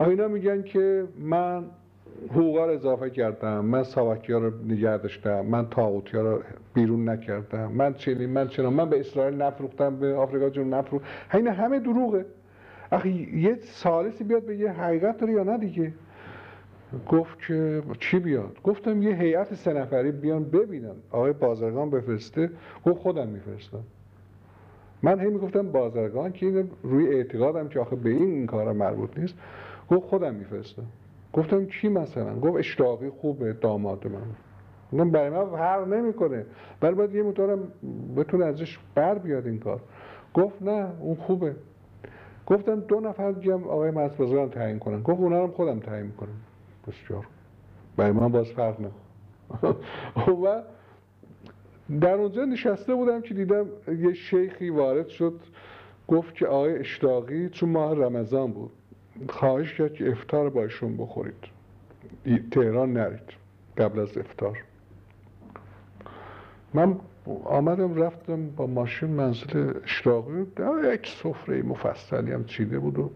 اینا 0.00 0.28
میگن 0.28 0.62
که 0.62 1.04
من 1.18 1.64
حقوقا 2.30 2.66
رو 2.66 2.72
اضافه 2.72 3.10
کردم 3.10 3.64
من 3.64 3.82
ساواکی 3.82 4.32
ها 4.32 4.38
رو 4.38 4.50
نگه 4.64 5.42
من 5.42 5.70
تاغوتی 5.70 6.16
ها 6.16 6.22
رو 6.22 6.42
بیرون 6.74 7.08
نکردم 7.08 7.72
من 7.72 7.94
چنین 7.94 8.30
من 8.30 8.48
چنان 8.48 8.72
من 8.72 8.90
به 8.90 9.00
اسرائیل 9.00 9.42
نفروختم 9.42 9.96
به 9.96 10.14
آفریقا 10.14 10.50
جنوب 10.50 10.74
نفروختم 10.74 11.08
این 11.34 11.48
همه 11.48 11.78
دروغه. 11.78 12.26
آخه 12.92 13.08
یه 13.36 13.56
سالسی 13.60 14.24
بیاد 14.24 14.46
به 14.46 14.56
یه 14.56 14.72
حقیقت 14.72 15.18
داره 15.18 15.32
یا 15.32 15.42
نه 15.42 15.58
دیگه؟ 15.58 15.92
گفت 17.08 17.38
که 17.46 17.82
چی 18.00 18.18
بیاد؟ 18.18 18.56
گفتم 18.64 19.02
یه 19.02 19.14
هیئت 19.14 19.54
سه 19.54 19.72
نفری 19.72 20.12
بیان 20.12 20.44
ببینن. 20.44 20.94
آقای 21.10 21.32
بازرگان 21.32 21.90
بفرسته. 21.90 22.50
گفت 22.84 22.98
خودم 22.98 23.28
میفرستم. 23.28 23.84
من 25.02 25.20
هی 25.20 25.26
می‌گفتم 25.26 25.72
بازرگان 25.72 26.32
که 26.32 26.46
این 26.46 26.70
روی 26.82 27.08
اعتقادم 27.08 27.68
که 27.68 27.80
آخه 27.80 27.96
به 27.96 28.10
این 28.10 28.30
این 28.30 28.46
کار 28.46 28.72
مربوط 28.72 29.18
نیست 29.18 29.34
گفت 29.90 30.06
خودم 30.06 30.34
میفرستم. 30.34 30.86
گفتم 31.32 31.66
کی 31.66 31.88
مثلا؟ 31.88 32.40
گفت 32.40 32.56
اشتاقی 32.56 33.08
خوبه 33.08 33.52
داماد 33.52 34.06
من. 34.06 34.20
گفتم 34.92 35.10
برای 35.10 35.30
من 35.30 35.44
فرق 35.44 35.88
نمی‌کنه. 35.88 36.46
ولی 36.82 36.94
باید 36.94 37.14
یه 37.14 37.22
مطورم 37.22 37.58
بتونه 38.16 38.44
ازش 38.44 38.78
بر 38.94 39.18
بیاد 39.18 39.46
این 39.46 39.58
کار. 39.58 39.80
گفت 40.34 40.62
نه 40.62 40.88
اون 41.00 41.14
خوبه. 41.14 41.56
گفتم 42.46 42.80
دو 42.80 43.00
نفر 43.00 43.32
دیگه 43.32 43.54
آقای 43.54 43.90
مرز 43.90 44.12
تعیین 44.50 44.78
کنن. 44.78 45.02
گفت 45.02 45.20
اونا 45.20 45.44
رو 45.44 45.52
خودم 45.52 45.80
تعیین 45.80 46.12
کنم 46.12 46.40
بسیار. 46.86 47.26
برای 47.96 48.12
من 48.12 48.28
باز 48.28 48.46
فرق 48.46 48.80
نه. 48.80 48.90
و 50.44 50.62
در 52.00 52.14
اونجا 52.14 52.44
نشسته 52.44 52.94
بودم 52.94 53.20
که 53.20 53.34
دیدم 53.34 53.66
یه 53.98 54.12
شیخی 54.12 54.70
وارد 54.70 55.08
شد 55.08 55.40
گفت 56.08 56.34
که 56.34 56.46
آقای 56.46 56.78
اشتاقی 56.78 57.48
چون 57.48 57.68
ماه 57.68 57.94
رمضان 57.94 58.52
بود 58.52 58.70
خواهش 59.28 59.74
کرد 59.74 59.94
که 59.94 60.10
افتار 60.10 60.50
با 60.50 60.62
ایشون 60.62 60.96
بخورید. 60.96 61.58
تهران 62.50 62.92
نرید 62.92 63.32
قبل 63.78 64.00
از 64.00 64.18
افتار 64.18 64.58
من 66.74 66.96
آمدم 67.44 68.02
رفتم 68.02 68.50
با 68.50 68.66
ماشین 68.66 69.10
منزل 69.10 69.72
اشتاقی 69.84 70.46
یک 70.92 71.08
سفره 71.08 71.62
مفصلی 71.62 72.32
هم 72.32 72.44
چیده 72.44 72.78
بود 72.78 72.98
و 72.98 73.10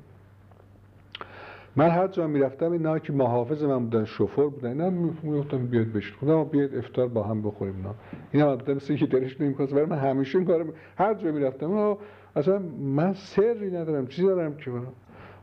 من 1.76 1.88
هر 1.88 2.08
جا 2.08 2.26
می‌رفتم 2.26 2.72
اینا 2.72 2.98
که 2.98 3.12
محافظ 3.12 3.62
من 3.64 3.84
بودن 3.84 4.04
شفر 4.04 4.46
بودن 4.46 4.68
اینا 4.68 4.90
می‌گفتم 5.22 5.66
بیاد 5.66 5.86
بشید 5.86 6.14
خودم 6.14 6.44
بیاد 6.44 6.74
افتار 6.74 7.08
با 7.08 7.22
هم 7.22 7.42
بخوریم 7.42 7.76
اینا. 7.76 7.94
اینا 8.32 8.50
البته 8.50 8.74
مثل 8.74 8.96
که 8.96 9.06
دلش 9.06 9.40
نمی‌خواست 9.40 9.72
ولی 9.72 9.84
من 9.84 9.98
همیشه 9.98 10.38
این 10.38 10.46
کارو 10.46 10.64
هر 10.96 11.14
جا 11.14 11.32
می‌رفتم 11.32 11.96
اصلا 12.36 12.58
من 12.78 13.12
سری 13.12 13.70
ندارم 13.70 14.06
چیزی 14.06 14.28
دارم 14.28 14.56
که 14.56 14.70
برم 14.70 14.92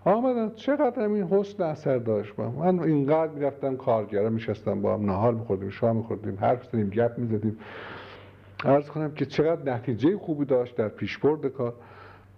آمدن 0.06 0.52
چقدر 0.56 1.02
این 1.02 1.24
حسن 1.24 1.64
اثر 1.64 1.98
داشت 1.98 2.36
با 2.36 2.50
من 2.50 2.80
اینقدر 2.80 3.32
می‌رفتم 3.32 3.76
کارگرا 3.76 4.30
میشستم 4.30 4.82
با 4.82 4.94
هم 4.94 5.06
نهار 5.06 5.34
میخوردیم 5.34 5.70
شام 5.70 5.96
میخوردیم 5.96 6.38
حرف 6.42 6.66
زدیم 6.66 6.90
گپ 6.90 7.18
می‌زدیم. 7.18 7.58
عرض 8.66 8.90
کنم 8.90 9.12
که 9.12 9.26
چقدر 9.26 9.74
نتیجه 9.74 10.18
خوبی 10.18 10.46
داشت 10.46 10.76
در 10.76 10.88
پیشبرد 10.88 11.46
کار. 11.46 11.74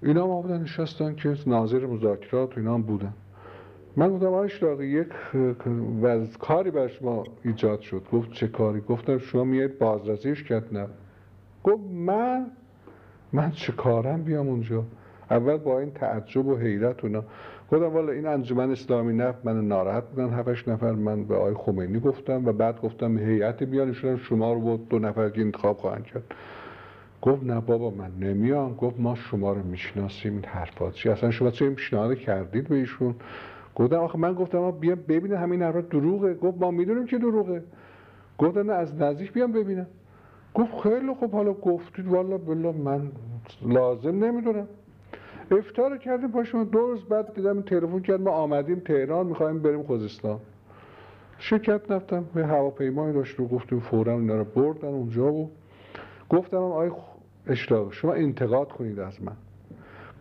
اینا 0.03 0.27
ما 0.27 0.41
بودن 0.41 0.61
نشستن 0.61 1.15
که 1.15 1.35
ناظر 1.47 1.85
مذاکرات 1.85 2.57
و 2.57 2.59
اینا 2.59 2.73
هم 2.73 2.81
بودن. 2.81 3.13
من 3.95 4.09
گفتم 4.09 4.25
آقای 4.25 4.45
اشتاقی 4.45 4.87
یک 4.87 5.07
کاری 6.39 6.71
بر 6.71 6.87
شما 6.87 7.23
ایجاد 7.43 7.81
شد. 7.81 8.03
گفت 8.11 8.31
چه 8.31 8.47
کاری؟ 8.47 8.81
گفتم 8.81 9.17
شما 9.17 9.43
میاد 9.43 9.77
بازرسیش 9.77 10.43
کرد 10.43 10.77
نه. 10.77 10.87
گفت 11.63 11.83
من؟ 11.91 12.45
من 13.33 13.51
چه 13.51 13.71
کارم 13.71 14.23
بیام 14.23 14.47
اونجا؟ 14.47 14.83
اول 15.31 15.57
با 15.57 15.79
این 15.79 15.91
تعجب 15.91 16.47
و 16.47 16.57
حیرت 16.57 17.03
اونا 17.03 17.23
گفتم 17.71 17.85
والا 17.85 18.11
این 18.11 18.27
انجمن 18.27 18.71
اسلامی 18.71 19.13
نفت 19.13 19.45
من 19.45 19.67
ناراحت 19.67 20.03
بودن 20.03 20.29
هفتش 20.29 20.67
نفر. 20.67 20.91
من 20.91 21.23
به 21.23 21.35
آقای 21.35 21.53
خمینی 21.53 21.99
گفتم 21.99 22.45
و 22.45 22.51
بعد 22.51 22.81
گفتم 22.81 23.17
هیئت 23.17 23.63
بیان 23.63 23.93
شما 24.17 24.53
رو 24.53 24.59
بود 24.59 24.89
دو 24.89 24.99
نفر 24.99 25.29
که 25.29 25.41
انتخاب 25.41 25.77
خواهند 25.77 26.03
کرد. 26.05 26.23
گفت 27.21 27.43
نه 27.43 27.59
بابا 27.59 27.89
من 27.89 28.11
نمیام. 28.19 28.75
گفت 28.75 28.99
ما 28.99 29.15
شما 29.15 29.53
رو 29.53 29.63
می‌شناسیم. 29.63 30.33
این 30.33 30.45
حرفات 30.45 30.93
چی؟ 30.93 31.09
اصلا 31.09 31.31
شما 31.31 31.51
چه 31.51 31.69
پیشنهاد 31.69 32.17
کردید 32.17 32.67
به 32.67 32.75
ایشون؟ 32.75 33.15
گفتم 33.75 33.95
آخه 33.95 34.17
من 34.19 34.33
گفتم 34.33 34.71
بیا 34.71 34.95
ببینه 34.95 35.37
همین 35.37 35.61
حرف 35.61 35.85
دروغه. 35.85 36.33
گفت 36.33 36.57
ما 36.61 36.71
می‌دونیم 36.71 37.05
که 37.05 37.17
دروغه. 37.17 37.63
گفتم 38.37 38.71
نه 38.71 38.73
از 38.73 39.01
نزدیک 39.01 39.33
بیام 39.33 39.51
ببینم. 39.51 39.87
گفت 40.53 40.79
خیلی 40.83 41.13
خوب. 41.13 41.31
حالا 41.33 41.53
گفتید 41.53 42.07
والا 42.07 42.37
بلا 42.37 42.71
من 42.71 43.11
لازم 43.61 44.23
نمی‌دونم. 44.25 44.67
افتار 45.51 45.97
کردیم 45.97 46.31
پاشون 46.31 46.63
دو 46.63 46.79
روز 46.79 47.03
بعد 47.03 47.33
دیدم 47.33 47.61
تلفن 47.61 47.99
کرد. 47.99 48.21
ما 48.21 48.31
آمدیم 48.31 48.79
تهران. 48.79 49.25
می‌خوایم 49.25 49.59
بریم 49.59 49.83
خوزستان. 49.83 50.39
شرکت 51.37 51.91
نفتم 51.91 52.25
به 52.33 52.45
هواپیمایی 52.45 53.13
داشت. 53.13 53.35
رو 53.35 53.47
گفتیم 53.47 53.79
فورا 53.79 54.13
اینا 54.13 54.37
رو 54.37 54.43
بردن. 54.43 54.87
اونجا 54.87 55.33
و 55.33 55.51
گفتم 56.29 56.57
آی 56.57 56.91
اشتاق 57.47 57.93
شما 57.93 58.13
انتقاد 58.13 58.69
کنید 58.69 58.99
از 58.99 59.23
من. 59.23 59.35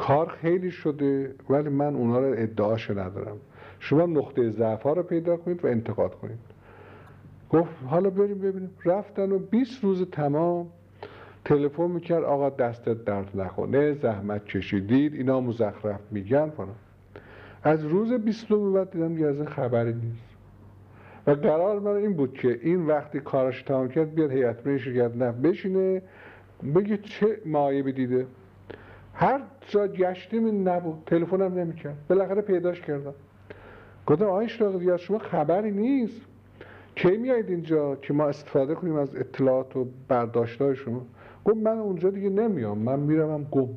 کار 0.01 0.29
خیلی 0.29 0.71
شده 0.71 1.35
ولی 1.51 1.69
من 1.69 1.95
اونا 1.95 2.19
رو 2.19 2.35
ادعاش 2.39 2.91
ندارم. 2.91 3.37
شما 3.79 4.07
نقطه 4.07 4.51
ضعف 4.51 4.83
رو 4.83 5.03
پیدا 5.03 5.37
کنید 5.37 5.65
و 5.65 5.69
انتقاد 5.69 6.15
کنید. 6.15 6.39
گفت 7.51 7.71
حالا 7.87 8.11
بریم 8.11 8.39
ببینیم. 8.39 8.71
رفتن 8.85 9.33
و 9.33 9.39
20 9.39 9.85
روز 9.85 10.11
تمام 10.11 10.67
تلفن 11.45 11.91
می‌کرد 11.91 12.25
آقا 12.25 12.51
دستت 12.51 13.05
درد 13.05 13.41
نکنه 13.41 13.93
زحمت 13.93 14.45
کشیدید 14.45 15.15
اینا 15.15 15.41
مزخرف 15.41 16.01
میگن 16.11 16.51
فلان. 16.51 16.75
از 17.63 17.85
روز 17.85 18.13
20 18.13 18.49
به 18.49 18.71
بعد 18.71 18.91
دیدم 18.91 19.15
دیگه 19.15 19.27
از 19.27 19.41
خبری 19.41 19.93
نیست. 19.93 20.31
و 21.27 21.31
قرار 21.31 21.81
من 21.81 21.97
این 21.97 22.13
بود 22.13 22.35
که 22.35 22.61
این 22.63 22.87
وقتی 22.87 23.21
کارش 23.21 23.63
تمام 23.63 23.89
کرد 23.89 24.15
بیاد 24.15 24.31
هیئت 24.31 24.77
شرکت 24.77 25.17
نه 25.17 25.33
بشینه 25.33 26.03
بگه 26.75 26.97
چه 26.97 27.41
معایبی 27.47 27.93
دیده 27.93 28.27
هر 29.21 29.41
جا 29.69 29.87
گشتیم 29.87 30.69
نبود. 30.69 31.03
تلفنم 31.07 31.55
نمی‌کرد. 31.55 31.97
بالاخره 32.09 32.41
پیداش 32.41 32.81
کردم. 32.81 33.15
گفتم 34.07 34.25
آقای 34.25 34.45
اشراقی 34.45 34.91
از 34.91 35.01
شما 35.01 35.19
خبری 35.19 35.71
نیست. 35.71 36.21
کی 36.95 37.17
میایید 37.17 37.49
اینجا 37.49 37.97
که 37.97 38.13
ما 38.13 38.25
استفاده 38.25 38.75
کنیم 38.75 38.97
از 38.97 39.17
اطلاعات 39.17 39.77
و 39.77 39.87
برداشت 40.09 40.75
شما؟ 40.75 41.03
گفت 41.45 41.57
من 41.57 41.79
اونجا 41.79 42.11
دیگه 42.11 42.31
نمیام 42.31 42.79
من 42.79 43.01
میرم 43.01 43.45
گم. 43.51 43.69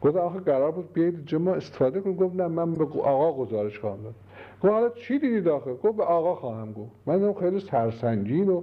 گفت 0.00 0.16
آخه 0.16 0.40
قرار 0.40 0.70
بود 0.70 0.92
بیایید 0.92 1.14
اینجا 1.14 1.38
ما 1.38 1.54
استفاده 1.54 2.00
کنیم. 2.00 2.16
گفت 2.16 2.36
نه 2.36 2.46
من 2.46 2.74
به 2.74 2.84
آقا 3.00 3.44
گزارش 3.44 3.78
خواهم 3.78 4.02
داد. 4.02 4.14
گفت 4.62 4.72
حالا 4.72 4.88
چی 4.88 5.18
دیدی 5.18 5.40
داخل 5.40 5.74
گفت 5.74 5.96
به 5.96 6.04
آقا 6.04 6.34
خواهم 6.34 6.72
گفت. 6.72 6.90
من 7.06 7.32
خیلی 7.32 7.60
سرسنگین 7.60 8.48
و 8.48 8.62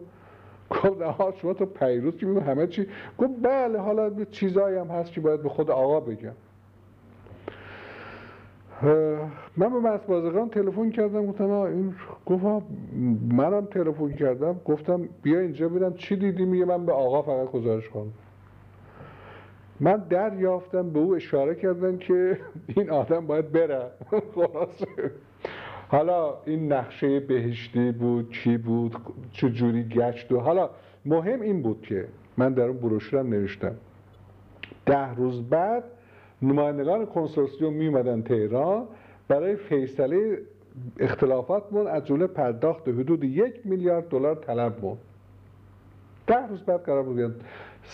گفت 0.73 1.01
آقا 1.01 1.31
شما 1.31 1.53
تو 1.53 1.65
پیروز 1.65 2.17
که 2.17 2.27
همه 2.27 2.67
چی 2.67 2.87
گفت 3.17 3.33
بله 3.41 3.79
حالا 3.79 4.25
چیزایی 4.31 4.77
هم 4.77 4.87
هست 4.87 5.11
که 5.11 5.21
باید 5.21 5.43
به 5.43 5.49
خود 5.49 5.71
آقا 5.71 5.99
بگم. 5.99 6.33
من 9.57 9.69
به 9.73 9.79
مس 9.89 10.01
بازرگان 10.01 10.49
تلفن 10.49 10.89
کردم 10.91 11.25
گفتم 11.25 11.49
این 11.51 11.95
گفت 12.25 12.65
منم 13.31 13.65
تلفن 13.65 14.11
کردم 14.11 14.53
گفتم 14.65 15.09
بیا 15.21 15.39
اینجا 15.39 15.69
ببینم 15.69 15.93
چی 15.93 16.15
دیدی 16.15 16.45
میگه 16.45 16.65
من 16.65 16.85
به 16.85 16.91
آقا 16.91 17.21
فقط 17.21 17.51
گزارش 17.51 17.89
کنم 17.89 18.13
من 19.79 19.97
دریافتم 20.09 20.89
به 20.89 20.99
او 20.99 21.15
اشاره 21.15 21.55
کردن 21.55 21.97
که 21.97 22.39
این 22.75 22.89
آدم 22.89 23.27
باید 23.27 23.51
بره. 23.51 23.91
خلاصه. 24.35 25.11
حالا 25.87 26.33
این 26.45 26.73
نقشه 26.73 27.19
بهشتی 27.19 27.91
بود 27.91 28.31
چی 28.31 28.57
بود 28.57 28.95
چه 29.31 29.49
جوری 29.49 29.83
گشت 29.83 30.31
و 30.31 30.39
حالا 30.39 30.69
مهم 31.05 31.41
این 31.41 31.61
بود 31.61 31.81
که 31.81 32.07
من 32.37 32.53
در 32.53 32.63
اون 32.63 32.77
بروشورم 32.77 33.27
نوشتم. 33.27 33.75
ده 34.85 35.15
روز 35.15 35.49
بعد 35.49 35.83
نمایندگان 36.41 37.05
کنسورسیوم 37.05 37.73
می 37.73 37.87
اومدن 37.87 38.21
تهران 38.21 38.85
برای 39.27 39.55
فیصله 39.55 40.37
اختلافات 40.99 41.69
بود 41.69 41.87
از 41.87 42.05
جمله 42.05 42.27
پرداخت 42.27 42.87
حدود 42.87 43.23
یک 43.23 43.53
میلیارد 43.65 44.09
دلار 44.09 44.35
طلب 44.35 44.75
بود 44.75 44.97
ده 46.27 46.47
روز 46.47 46.61
بعد 46.61 46.83
قرار 46.83 47.03
بود 47.03 47.35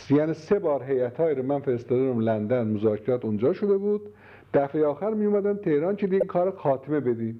یعنی 0.09 0.33
سه 0.33 0.59
بار 0.59 0.83
هیئت 0.83 1.19
رو 1.19 1.43
من 1.43 1.59
فرستادم 1.59 2.19
لندن 2.19 2.67
مذاکرات 2.67 3.25
اونجا 3.25 3.53
شده 3.53 3.77
بود. 3.77 4.01
دفعه 4.53 4.85
آخر 4.85 5.09
می 5.09 5.25
اومدن 5.25 5.57
تهران 5.57 5.95
که 5.95 6.07
دیگه 6.07 6.25
کار 6.25 6.51
خاتمه 6.51 6.99
بدی. 6.99 7.35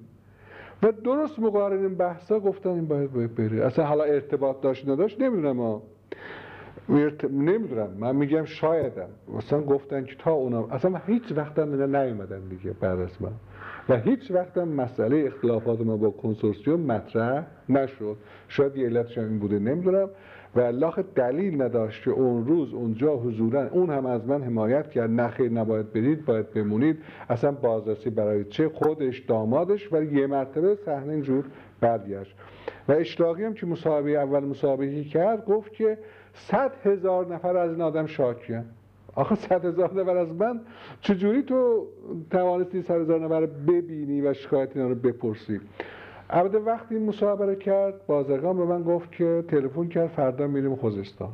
و 0.82 0.92
درست 0.92 1.38
مقارن 1.38 1.78
این 1.78 1.94
بحثا 1.94 2.40
گفتن 2.40 2.70
این 2.70 2.86
باید 2.86 3.34
بره 3.34 3.66
اصلا 3.66 3.84
حالا 3.84 4.04
ارتباط 4.04 4.60
داشت 4.60 4.88
نداشت 4.88 5.20
نمی‌دونم 5.20 5.60
ها 5.60 5.82
نمی‌دونم. 7.30 7.90
من 7.98 8.16
میگم 8.16 8.44
شایدم. 8.44 9.08
مثلا 9.36 9.60
گفتن 9.60 10.04
که 10.04 10.14
تا 10.18 10.32
اونا 10.32 10.66
اصلا 10.66 11.00
هیچ 11.06 11.32
وقت 11.36 11.58
هم 11.58 11.96
نیومدن 11.96 12.40
دیگه 12.40 12.72
بعد 12.80 13.00
از 13.00 13.22
من. 13.22 13.32
و 13.88 13.96
هیچ 13.96 14.30
وقت 14.30 14.58
هم 14.58 14.68
مسئله 14.68 15.24
اختلافات 15.26 15.80
ما 15.80 15.96
با 15.96 16.10
کنسورسیوم 16.10 16.80
مطرح 16.80 17.46
نشد. 17.68 18.16
شاید 18.48 18.76
یه 18.76 18.86
علتش 18.86 19.18
این 19.18 19.38
بوده. 19.38 19.58
نمی‌دونم. 19.58 20.08
و 20.54 20.60
الله 20.60 20.94
دلیل 21.14 21.62
نداشت 21.62 22.04
که 22.04 22.10
اون 22.10 22.46
روز 22.46 22.74
اونجا 22.74 23.16
حضورا 23.16 23.68
اون 23.68 23.90
هم 23.90 24.06
از 24.06 24.26
من 24.26 24.42
حمایت 24.42 24.90
کرد. 24.90 25.10
نخیر 25.10 25.52
نباید 25.52 25.92
برید 25.92 26.24
باید 26.24 26.52
بمونید. 26.52 26.98
اصلا 27.28 27.52
بازرسی 27.52 28.10
برای 28.10 28.44
چه؟ 28.44 28.68
خودش 28.68 29.18
دامادش 29.18 29.92
و 29.92 30.02
یه 30.02 30.26
مرتبه 30.26 30.74
صحنه 30.74 31.12
اینجور 31.12 31.44
برگشت. 31.80 32.34
و 32.88 32.92
اشتاقی 32.92 33.44
هم 33.44 33.54
که 33.54 33.66
مصاحبه 33.66 34.10
اول 34.10 34.44
مصاحبه 34.44 35.04
کرد 35.04 35.44
گفت 35.44 35.72
که 35.72 35.98
صد 36.32 36.72
هزار 36.84 37.34
نفر 37.34 37.56
از 37.56 37.70
این 37.70 37.80
آدم 37.80 38.06
شاکیه 38.06 38.64
آخه 39.14 39.34
صد 39.34 39.64
هزار 39.64 40.00
نفر 40.00 40.16
از 40.16 40.34
من؟ 40.34 40.60
چجوری 41.00 41.42
تو 41.42 41.86
توانستی 42.30 42.82
صد 42.82 43.00
هزار 43.00 43.20
نفر 43.20 43.46
ببینی 43.46 44.20
و 44.20 44.34
شکایت 44.34 44.76
اینا 44.76 44.88
رو 44.88 44.94
بپرسی؟ 44.94 45.60
البته 46.32 46.58
وقتی 46.58 46.94
این 46.94 47.06
مصاحبه 47.06 47.46
رو 47.46 47.54
کرد 47.54 48.06
بازرگان 48.06 48.56
به 48.56 48.64
من 48.64 48.82
گفت 48.82 49.12
که 49.12 49.44
تلفن 49.48 49.88
کرد 49.88 50.08
فردا 50.08 50.46
میریم 50.46 50.76
خوزستان. 50.76 51.28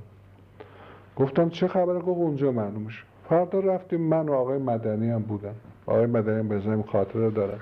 گفتم 1.16 1.48
چه 1.48 1.68
خبره؟ 1.68 1.98
گفت 1.98 2.18
اونجا 2.18 2.52
معلوم 2.52 2.88
شد 2.88 3.04
فردا 3.28 3.60
رفتیم 3.60 4.00
من 4.00 4.28
و 4.28 4.32
آقای 4.32 4.58
مدنی 4.58 5.10
هم 5.10 5.22
بودم. 5.22 5.54
آقای 5.86 6.06
مدنی 6.06 6.38
هم 6.38 6.48
بزنیم 6.48 6.82
خاطره 6.82 7.30
دارن 7.30 7.58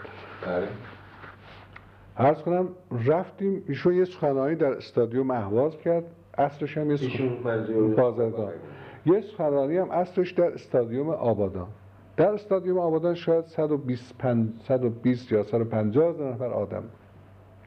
بله. 0.46 0.68
عرض 2.16 2.38
کنم 2.38 2.68
رفتیم 3.06 3.64
ایشون 3.68 3.94
یه 3.94 4.04
سخنانی 4.04 4.54
در 4.54 4.72
استادیوم 4.72 5.30
اهواز 5.30 5.76
کرد. 5.76 6.04
اصرش 6.38 6.78
هم 6.78 6.90
یه 6.90 6.96
بازرگان. 7.96 8.52
یه 9.06 9.20
سخنرانی 9.20 9.76
هم 9.76 9.90
اصرش 9.90 10.32
در 10.32 10.52
استادیوم 10.52 11.10
آبادان. 11.10 11.68
در 12.16 12.32
استادیوم 12.32 12.78
آبادان 12.78 13.14
شاید 13.14 13.44
120, 13.44 14.14
120 14.68 15.32
یا 15.32 15.42
150 15.42 16.22
نفر 16.22 16.46
آدم 16.46 16.82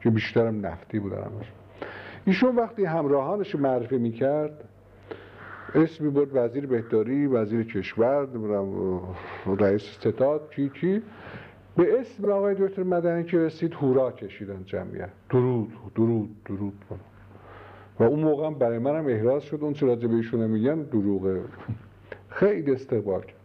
که 0.00 0.10
بیشترم 0.10 0.66
نفتی 0.66 0.98
بودن 0.98 1.16
همش. 1.16 1.52
ایشون 2.24 2.56
وقتی 2.56 2.84
همراهانش 2.84 3.54
معرفی 3.54 3.98
می‌کرد 3.98 4.64
اسمی 5.74 6.10
بود 6.10 6.30
وزیر 6.32 6.66
بهداری 6.66 7.26
وزیر 7.26 7.66
کشور 7.66 8.28
رئیس 9.46 9.82
ستاد 9.82 10.50
کی 10.50 10.68
کی 10.68 11.02
به 11.76 12.00
اسم 12.00 12.30
آقای 12.30 12.54
دکتر 12.54 12.82
مدنی 12.82 13.24
که 13.24 13.38
رسید 13.38 13.74
هورا 13.74 14.12
کشیدن 14.12 14.64
جمعیت. 14.66 15.08
درود 15.30 15.72
درود 15.94 16.44
درود. 16.44 16.72
و 18.00 18.02
اون 18.02 18.20
موقع 18.20 18.46
هم 18.46 18.54
برای 18.54 18.78
منم 18.78 19.06
احراز 19.06 19.42
شد 19.42 19.58
اون 19.60 19.72
چه 19.72 19.86
راجع 19.86 20.08
به 20.08 20.14
ایشون 20.14 20.46
میگن 20.46 20.82
دروغه 20.82 21.40
خیلی 22.28 22.72
استقبال 22.72 23.20
کرد. 23.20 23.36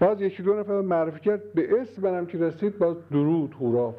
باز 0.00 0.20
یکی 0.20 0.42
دو 0.42 0.54
نفر 0.54 0.80
معرفی 0.80 1.20
کرد 1.20 1.52
به 1.52 1.80
اسم 1.80 2.02
منم 2.02 2.26
که 2.26 2.38
رسید 2.38 2.78
باز 2.78 2.96
درود 3.10 3.54
هورا. 3.60 3.94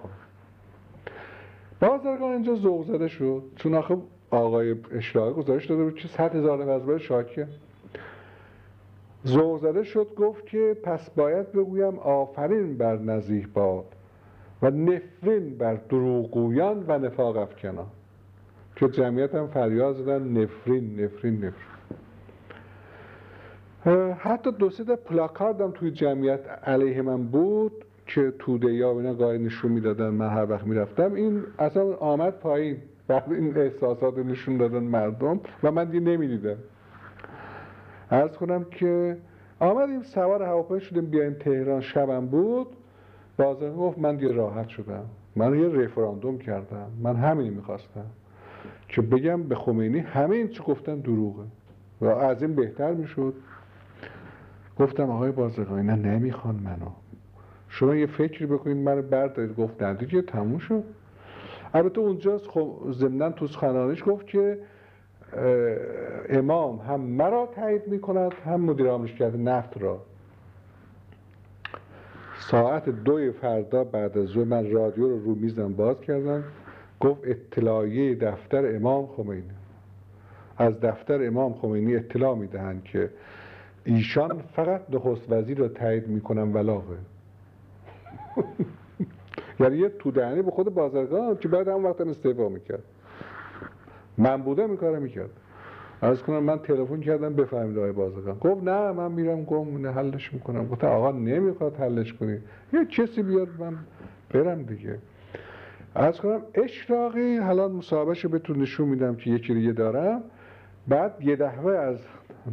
بازرگان 1.80 2.32
اینجا 2.32 2.56
ذوق 2.56 2.86
زده 2.86 3.08
شد. 3.08 3.44
چون 3.56 3.76
آخه 3.76 3.98
آقای 4.32 4.76
اشراقی 4.92 5.34
گزارش 5.34 5.66
داده 5.66 5.84
بود 5.84 5.96
که 5.96 6.08
صد 6.08 6.36
هزار 6.36 6.64
نفر 6.64 6.92
از 6.92 7.02
شاکه. 7.02 7.48
ذوق 9.28 9.60
زده 9.62 9.84
شد 9.84 10.08
گفت 10.18 10.46
که 10.46 10.78
پس 10.84 11.10
باید 11.10 11.52
بگویم 11.52 12.00
آفرین 12.00 12.78
بر 12.78 12.98
نزیح 12.98 13.48
باد 13.54 13.86
و 14.62 14.70
نفرین 14.70 15.58
بر 15.58 15.76
دروغگویان 15.76 16.86
و 16.88 17.00
نفاق 17.00 17.38
افکنان. 17.38 17.88
که 18.76 18.88
جمعیت 18.90 19.36
هم 19.36 19.48
فریاد 19.48 19.96
زدن 19.96 20.24
نفرین 20.24 21.04
نفرین 21.04 21.46
نفرین. 21.46 21.54
حتی 24.14 24.52
دو 24.52 24.70
سه 24.70 24.96
پلاکاردم 24.96 25.72
توی 25.72 25.92
جمعیت 25.92 26.48
علیه 26.48 27.02
من 27.02 27.24
بود. 27.24 27.86
که 28.10 28.34
توده 28.40 28.74
یا 28.74 28.92
اینا 28.92 29.14
گاهی 29.14 29.38
نشون 29.40 29.72
می‌دادن 29.72 30.10
من 30.10 30.30
هر 30.30 30.52
وقت 30.52 30.68
می‌رفتم. 30.68 31.14
این 31.14 31.44
اصلا 31.60 31.96
آمد 31.96 32.34
پایین. 32.34 32.78
وقتی 33.10 33.34
این 33.34 33.58
احساسات 33.58 34.18
نشون 34.18 34.58
دادن 34.58 34.84
مردم 34.84 35.40
و 35.64 35.72
من 35.72 35.86
دیگه 35.86 36.00
نمی‌دیدم. 36.00 36.58
ارز 38.12 38.38
کنم 38.38 38.64
که 38.64 39.18
آمدیم 39.60 40.02
سوار 40.02 40.44
هواپیما 40.44 40.80
شدیم 40.80 41.06
بیایم 41.06 41.34
تهران. 41.34 41.82
شبم 41.82 42.26
بود. 42.26 42.68
بازم 43.38 43.76
گفت 43.76 43.98
من 43.98 44.16
دیگه 44.16 44.34
راحت 44.34 44.68
شدم. 44.68 45.06
من 45.36 45.60
یه 45.60 45.68
رفراندوم 45.68 46.38
کردم. 46.38 46.92
من 47.04 47.16
همینی 47.16 47.50
می‌خواستم. 47.50 48.06
که 48.88 49.02
بگم 49.02 49.44
به 49.44 49.56
خمینی 49.56 50.00
همه 50.00 50.36
این 50.36 50.48
چی 50.48 50.64
گفتن 50.64 51.00
دروغه. 51.00 51.44
و 52.02 52.06
از 52.06 52.42
این 52.42 52.56
بهتر 52.56 52.94
می‌شد. 52.94 53.34
گفتم 54.80 55.10
آقای 55.10 55.32
بازرگان 55.32 55.86
نه 55.86 55.96
نمی‌خوان 55.96 56.56
منو. 56.56 56.92
شما 57.70 57.96
یه 57.96 58.06
فکری 58.06 58.46
بکنید 58.46 58.78
منو 58.78 59.02
بردارید 59.02 59.56
گفت 59.56 59.84
نه 59.84 59.94
دیگه 59.94 60.22
تموم 60.22 60.58
شد. 60.58 60.84
البته 61.74 62.02
اونجا 62.02 62.38
خب 62.38 62.76
ضمنا 62.92 63.30
تو 63.30 63.48
سخنانش 63.48 64.04
گفت 64.06 64.28
که 64.28 64.60
امام 66.30 66.78
هم 66.80 67.02
مرا 67.02 67.50
تایید 67.56 67.88
می‌کند 67.88 68.34
هم 68.46 68.62
مدیر 68.62 69.06
کرده 69.06 69.38
نفت 69.38 69.78
را. 69.78 70.02
ساعت 72.40 72.90
دوی 72.90 73.32
فردا 73.32 73.84
بعد 73.84 74.18
از 74.18 74.38
من 74.38 74.72
رادیو 74.72 75.08
رو 75.08 75.20
رو 75.20 75.36
میزم 75.36 75.74
باز 75.74 76.02
کردم 76.02 76.44
گفت 77.00 77.22
اطلاعیه 77.24 78.16
دفتر 78.16 78.76
امام 78.76 79.08
خمینی. 79.08 79.44
از 80.58 80.80
دفتر 80.80 81.28
امام 81.28 81.54
خمینی 81.54 81.96
اطلاع 81.96 82.36
می‌دهند 82.36 82.84
که 82.84 83.10
ایشان 83.84 84.42
فقط 84.56 84.82
نخست 84.90 85.32
وزیر 85.32 85.58
را 85.58 85.68
تایید 85.68 86.08
می‌کنن 86.08 86.54
ولاغه 86.54 86.98
یعنی 89.60 89.78
یه 89.78 89.90
تو 89.90 90.12
دهنی 90.12 90.42
به 90.42 90.52
خود 90.52 90.74
بازرگان 90.74 91.38
که 91.38 91.48
بعد 91.48 91.68
هم 91.68 91.86
وقت 91.86 92.02
استعفا 92.02 92.50
می‌کرد. 92.50 92.84
من 94.18 94.42
بودم 94.42 94.70
این 94.70 95.00
می‌کرد. 95.00 95.30
از 96.02 96.24
کنم 96.24 96.44
من 96.44 96.60
تلفن 96.60 97.02
کردم 97.02 97.34
بفهمید 97.34 97.78
آقای 97.78 97.92
بازرگان. 97.92 98.38
گفت 98.38 98.64
نه 98.64 98.92
من 98.92 99.12
میرم. 99.12 99.44
گم 99.44 99.88
حلش 99.88 100.34
می‌کنم. 100.34 100.68
گفت 100.68 100.84
آقا 100.84 101.12
نمی‌خواد 101.12 101.76
حلش 101.76 102.14
کنی. 102.14 102.38
یه 102.74 102.86
کسی 102.86 103.24
بیاد 103.24 103.48
من 103.60 103.78
برم 104.34 104.64
دیگه. 104.64 104.98
از 105.96 106.22
کنم 106.22 106.42
اشراقی 106.54 107.38
حالا 107.38 107.68
مصاحبهش 107.68 108.26
بهتون 108.26 108.62
نشون 108.62 108.88
میدم 108.88 109.16
که 109.16 109.30
یکی 109.30 109.54
دیگه 109.54 109.72
دارم. 109.72 110.22
بعد 110.88 111.14
یه 111.22 111.36
دهوه 111.36 111.74
از 111.74 111.98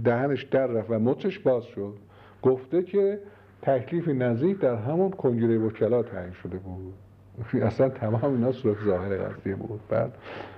دهنش 0.04 0.42
در 0.42 0.66
رفت 0.66 0.90
و 0.90 0.98
مچش 0.98 1.38
باز 1.38 1.64
شد. 1.64 1.94
گفته 2.42 2.82
که 2.82 3.18
تکلیف 3.66 4.08
نزیح 4.08 4.54
در 4.54 4.74
همون 4.74 5.10
کنگره 5.10 5.58
وکلا 5.58 6.02
تعیین 6.02 6.32
شده 6.32 6.56
بود. 6.56 6.94
اصلا 7.62 7.88
تمام 7.88 8.24
اینا 8.24 8.52
صورت 8.52 8.76
ظاهر 8.84 9.16
قضیه 9.16 9.54
بود. 9.54 9.80
بعد 9.88 10.12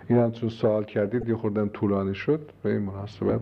این 0.09 0.18
هم 0.18 0.30
چون 0.30 0.48
سوال 0.48 0.84
کردید 0.84 1.28
یه 1.28 1.34
خوردم 1.34 1.68
طولانی 1.68 2.14
شد 2.14 2.50
به 2.62 2.70
این 2.70 2.82
مناسبت 2.82 3.40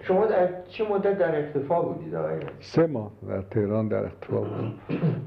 شما 0.00 0.26
در 0.26 0.48
چه 0.68 0.88
مدت 0.88 1.18
در 1.18 1.38
اختفا 1.38 1.82
بودید 1.82 2.14
آقای؟ 2.14 2.40
سه 2.60 2.86
ماه 2.86 3.10
در 3.28 3.42
تهران 3.42 3.88
در 3.88 4.04
اختفا 4.04 4.40
بودم 4.40 4.72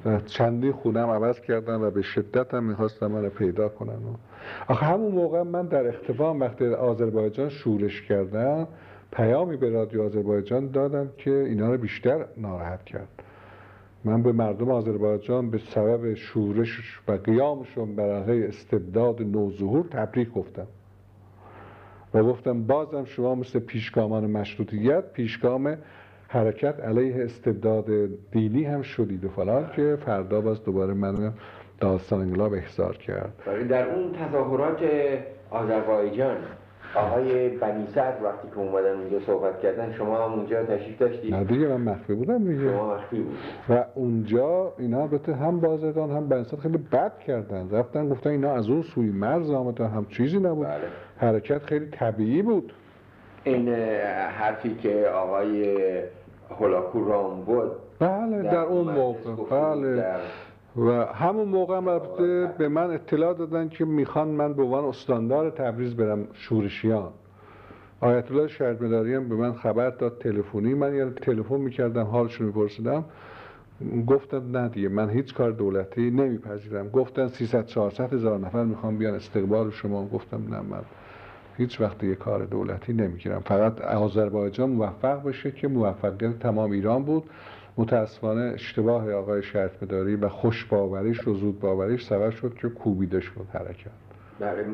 و 0.06 0.20
چندی 0.20 0.72
خونم 0.72 1.10
عوض 1.10 1.42
کردن 1.42 1.76
و 1.76 1.92
به 1.92 2.02
شدت 2.02 2.54
هم 2.54 2.64
می‌خواستم 2.64 3.08
من 3.08 3.30
پیدا 3.30 3.70
کنن. 3.70 4.00
آخه 4.68 4.86
همون 4.86 5.12
موقع 5.12 5.42
من 5.42 5.66
در 5.66 5.88
اختفا 5.88 6.30
هم 6.30 6.40
وقتی 6.40 6.68
آذربایجان 6.68 7.50
شورش 7.50 8.02
کردم 8.02 8.68
پیامی 9.12 9.58
به 9.58 9.70
رادیو 9.70 10.02
آذربایجان 10.02 10.68
دادم 10.68 11.10
که 11.18 11.32
اینا 11.32 11.72
رو 11.72 11.78
بیشتر 11.78 12.26
ناراحت 12.38 12.84
کرد. 12.84 13.08
من 14.04 14.24
به 14.24 14.32
مردم 14.32 14.72
آذربایجان 14.72 15.50
به 15.50 15.58
سبب 15.58 16.14
شورش 16.14 17.00
و 17.08 17.12
قیامشون 17.12 17.96
برای 17.96 18.48
استبداد 18.48 19.22
نوظهور 19.22 19.86
تبریک 19.86 20.34
گفتم. 20.34 20.68
و 22.14 22.24
گفتم 22.24 22.64
بازم 22.64 23.06
شما 23.06 23.36
مثل 23.36 23.60
پیشگامان 23.60 24.32
مشروطیت 24.32 25.14
پیشگام 25.14 25.78
حرکت 26.28 26.80
علیه 26.80 27.24
استبداد 27.24 27.86
دینی 28.32 28.64
هم 28.64 28.82
شدید 28.82 29.26
و 29.26 29.30
فلان 29.30 29.72
که 29.76 29.98
فردا 30.06 30.42
باز 30.42 30.64
دوباره 30.64 30.94
من 30.94 31.34
داستان 31.80 32.22
انقلاب 32.22 32.54
احضار 32.54 32.98
کرد. 32.98 33.34
در 33.70 33.90
اون 33.90 34.14
تظاهرات 34.14 34.80
آذربایجان. 35.50 36.38
آقای 36.96 37.50
بنی 37.50 37.88
صدر 37.88 38.14
وقتی 38.24 38.48
که 38.48 38.58
اومدن 38.60 39.00
اونجا 39.00 39.20
صحبت 39.20 39.60
کردن 39.60 39.92
شما 39.94 40.26
هم 40.26 40.34
اونجا 40.34 40.64
تشریف 40.66 40.98
داشتید؟ 41.00 41.34
نه 41.36 41.44
دیگه 41.44 41.68
من 41.68 41.82
مخفی 41.82 42.14
بودم 42.14 42.44
دیگه. 42.44 42.72
شما 42.72 42.94
مخفی 42.96 43.20
بود 43.22 43.38
و 43.70 43.86
اونجا 43.96 44.74
اینا 44.78 45.02
البته 45.02 45.34
هم 45.36 45.60
بازرگان 45.60 46.12
هم 46.12 46.28
بنسد 46.30 46.58
خیلی 46.60 46.78
بد 46.78 47.20
کردن. 47.20 47.70
رفتن 47.72 48.10
گفتن 48.10 48.30
اینا 48.30 48.52
از 48.52 48.70
اون 48.70 48.82
سوی 48.82 49.10
مرز 49.10 49.52
آمدن 49.52 49.88
هم 49.88 50.06
چیزی 50.06 50.40
نبود. 50.40 50.68
بله. 50.68 50.82
حرکت 51.18 51.64
خیلی 51.64 51.86
طبیعی 51.86 52.42
بود. 52.42 52.74
این 53.44 53.70
حرفی 54.30 54.76
که 54.76 55.08
آقای 55.16 55.78
هولاکو 56.60 57.06
رام 57.10 57.42
بود 57.42 57.72
بله 58.00 58.42
در, 58.44 58.56
اون 58.58 58.84
مجلس 58.88 59.28
موقع. 59.28 59.76
بله. 59.76 59.96
در- 59.96 60.20
و 60.78 61.06
همون 61.06 61.48
موقع 61.48 61.78
هم 61.78 61.88
البته 61.88 62.54
به 62.58 62.68
من 62.68 62.92
اطلاع 62.92 63.34
دادن 63.34 63.70
که 63.70 63.86
می‌خوان 63.86 64.28
من 64.28 64.54
به 64.54 64.64
عنوان 64.64 64.86
استاندار 64.86 65.50
تبریز 65.50 65.96
برم 65.96 66.28
شورشیان. 66.34 67.10
آیت 68.02 68.32
الله 68.32 68.48
شهرمداری 68.48 69.14
هم 69.16 69.30
به 69.30 69.36
من 69.36 69.54
خبر 69.54 69.90
داد 69.90 70.18
تلفنی 70.18 70.74
من 70.74 70.96
یه 70.96 71.06
تلفن 71.10 71.56
می‌کردم 71.56 72.04
حالشون 72.06 72.48
میپرسیدم 72.48 73.06
گفتم 74.08 74.58
نه 74.58 74.70
دیگه 74.70 74.90
من 74.90 75.10
هیچ 75.10 75.34
کار 75.34 75.52
دولتی 75.52 76.12
نمیپذیرم. 76.12 76.90
گفتن 76.90 77.28
300 77.28 77.66
400 77.66 78.14
هزار 78.14 78.40
نفر 78.40 78.64
می‌خوام 78.64 78.98
بیان 78.98 79.16
استقبال 79.16 79.72
شما. 79.72 80.08
گفتم 80.08 80.42
نه 80.50 80.62
من 80.62 80.82
هیچ 81.58 81.82
وقت 81.82 82.04
یه 82.04 82.16
کار 82.16 82.46
دولتی 82.46 82.94
نمی‌گیرم. 82.94 83.40
فقط 83.40 83.82
آذربایجان 83.82 84.70
موفق 84.70 85.24
بشه 85.24 85.52
که 85.52 85.68
موفقیت 85.68 86.40
تمام 86.40 86.72
ایران 86.72 87.04
بود. 87.04 87.24
متاسفانه 87.82 88.42
اشتباه 88.42 89.12
آقای 89.14 89.44
شرط 89.44 89.84
مداری 89.84 90.16
و 90.16 90.30
خوش 90.30 90.66
باوریش 90.66 91.28
و 91.28 91.34
زود 91.34 91.60
باوریش 91.60 92.06
سبب 92.06 92.30
شد 92.30 92.56
که 92.62 92.70
کوبیده 92.70 93.20
شد 93.20 93.48
حرکت 93.54 93.92
بله. 94.40 94.66